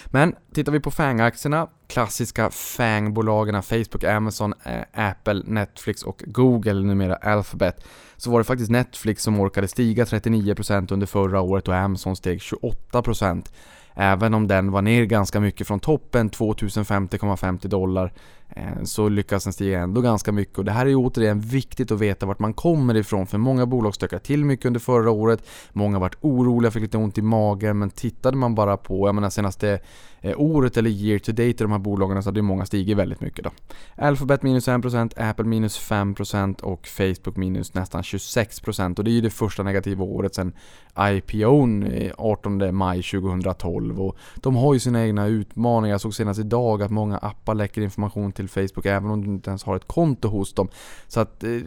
Men 0.07 0.35
tittar 0.55 0.73
vi 0.73 0.81
på 0.81 0.91
FANG-aktierna, 0.91 1.69
klassiska 1.87 2.51
FANG-bolagen 2.51 3.63
Facebook, 3.63 4.05
Amazon, 4.05 4.55
eh, 4.65 5.09
Apple, 5.09 5.43
Netflix 5.47 6.03
och 6.03 6.23
Google, 6.27 6.83
numera 6.83 7.17
Alphabet, 7.17 7.85
så 8.17 8.31
var 8.31 8.39
det 8.39 8.45
faktiskt 8.45 8.71
Netflix 8.71 9.23
som 9.23 9.41
orkade 9.41 9.69
stiga 9.69 10.05
39% 10.05 10.93
under 10.93 11.07
förra 11.07 11.41
året 11.41 11.69
och 11.69 11.75
Amazon 11.75 12.17
steg 12.17 12.41
28%. 12.41 13.53
Även 13.95 14.35
om 14.35 14.47
den 14.47 14.73
var 14.73 14.83
ner 14.83 15.05
ganska 15.05 15.41
mycket 15.41 15.67
från 15.67 15.81
toppen, 15.81 16.31
2050,50 16.31 17.69
dollar, 17.69 18.13
Eh, 18.49 18.83
så 18.85 19.09
lyckas 19.09 19.45
den 19.45 19.53
stiga 19.53 19.81
ändå 19.81 20.01
ganska 20.01 20.33
mycket 20.33 20.59
och 20.59 20.65
det 20.65 20.73
här 20.73 20.87
är 20.87 20.95
återigen 20.95 21.41
viktigt 21.41 21.91
att 21.91 22.01
veta 22.01 22.27
vart 22.27 22.39
man 22.39 22.53
kommer 22.55 22.97
ifrån 22.97 23.27
för 23.27 23.39
många 23.39 23.67
bolag 23.67 23.95
stökade 23.95 24.23
till 24.23 24.45
mycket 24.45 24.67
under 24.67 24.81
förra 24.81 25.11
året. 25.11 25.47
Många 25.73 25.99
varit 25.99 26.17
oroliga, 26.21 26.71
fick 26.71 26.83
lite 26.83 26.99
ont 26.99 27.19
i 27.19 27.23
magen 27.23 27.79
men 27.79 27.91
tittade 27.91 28.37
man 28.37 28.55
bara 28.55 28.77
på, 28.77 29.09
jag 29.09 29.15
menar 29.15 29.31
senaste 29.31 29.81
eh, 30.21 30.41
året 30.41 30.77
eller 30.77 30.91
year 30.91 31.19
to 31.19 31.33
date 31.33 31.43
i 31.43 31.53
de 31.53 31.73
här 31.73 31.79
bolagen 31.79 32.23
så 32.23 32.29
hade 32.29 32.43
många 32.43 32.67
stigit 32.67 32.97
väldigt 32.97 33.21
mycket 33.21 33.45
då. 33.45 33.51
Alphabet 33.97 34.43
minus 34.43 34.69
1%, 34.69 35.31
Apple 35.31 35.45
minus 35.45 35.91
5% 35.91 36.63
och 36.63 36.87
Facebook 36.87 37.37
minus 37.37 37.75
nästan 37.75 38.03
26% 38.03 38.99
och 38.99 39.05
det 39.05 39.11
är 39.11 39.13
ju 39.13 39.21
det 39.21 39.31
första 39.31 39.63
negativa 39.63 40.05
året 40.05 40.35
sedan 40.35 40.53
IPOn 40.99 41.89
18 42.19 42.61
eh, 42.61 42.73
maj 42.73 43.03
2012 43.03 44.01
och 44.01 44.17
de 44.35 44.57
har 44.57 44.75
ju 44.75 44.81
sina 44.81 45.07
egna 45.07 45.27
utmaningar. 45.27 45.95
Jag 45.95 46.01
såg 46.01 46.15
senast 46.15 46.41
idag 46.41 46.83
att 46.83 46.91
många 46.91 47.19
appar 47.19 47.55
läcker 47.55 47.83
information 47.83 48.33
till 48.37 48.49
Facebook 48.49 48.87
även 48.87 49.11
om 49.11 49.25
du 49.25 49.31
inte 49.31 49.51
ens 49.51 49.65
har 49.65 49.77
ett 49.77 49.89
konto 49.89 50.29
hos 50.29 50.55
dem. 50.55 50.69
Så 51.09 51.21
att, 51.21 51.45
eh, 51.45 51.61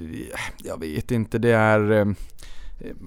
jag 0.64 0.80
vet 0.80 1.12
inte, 1.12 1.38
det 1.38 1.52
är... 1.52 1.92
Eh, 1.92 2.06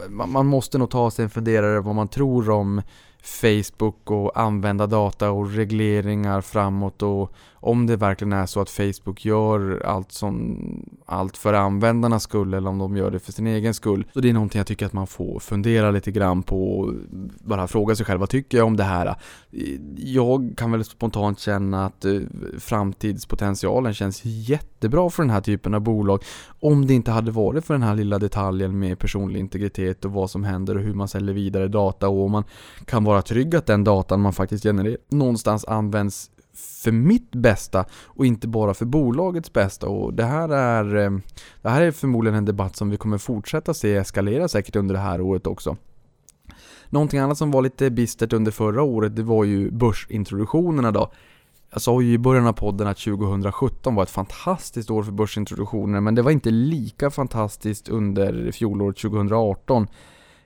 man 0.08 0.46
måste 0.46 0.78
nog 0.78 0.90
ta 0.90 1.10
sig 1.10 1.22
en 1.22 1.30
funderare 1.30 1.80
vad 1.80 1.94
man 1.94 2.08
tror 2.08 2.50
om 2.50 2.82
Facebook 3.22 4.10
och 4.10 4.40
använda 4.40 4.86
data 4.86 5.30
och 5.30 5.52
regleringar 5.52 6.40
framåt 6.40 7.02
och 7.02 7.32
om 7.64 7.86
det 7.86 7.96
verkligen 7.96 8.32
är 8.32 8.46
så 8.46 8.60
att 8.60 8.70
Facebook 8.70 9.24
gör 9.24 9.82
allt, 9.86 10.12
som, 10.12 10.58
allt 11.06 11.36
för 11.36 11.52
användarnas 11.52 12.22
skull 12.22 12.54
eller 12.54 12.70
om 12.70 12.78
de 12.78 12.96
gör 12.96 13.10
det 13.10 13.18
för 13.18 13.32
sin 13.32 13.46
egen 13.46 13.74
skull. 13.74 14.06
Så 14.14 14.20
det 14.20 14.28
är 14.28 14.32
någonting 14.32 14.58
jag 14.58 14.66
tycker 14.66 14.86
att 14.86 14.92
man 14.92 15.06
får 15.06 15.40
fundera 15.40 15.90
lite 15.90 16.12
grann 16.12 16.42
på 16.42 16.78
och 16.78 16.94
bara 17.40 17.68
fråga 17.68 17.96
sig 17.96 18.06
själv, 18.06 18.20
vad 18.20 18.28
tycker 18.28 18.58
jag 18.58 18.66
om 18.66 18.76
det 18.76 18.84
här? 18.84 19.14
Jag 19.96 20.54
kan 20.56 20.72
väl 20.72 20.84
spontant 20.84 21.38
känna 21.38 21.86
att 21.86 22.04
eh, 22.04 22.20
framtidspotentialen 22.58 23.94
känns 23.94 24.20
jättebra 24.24 25.10
för 25.10 25.22
den 25.22 25.30
här 25.30 25.40
typen 25.40 25.74
av 25.74 25.80
bolag 25.80 26.22
om 26.60 26.86
det 26.86 26.94
inte 26.94 27.10
hade 27.10 27.30
varit 27.30 27.64
för 27.64 27.74
den 27.74 27.82
här 27.82 27.94
lilla 27.94 28.18
detaljen 28.18 28.78
med 28.78 28.98
personlig 28.98 29.40
integritet 29.40 30.04
och 30.04 30.12
vad 30.12 30.30
som 30.30 30.44
händer 30.44 30.76
och 30.76 30.82
hur 30.82 30.94
man 30.94 31.08
säljer 31.08 31.34
vidare 31.34 31.68
data 31.68 32.08
och 32.08 32.24
om 32.24 32.32
man 32.32 32.44
kan 32.84 33.04
vara 33.04 33.11
trygg 33.20 33.54
att 33.54 33.66
den 33.66 33.84
datan 33.84 34.20
man 34.20 34.32
faktiskt 34.32 34.64
genererar 34.64 34.96
någonstans 35.08 35.64
används 35.64 36.30
för 36.54 36.92
mitt 36.92 37.30
bästa 37.30 37.84
och 38.04 38.26
inte 38.26 38.48
bara 38.48 38.74
för 38.74 38.84
bolagets 38.84 39.52
bästa. 39.52 39.88
Och 39.88 40.14
det 40.14 40.24
här 40.24 40.48
är, 40.48 40.96
eh, 40.96 41.10
det 41.62 41.68
här 41.68 41.82
är 41.82 41.90
förmodligen 41.90 42.38
en 42.38 42.44
debatt 42.44 42.76
som 42.76 42.90
vi 42.90 42.96
kommer 42.96 43.18
fortsätta 43.18 43.74
se 43.74 43.96
eskalera 43.96 44.48
säkert 44.48 44.76
under 44.76 44.94
det 44.94 45.00
här 45.00 45.20
året 45.20 45.46
också. 45.46 45.76
Någonting 46.88 47.20
annat 47.20 47.38
som 47.38 47.50
var 47.50 47.62
lite 47.62 47.90
bistert 47.90 48.32
under 48.32 48.50
förra 48.50 48.82
året, 48.82 49.16
det 49.16 49.22
var 49.22 49.44
ju 49.44 49.70
börsintroduktionerna 49.70 50.90
då. 50.90 51.12
Jag 51.72 51.82
sa 51.82 52.00
ju 52.00 52.12
i 52.12 52.18
början 52.18 52.46
av 52.46 52.52
podden 52.52 52.86
att 52.86 52.98
2017 52.98 53.94
var 53.94 54.02
ett 54.02 54.10
fantastiskt 54.10 54.90
år 54.90 55.02
för 55.02 55.12
börsintroduktioner, 55.12 56.00
men 56.00 56.14
det 56.14 56.22
var 56.22 56.30
inte 56.30 56.50
lika 56.50 57.10
fantastiskt 57.10 57.88
under 57.88 58.52
fjolåret 58.52 58.96
2018. 58.96 59.86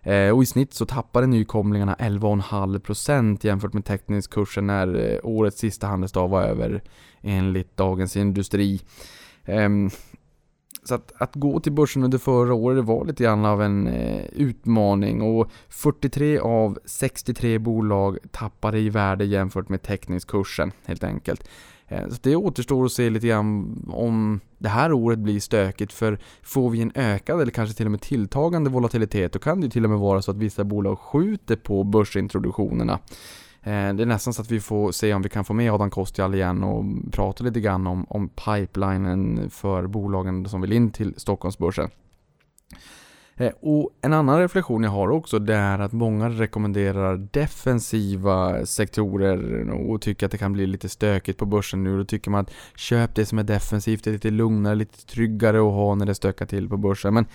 Eh, 0.07 0.31
och 0.31 0.43
i 0.43 0.47
snitt 0.47 0.75
så 0.75 0.87
tappade 0.87 1.27
nykomlingarna 1.27 1.95
11,5% 1.95 3.47
jämfört 3.47 3.73
med 3.73 3.85
teckningskursen 3.85 4.67
när 4.67 5.13
eh, 5.13 5.19
årets 5.23 5.59
sista 5.59 5.87
handelsdag 5.87 6.29
var 6.29 6.43
över 6.43 6.83
enligt 7.23 7.77
Dagens 7.77 8.17
Industri. 8.17 8.81
Ehm, 9.45 9.91
så 10.85 10.95
att, 10.95 11.13
att, 11.19 11.35
gå 11.35 11.61
till 11.61 11.73
börsen 11.73 12.05
under 12.05 12.19
förra 12.19 12.55
året 12.55 12.85
var 12.85 13.05
lite 13.05 13.25
grann 13.25 13.45
av 13.45 13.63
en 13.63 13.87
eh, 13.87 14.25
utmaning 14.33 15.23
och 15.23 15.51
43 15.69 16.39
av 16.39 16.79
63 16.85 17.59
bolag 17.59 18.19
tappade 18.31 18.79
i 18.79 18.91
värde 18.91 19.25
jämfört 19.25 19.69
med 19.69 19.83
teckningskursen 19.83 20.73
helt 20.85 21.05
enkelt. 21.05 21.49
Eh, 21.89 22.09
så 22.09 22.17
det 22.23 22.37
återstår 22.37 22.85
att 22.85 22.93
se 22.93 23.11
lite 23.11 23.27
grann 23.27 23.77
om 23.93 24.41
det 24.59 24.69
här 24.69 24.93
året 24.93 25.19
blir 25.19 25.41
stökigt 25.41 25.93
för 25.93 26.19
får 26.43 26.71
vi 26.71 26.83
en 26.83 26.93
ökad 26.95 27.41
eller 27.41 27.53
kanske 27.53 27.77
till 27.77 27.87
och 27.87 27.91
med 27.91 28.01
tilltagande 28.01 28.71
volatilitet 28.71 29.33
då 29.33 29.39
kan 29.39 29.61
det 29.61 29.71
till 29.71 29.85
och 29.85 29.91
med 29.91 29.99
vara 29.99 30.23
så 30.23 30.31
att 30.31 30.37
vissa 30.37 30.65
bolag 30.65 30.99
skjuter 30.99 31.57
på 31.57 31.85
börsintroduktionerna. 31.85 32.99
Eh, 33.63 33.95
det 33.95 34.03
är 34.03 34.07
nästan 34.07 34.35
så 34.35 34.43
att 34.43 34.51
vi 34.51 34.61
får 34.61 34.93
se 34.93 35.15
om 35.15 35.23
vi 35.23 35.29
kan 35.29 35.45
få 35.45 35.53
med 35.53 35.73
Adam 35.73 35.91
Kostial 35.91 36.35
igen 36.35 36.63
och 36.63 36.85
prata 37.13 37.45
lite 37.45 37.61
grann 37.61 37.87
om, 37.87 38.07
om 38.09 38.29
pipelinen 38.29 39.51
för 39.51 39.87
bolagen 39.87 40.49
som 40.49 40.61
vill 40.61 40.73
in 40.73 40.91
till 40.91 41.15
Stockholmsbörsen. 41.17 41.91
Eh, 43.37 43.53
och 43.61 43.91
en 44.03 44.13
annan 44.13 44.39
reflektion 44.39 44.83
jag 44.83 44.91
har 44.91 45.09
också 45.09 45.39
det 45.39 45.55
är 45.55 45.79
att 45.79 45.93
många 45.93 46.29
rekommenderar 46.29 47.17
defensiva 47.17 48.67
sektorer 48.67 49.71
och 49.71 50.01
tycker 50.01 50.27
att 50.27 50.33
det 50.33 50.39
kan 50.39 50.53
bli 50.53 50.67
lite 50.67 50.89
stökigt 50.89 51.39
på 51.39 51.47
börsen 51.47 51.85
nu. 51.85 51.99
Då 51.99 52.05
tycker 52.05 52.31
man 52.31 52.41
att 52.41 52.53
köp 52.77 53.15
det 53.15 53.27
som 53.27 53.39
är 53.39 53.45
defensivt, 53.45 54.05
det 54.05 54.11
är 54.11 54.13
lite 54.13 54.31
lugnare, 54.31 54.75
lite 54.75 55.07
tryggare 55.07 55.59
att 55.59 55.73
ha 55.73 55.95
när 55.95 56.07
det 56.07 56.15
stökar 56.15 56.47
till 56.47 56.69
på 56.69 56.77
börsen. 56.77 57.15
Men 57.15 57.27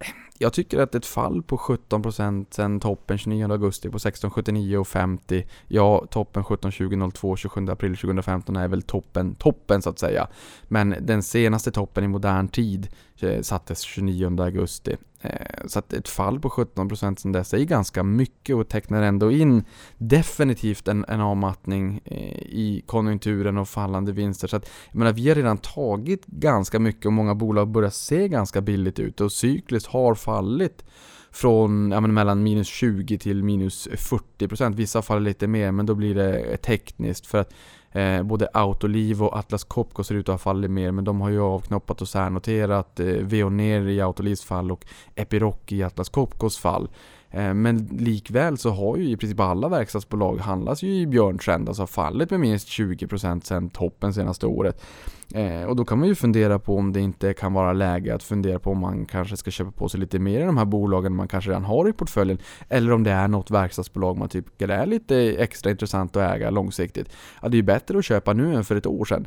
eh, 0.00 0.06
jag 0.38 0.52
tycker 0.52 0.78
att 0.78 0.94
ett 0.94 1.06
fall 1.06 1.42
på 1.42 1.56
17% 1.56 2.46
sen 2.50 2.80
toppen 2.80 3.18
29 3.18 3.52
augusti 3.52 3.90
på 3.90 3.98
1679,50 3.98 5.44
Ja, 5.68 6.06
toppen 6.10 6.42
17,20,02 6.42 7.36
27 7.36 7.68
april 7.68 7.96
2015 7.96 8.56
är 8.56 8.68
väl 8.68 8.82
toppen, 8.82 9.34
toppen 9.34 9.82
så 9.82 9.90
att 9.90 9.98
säga. 9.98 10.28
Men 10.68 10.94
den 11.00 11.22
senaste 11.22 11.70
toppen 11.70 12.04
i 12.04 12.08
modern 12.08 12.48
tid 12.48 12.88
eh, 13.20 13.40
sattes 13.40 13.80
29 13.80 14.42
augusti. 14.42 14.96
Eh, 15.26 15.66
så 15.66 15.78
att 15.78 15.92
ett 15.92 16.08
fall 16.08 16.40
på 16.40 16.48
17% 16.48 17.16
sen 17.16 17.32
dess 17.32 17.54
är 17.54 17.58
ganska 17.58 18.02
mycket 18.02 18.56
och 18.56 18.68
tecknar 18.68 19.02
ändå 19.02 19.30
in 19.30 19.64
definitivt 19.98 20.88
en, 20.88 21.04
en 21.08 21.20
avmattning 21.20 22.00
eh, 22.04 22.42
i 22.42 22.82
konjunkturen 22.86 23.58
och 23.58 23.68
fallande 23.68 24.12
vinster. 24.12 24.48
Så 24.48 24.56
att, 24.56 24.70
jag 24.90 24.98
menar, 24.98 25.12
vi 25.12 25.28
har 25.28 25.34
redan 25.34 25.58
tagit 25.58 26.26
ganska 26.26 26.78
mycket 26.78 27.06
och 27.06 27.12
många 27.12 27.34
bolag 27.34 27.68
börjar 27.68 27.90
se 27.90 28.28
ganska 28.28 28.60
billigt 28.60 28.98
ut 28.98 29.20
och 29.20 29.32
cykliskt 29.32 29.88
har 29.88 30.14
fallit 30.14 30.84
från 31.30 31.90
ja, 31.90 32.00
mellan 32.00 32.42
minus 32.42 32.68
20 32.68 33.18
till 33.18 33.42
minus 33.44 33.88
40%. 33.88 34.74
Vissa 34.74 35.02
faller 35.02 35.20
lite 35.20 35.46
mer 35.46 35.72
men 35.72 35.86
då 35.86 35.94
blir 35.94 36.14
det 36.14 36.56
tekniskt 36.56 37.26
för 37.26 37.38
att 37.38 37.52
Eh, 37.96 38.22
både 38.22 38.48
Autoliv 38.52 39.22
och 39.22 39.36
Atlas 39.36 39.64
Copco 39.64 40.04
ser 40.04 40.14
ut 40.14 40.28
att 40.28 40.32
ha 40.32 40.38
fallit 40.38 40.70
mer, 40.70 40.90
men 40.90 41.04
de 41.04 41.20
har 41.20 41.30
ju 41.30 41.40
avknoppat 41.40 42.02
och 42.02 42.08
särnoterat 42.08 43.00
eh, 43.00 43.06
Veoneer 43.06 43.88
i 43.88 44.00
Autolivs 44.00 44.44
fall 44.44 44.72
och 44.72 44.84
Epiroc 45.14 45.56
i 45.68 45.82
Atlas 45.82 46.08
Copcos 46.08 46.58
fall. 46.58 46.88
Eh, 47.36 47.54
men 47.54 47.88
likväl 47.98 48.58
så 48.58 48.70
har 48.70 48.96
ju 48.96 49.10
i 49.10 49.16
princip 49.16 49.40
alla 49.40 49.68
verkstadsbolag 49.68 50.36
handlas 50.36 50.82
ju 50.82 50.94
i 50.94 51.06
björntrend, 51.06 51.68
alltså 51.68 51.86
fallit 51.86 52.30
med 52.30 52.40
minst 52.40 52.68
20% 52.68 53.40
sedan 53.40 53.70
toppen 53.70 54.14
senaste 54.14 54.46
året. 54.46 54.82
Eh, 55.34 55.62
och 55.62 55.76
då 55.76 55.84
kan 55.84 55.98
man 55.98 56.08
ju 56.08 56.14
fundera 56.14 56.58
på 56.58 56.76
om 56.76 56.92
det 56.92 57.00
inte 57.00 57.34
kan 57.34 57.52
vara 57.52 57.72
läge 57.72 58.14
att 58.14 58.22
fundera 58.22 58.58
på 58.58 58.70
om 58.70 58.78
man 58.78 59.06
kanske 59.06 59.36
ska 59.36 59.50
köpa 59.50 59.70
på 59.70 59.88
sig 59.88 60.00
lite 60.00 60.18
mer 60.18 60.40
i 60.40 60.44
de 60.44 60.56
här 60.56 60.64
bolagen 60.64 61.16
man 61.16 61.28
kanske 61.28 61.50
redan 61.50 61.64
har 61.64 61.88
i 61.88 61.92
portföljen. 61.92 62.38
Eller 62.68 62.92
om 62.92 63.02
det 63.02 63.10
är 63.10 63.28
något 63.28 63.50
verkstadsbolag 63.50 64.16
man 64.16 64.28
tycker 64.28 64.68
är 64.68 64.86
lite 64.86 65.16
extra 65.16 65.70
intressant 65.70 66.16
att 66.16 66.34
äga 66.34 66.50
långsiktigt. 66.50 67.08
Ja, 67.42 67.48
det 67.48 67.54
är 67.54 67.58
ju 67.58 67.62
bättre 67.62 67.98
att 67.98 68.04
köpa 68.04 68.32
nu 68.32 68.54
än 68.54 68.64
för 68.64 68.76
ett 68.76 68.86
år 68.86 69.04
sedan. 69.04 69.26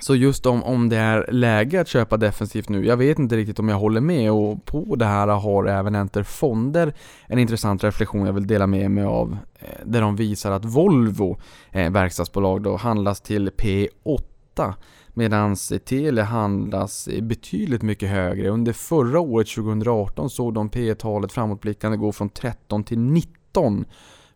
Så 0.00 0.14
just 0.14 0.46
om, 0.46 0.62
om 0.62 0.88
det 0.88 0.96
är 0.96 1.32
läge 1.32 1.80
att 1.80 1.88
köpa 1.88 2.16
defensivt 2.16 2.68
nu, 2.68 2.86
jag 2.86 2.96
vet 2.96 3.18
inte 3.18 3.36
riktigt 3.36 3.58
om 3.58 3.68
jag 3.68 3.76
håller 3.76 4.00
med 4.00 4.32
och 4.32 4.64
på 4.64 4.96
det 4.96 5.04
här 5.04 5.28
har 5.28 5.66
även 5.66 5.94
Enter 5.94 6.22
Fonder 6.22 6.94
en 7.26 7.38
intressant 7.38 7.84
reflektion 7.84 8.26
jag 8.26 8.32
vill 8.32 8.46
dela 8.46 8.66
med 8.66 8.90
mig 8.90 9.04
av 9.04 9.36
eh, 9.58 9.68
där 9.84 10.00
de 10.00 10.16
visar 10.16 10.50
att 10.50 10.64
Volvo, 10.64 11.38
eh, 11.70 11.92
verkstadsbolag 11.92 12.62
då, 12.62 12.76
handlas 12.76 13.20
till 13.20 13.50
P8 13.50 14.74
medan 15.14 15.56
Telia 15.84 16.24
handlas 16.24 17.08
betydligt 17.22 17.82
mycket 17.82 18.08
högre. 18.08 18.48
Under 18.48 18.72
förra 18.72 19.20
året 19.20 19.48
2018 19.48 20.30
såg 20.30 20.54
de 20.54 20.68
P-talet 20.68 21.32
framåtblickande 21.32 21.96
gå 21.96 22.12
från 22.12 22.28
13 22.28 22.84
till 22.84 22.98
19 22.98 23.84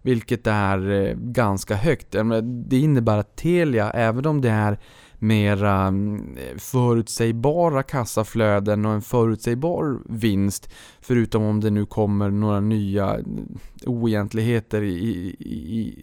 vilket 0.02 0.46
är 0.46 0.90
eh, 0.90 1.14
ganska 1.14 1.74
högt. 1.74 2.16
Det 2.42 2.78
innebär 2.78 3.18
att 3.18 3.36
Telia, 3.36 3.90
även 3.90 4.26
om 4.26 4.40
det 4.40 4.50
är 4.50 4.78
mera 5.22 5.72
mm, 5.72 6.36
förutsägbara 6.58 7.82
kassaflöden 7.82 8.86
och 8.86 8.92
en 8.92 9.02
förutsägbar 9.02 9.98
vinst. 10.06 10.70
Förutom 11.00 11.42
om 11.42 11.60
det 11.60 11.70
nu 11.70 11.86
kommer 11.86 12.30
några 12.30 12.60
nya 12.60 13.14
mm, 13.14 13.58
oegentligheter 13.86 14.82
i, 14.82 14.96
i, 15.38 15.78
i 15.78 15.94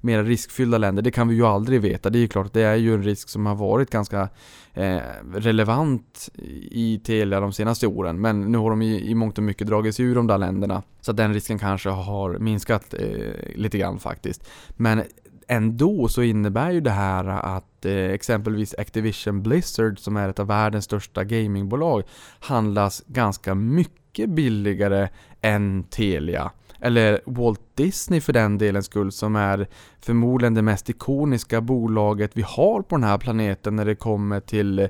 mera 0.00 0.22
riskfyllda 0.22 0.78
länder. 0.78 1.02
Det 1.02 1.10
kan 1.10 1.28
vi 1.28 1.34
ju 1.34 1.46
aldrig 1.46 1.80
veta. 1.80 2.10
Det 2.10 2.18
är 2.18 2.20
ju 2.20 2.28
klart, 2.28 2.52
det 2.52 2.62
är 2.62 2.76
ju 2.76 2.94
en 2.94 3.02
risk 3.02 3.28
som 3.28 3.46
har 3.46 3.54
varit 3.54 3.90
ganska 3.90 4.28
eh, 4.74 5.00
relevant 5.34 6.28
i 6.70 7.00
Telia 7.04 7.40
de 7.40 7.52
senaste 7.52 7.86
åren. 7.86 8.20
Men 8.20 8.52
nu 8.52 8.58
har 8.58 8.70
de 8.70 8.82
i, 8.82 9.10
i 9.10 9.14
mångt 9.14 9.38
och 9.38 9.44
mycket 9.44 9.66
dragit 9.66 9.94
sig 9.94 10.04
ur 10.04 10.14
de 10.14 10.26
där 10.26 10.38
länderna. 10.38 10.82
Så 11.00 11.12
den 11.12 11.34
risken 11.34 11.58
kanske 11.58 11.88
har 11.88 12.38
minskat 12.38 12.94
eh, 12.94 13.54
lite 13.54 13.78
grann 13.78 13.98
faktiskt. 13.98 14.48
Men 14.76 15.02
ändå 15.48 16.08
så 16.08 16.22
innebär 16.22 16.70
ju 16.70 16.80
det 16.80 16.90
här 16.90 17.24
att 17.24 17.84
eh, 17.84 17.92
exempelvis 17.92 18.74
Activision 18.78 19.42
Blizzard 19.42 19.98
som 19.98 20.16
är 20.16 20.28
ett 20.28 20.38
av 20.38 20.46
världens 20.46 20.84
största 20.84 21.24
gamingbolag 21.24 22.02
handlas 22.40 23.02
ganska 23.06 23.54
mycket 23.54 24.30
billigare 24.30 25.08
än 25.40 25.84
Telia. 25.84 26.50
Eller 26.80 27.20
Walt 27.24 27.60
Disney 27.74 28.20
för 28.20 28.32
den 28.32 28.58
delen 28.58 28.82
skull 28.82 29.12
som 29.12 29.36
är 29.36 29.68
förmodligen 30.00 30.54
det 30.54 30.62
mest 30.62 30.90
ikoniska 30.90 31.60
bolaget 31.60 32.30
vi 32.34 32.42
har 32.42 32.82
på 32.82 32.96
den 32.96 33.04
här 33.04 33.18
planeten 33.18 33.76
när 33.76 33.84
det 33.84 33.94
kommer 33.94 34.40
till 34.40 34.78
eh, 34.78 34.86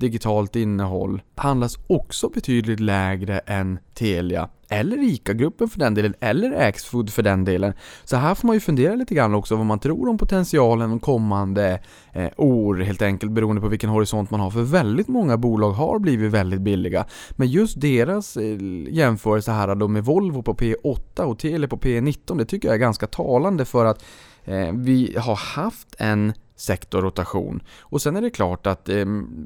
digitalt 0.00 0.56
innehåll 0.56 1.22
handlas 1.34 1.78
också 1.86 2.28
betydligt 2.28 2.80
lägre 2.80 3.38
än 3.38 3.78
Telia 3.94 4.48
eller 4.72 4.98
ICA-gruppen 4.98 5.68
för 5.68 5.78
den 5.78 5.94
delen, 5.94 6.14
eller 6.20 6.68
Axfood 6.68 7.10
för 7.10 7.22
den 7.22 7.44
delen. 7.44 7.72
Så 8.04 8.16
här 8.16 8.34
får 8.34 8.46
man 8.46 8.56
ju 8.56 8.60
fundera 8.60 8.94
lite 8.94 9.14
grann 9.14 9.34
också 9.34 9.56
vad 9.56 9.66
man 9.66 9.78
tror 9.78 10.08
om 10.08 10.18
potentialen 10.18 11.00
kommande 11.00 11.80
eh, 12.12 12.30
år 12.36 12.74
helt 12.74 13.02
enkelt 13.02 13.32
beroende 13.32 13.62
på 13.62 13.68
vilken 13.68 13.90
horisont 13.90 14.30
man 14.30 14.40
har. 14.40 14.50
För 14.50 14.62
väldigt 14.62 15.08
många 15.08 15.36
bolag 15.36 15.70
har 15.70 15.98
blivit 15.98 16.32
väldigt 16.32 16.60
billiga. 16.60 17.04
Men 17.30 17.48
just 17.48 17.80
deras 17.80 18.36
eh, 18.36 18.58
jämförelse 18.88 19.52
här 19.52 19.74
då 19.74 19.88
med 19.88 20.04
Volvo 20.04 20.42
på 20.42 20.54
P8 20.54 21.20
och 21.20 21.38
Telia 21.38 21.68
på 21.68 21.76
P19, 21.76 22.38
det 22.38 22.44
tycker 22.44 22.68
jag 22.68 22.74
är 22.74 22.78
ganska 22.78 23.06
talande 23.06 23.64
för 23.64 23.84
att 23.84 24.04
eh, 24.44 24.72
vi 24.72 25.16
har 25.18 25.36
haft 25.36 25.94
en 25.98 26.32
sektorrotation. 26.60 27.62
Och 27.80 28.02
sen 28.02 28.16
är 28.16 28.20
det 28.20 28.30
klart 28.30 28.66
att 28.66 28.88
eh, 28.88 29.04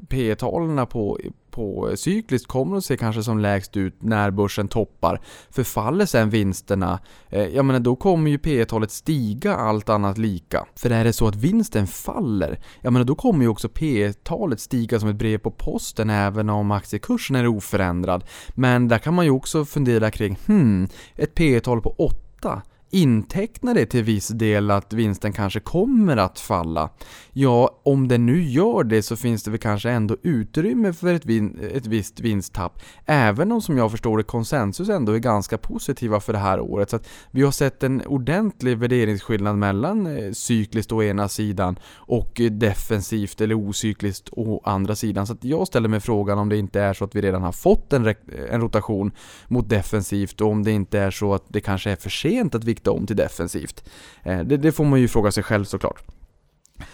P 0.09 0.35
talen 0.35 0.87
på, 0.87 1.19
på 1.51 1.91
cykliskt 1.95 2.47
kommer 2.47 2.77
att 2.77 2.85
se 2.85 2.97
kanske 2.97 3.23
som 3.23 3.39
lägst 3.39 3.77
ut 3.77 3.95
när 3.99 4.31
börsen 4.31 4.67
toppar. 4.67 5.21
Förfaller 5.49 6.05
sen 6.05 6.29
vinsterna, 6.29 6.99
eh, 7.29 7.47
ja 7.47 7.63
men 7.63 7.83
då 7.83 7.95
kommer 7.95 8.31
ju 8.31 8.37
P 8.37 8.65
talet 8.65 8.91
stiga 8.91 9.55
allt 9.55 9.89
annat 9.89 10.17
lika. 10.17 10.65
För 10.75 10.89
är 10.89 11.03
det 11.03 11.13
så 11.13 11.27
att 11.27 11.35
vinsten 11.35 11.87
faller, 11.87 12.59
ja 12.81 12.91
men 12.91 13.05
då 13.05 13.15
kommer 13.15 13.41
ju 13.41 13.47
också 13.47 13.69
P 13.69 14.13
talet 14.23 14.59
stiga 14.59 14.99
som 14.99 15.09
ett 15.09 15.15
brev 15.15 15.37
på 15.37 15.51
posten 15.51 16.09
även 16.09 16.49
om 16.49 16.71
aktiekursen 16.71 17.35
är 17.35 17.47
oförändrad. 17.47 18.23
Men 18.49 18.87
där 18.87 18.97
kan 18.97 19.13
man 19.13 19.25
ju 19.25 19.31
också 19.31 19.65
fundera 19.65 20.11
kring, 20.11 20.39
hmm, 20.47 20.87
ett 21.15 21.35
P 21.35 21.59
tal 21.59 21.81
på 21.81 21.95
8 21.97 22.61
intecknar 22.95 23.73
det 23.73 23.85
till 23.85 24.03
viss 24.03 24.27
del 24.27 24.71
att 24.71 24.93
vinsten 24.93 25.33
kanske 25.33 25.59
kommer 25.59 26.17
att 26.17 26.39
falla? 26.39 26.89
Ja, 27.31 27.81
om 27.83 28.07
den 28.07 28.25
nu 28.25 28.43
gör 28.43 28.83
det 28.83 29.03
så 29.03 29.15
finns 29.15 29.43
det 29.43 29.51
väl 29.51 29.59
kanske 29.59 29.89
ändå 29.89 30.17
utrymme 30.21 30.93
för 30.93 31.13
ett, 31.13 31.25
vin 31.25 31.59
ett 31.73 31.87
visst 31.87 32.19
vinsttapp. 32.19 32.79
Även 33.05 33.51
om 33.51 33.61
som 33.61 33.77
jag 33.77 33.91
förstår 33.91 34.17
det 34.17 34.23
konsensus 34.23 34.89
ändå 34.89 35.11
är 35.11 35.19
ganska 35.19 35.57
positiva 35.57 36.19
för 36.19 36.33
det 36.33 36.39
här 36.39 36.59
året. 36.59 36.89
Så 36.89 36.95
att 36.95 37.07
vi 37.31 37.41
har 37.41 37.51
sett 37.51 37.83
en 37.83 38.01
ordentlig 38.05 38.77
värderingsskillnad 38.77 39.57
mellan 39.57 40.07
eh, 40.07 40.31
cykliskt 40.31 40.91
å 40.91 41.03
ena 41.03 41.27
sidan 41.27 41.79
och 41.95 42.41
defensivt 42.51 43.41
eller 43.41 43.55
ocykliskt 43.55 44.29
å 44.31 44.61
andra 44.65 44.95
sidan. 44.95 45.27
Så 45.27 45.33
att 45.33 45.43
jag 45.43 45.67
ställer 45.67 45.89
mig 45.89 45.99
frågan 45.99 46.39
om 46.39 46.49
det 46.49 46.57
inte 46.57 46.81
är 46.81 46.93
så 46.93 47.05
att 47.05 47.15
vi 47.15 47.21
redan 47.21 47.43
har 47.43 47.51
fått 47.51 47.93
en, 47.93 48.15
en 48.49 48.61
rotation 48.61 49.11
mot 49.47 49.69
defensivt 49.69 50.41
och 50.41 50.51
om 50.51 50.63
det 50.63 50.71
inte 50.71 50.99
är 50.99 51.11
så 51.11 51.33
att 51.33 51.43
det 51.47 51.61
kanske 51.61 51.91
är 51.91 51.95
för 51.95 52.09
sent 52.09 52.55
att 52.55 52.63
vikta 52.63 52.84
om 52.91 53.07
till 53.07 53.15
defensivt. 53.15 53.89
Eh, 54.23 54.39
det, 54.39 54.57
det 54.57 54.71
får 54.71 54.85
man 54.85 55.01
ju 55.01 55.07
fråga 55.07 55.31
sig 55.31 55.43
själv 55.43 55.65
såklart. 55.65 56.03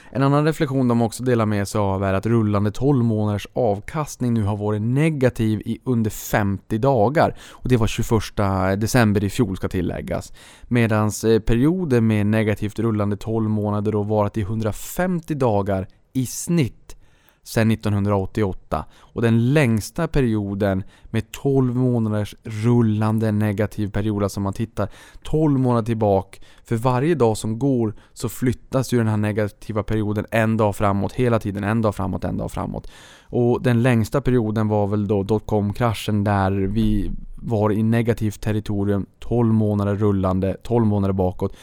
En 0.10 0.24
annan 0.24 0.46
reflektion 0.46 0.88
de 0.88 1.02
också 1.02 1.24
delar 1.24 1.46
med 1.46 1.68
sig 1.68 1.80
av 1.80 2.04
är 2.04 2.14
att 2.14 2.26
rullande 2.26 2.72
12 2.72 3.04
månaders 3.04 3.48
avkastning 3.54 4.34
nu 4.34 4.44
har 4.44 4.58
varit 4.58 4.82
negativ 4.82 5.62
i 5.66 5.80
under 5.84 6.12
50 6.12 6.78
dagar. 6.78 7.38
Och 7.52 7.70
det 7.70 7.78
var 7.78 7.88
21 7.88 8.82
december 8.82 9.24
i 9.24 9.30
fjol 9.30 9.58
ska 9.58 9.68
tilläggas. 9.68 10.34
Medan 10.64 11.12
eh, 11.26 11.39
perioder 11.39 12.02
med 12.02 12.26
negativt 12.26 12.80
rullande 12.80 13.18
12 13.18 13.50
månader 13.50 13.92
då 13.92 14.04
varit 14.04 14.38
i 14.38 14.42
150 14.42 15.36
dagar 15.36 15.88
i 16.14 16.26
snitt 16.26 16.96
sedan 17.44 17.72
1988 17.72 18.86
och 19.00 19.22
den 19.22 19.54
längsta 19.54 20.08
perioden 20.08 20.84
med 21.06 21.32
12 21.32 21.76
månaders 21.76 22.36
rullande 22.44 23.32
negativ 23.32 23.92
period, 23.92 24.24
alltså 24.24 24.39
man 24.39 24.54
tittar 24.54 24.89
12 25.24 25.60
månader 25.60 25.86
tillbaka. 25.86 26.39
För 26.64 26.76
varje 26.76 27.16
dag 27.16 27.38
som 27.38 27.60
går 27.60 27.94
så 28.14 28.30
flyttas 28.30 28.94
ju 28.94 28.98
den 28.98 29.08
här 29.08 29.18
negativa 29.18 29.84
perioden 29.84 30.26
en 30.32 30.58
dag 30.58 30.76
framåt, 30.76 31.14
hela 31.14 31.39
tiden 31.39 31.64
en 31.64 31.82
dag 31.82 31.96
framåt, 31.96 32.24
en 32.24 32.38
dag 32.38 32.52
framåt. 32.52 32.92
Och 33.24 33.62
den 33.62 33.82
längsta 33.82 34.22
perioden 34.22 34.68
var 34.68 34.88
väl 34.88 35.08
då 35.08 35.24
dotcom-kraschen 35.24 36.24
där 36.24 36.52
vi 36.52 37.12
var 37.36 37.72
i 37.72 37.84
negativt 37.84 38.42
territorium 38.42 39.06
12 39.20 39.54
månader 39.54 39.96
rullande, 39.96 40.58
12 40.64 40.86
månader 40.86 41.14
bakåt 41.14 41.56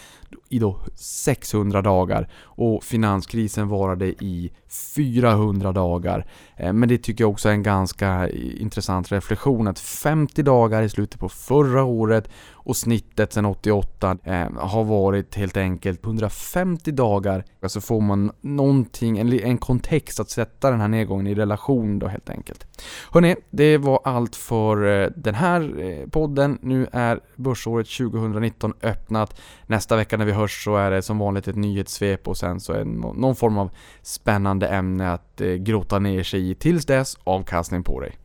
i 0.48 0.58
då 0.58 0.80
600 0.94 1.82
dagar 1.82 2.28
och 2.44 2.84
finanskrisen 2.84 3.68
varade 3.68 4.06
i 4.06 4.50
400 4.96 5.72
dagar. 5.72 6.26
Eh, 6.56 6.72
men 6.72 6.88
det 6.88 6.98
tycker 6.98 7.24
jag 7.24 7.30
också 7.30 7.48
är 7.48 7.52
en 7.52 7.62
ganska 7.62 8.28
intressant 8.58 9.12
reflektion 9.12 9.68
att 9.68 9.78
50 9.78 10.42
dagar 10.42 10.82
i 10.82 10.88
slutet 10.88 11.20
på 11.20 11.28
förra 11.28 11.84
året 11.84 12.28
och 12.68 12.76
snittet 12.76 13.32
sedan 13.32 13.46
88 13.46 14.18
eh, 14.24 14.52
har 14.56 14.84
varit 14.84 15.34
helt 15.34 15.56
enkelt 15.56 16.04
150 16.04 16.92
dagar. 16.92 17.40
Så 17.40 17.64
alltså 17.64 17.80
får 17.80 18.00
man 18.00 18.32
någonting, 18.40 19.18
en, 19.18 19.32
en 19.32 19.58
kontext 19.58 20.20
att 20.20 20.30
sätta 20.30 20.70
den 20.70 20.80
här 20.80 20.88
nedgången 20.88 21.26
i 21.26 21.34
relation 21.34 21.98
då 21.98 22.06
helt 22.06 22.30
enkelt. 22.30 22.66
Hörrni, 23.10 23.36
det 23.50 23.78
var 23.78 24.00
allt 24.04 24.36
för 24.36 25.02
eh, 25.02 25.10
den 25.16 25.34
här 25.34 26.06
podden. 26.10 26.58
Nu 26.62 26.86
är 26.92 27.20
börsåret 27.36 27.86
2019 27.98 28.72
öppnat. 28.82 29.40
Nästa 29.66 29.96
vecka 29.96 30.16
när 30.16 30.24
vi 30.24 30.32
hörs 30.38 30.64
så 30.64 30.76
är 30.76 30.90
det 30.90 31.02
som 31.02 31.18
vanligt 31.18 31.48
ett 31.48 31.56
nyhetssvep 31.56 32.28
och 32.28 32.36
sen 32.36 32.60
så 32.60 32.72
är 32.72 32.78
det 32.78 32.84
någon 32.84 33.36
form 33.36 33.58
av 33.58 33.70
spännande 34.02 34.68
ämne 34.68 35.12
att 35.12 35.40
eh, 35.40 35.48
grotta 35.48 35.98
ner 35.98 36.22
sig 36.22 36.50
i. 36.50 36.54
Tills 36.54 36.86
dess, 36.86 37.16
avkastning 37.24 37.82
på 37.82 38.00
dig. 38.00 38.18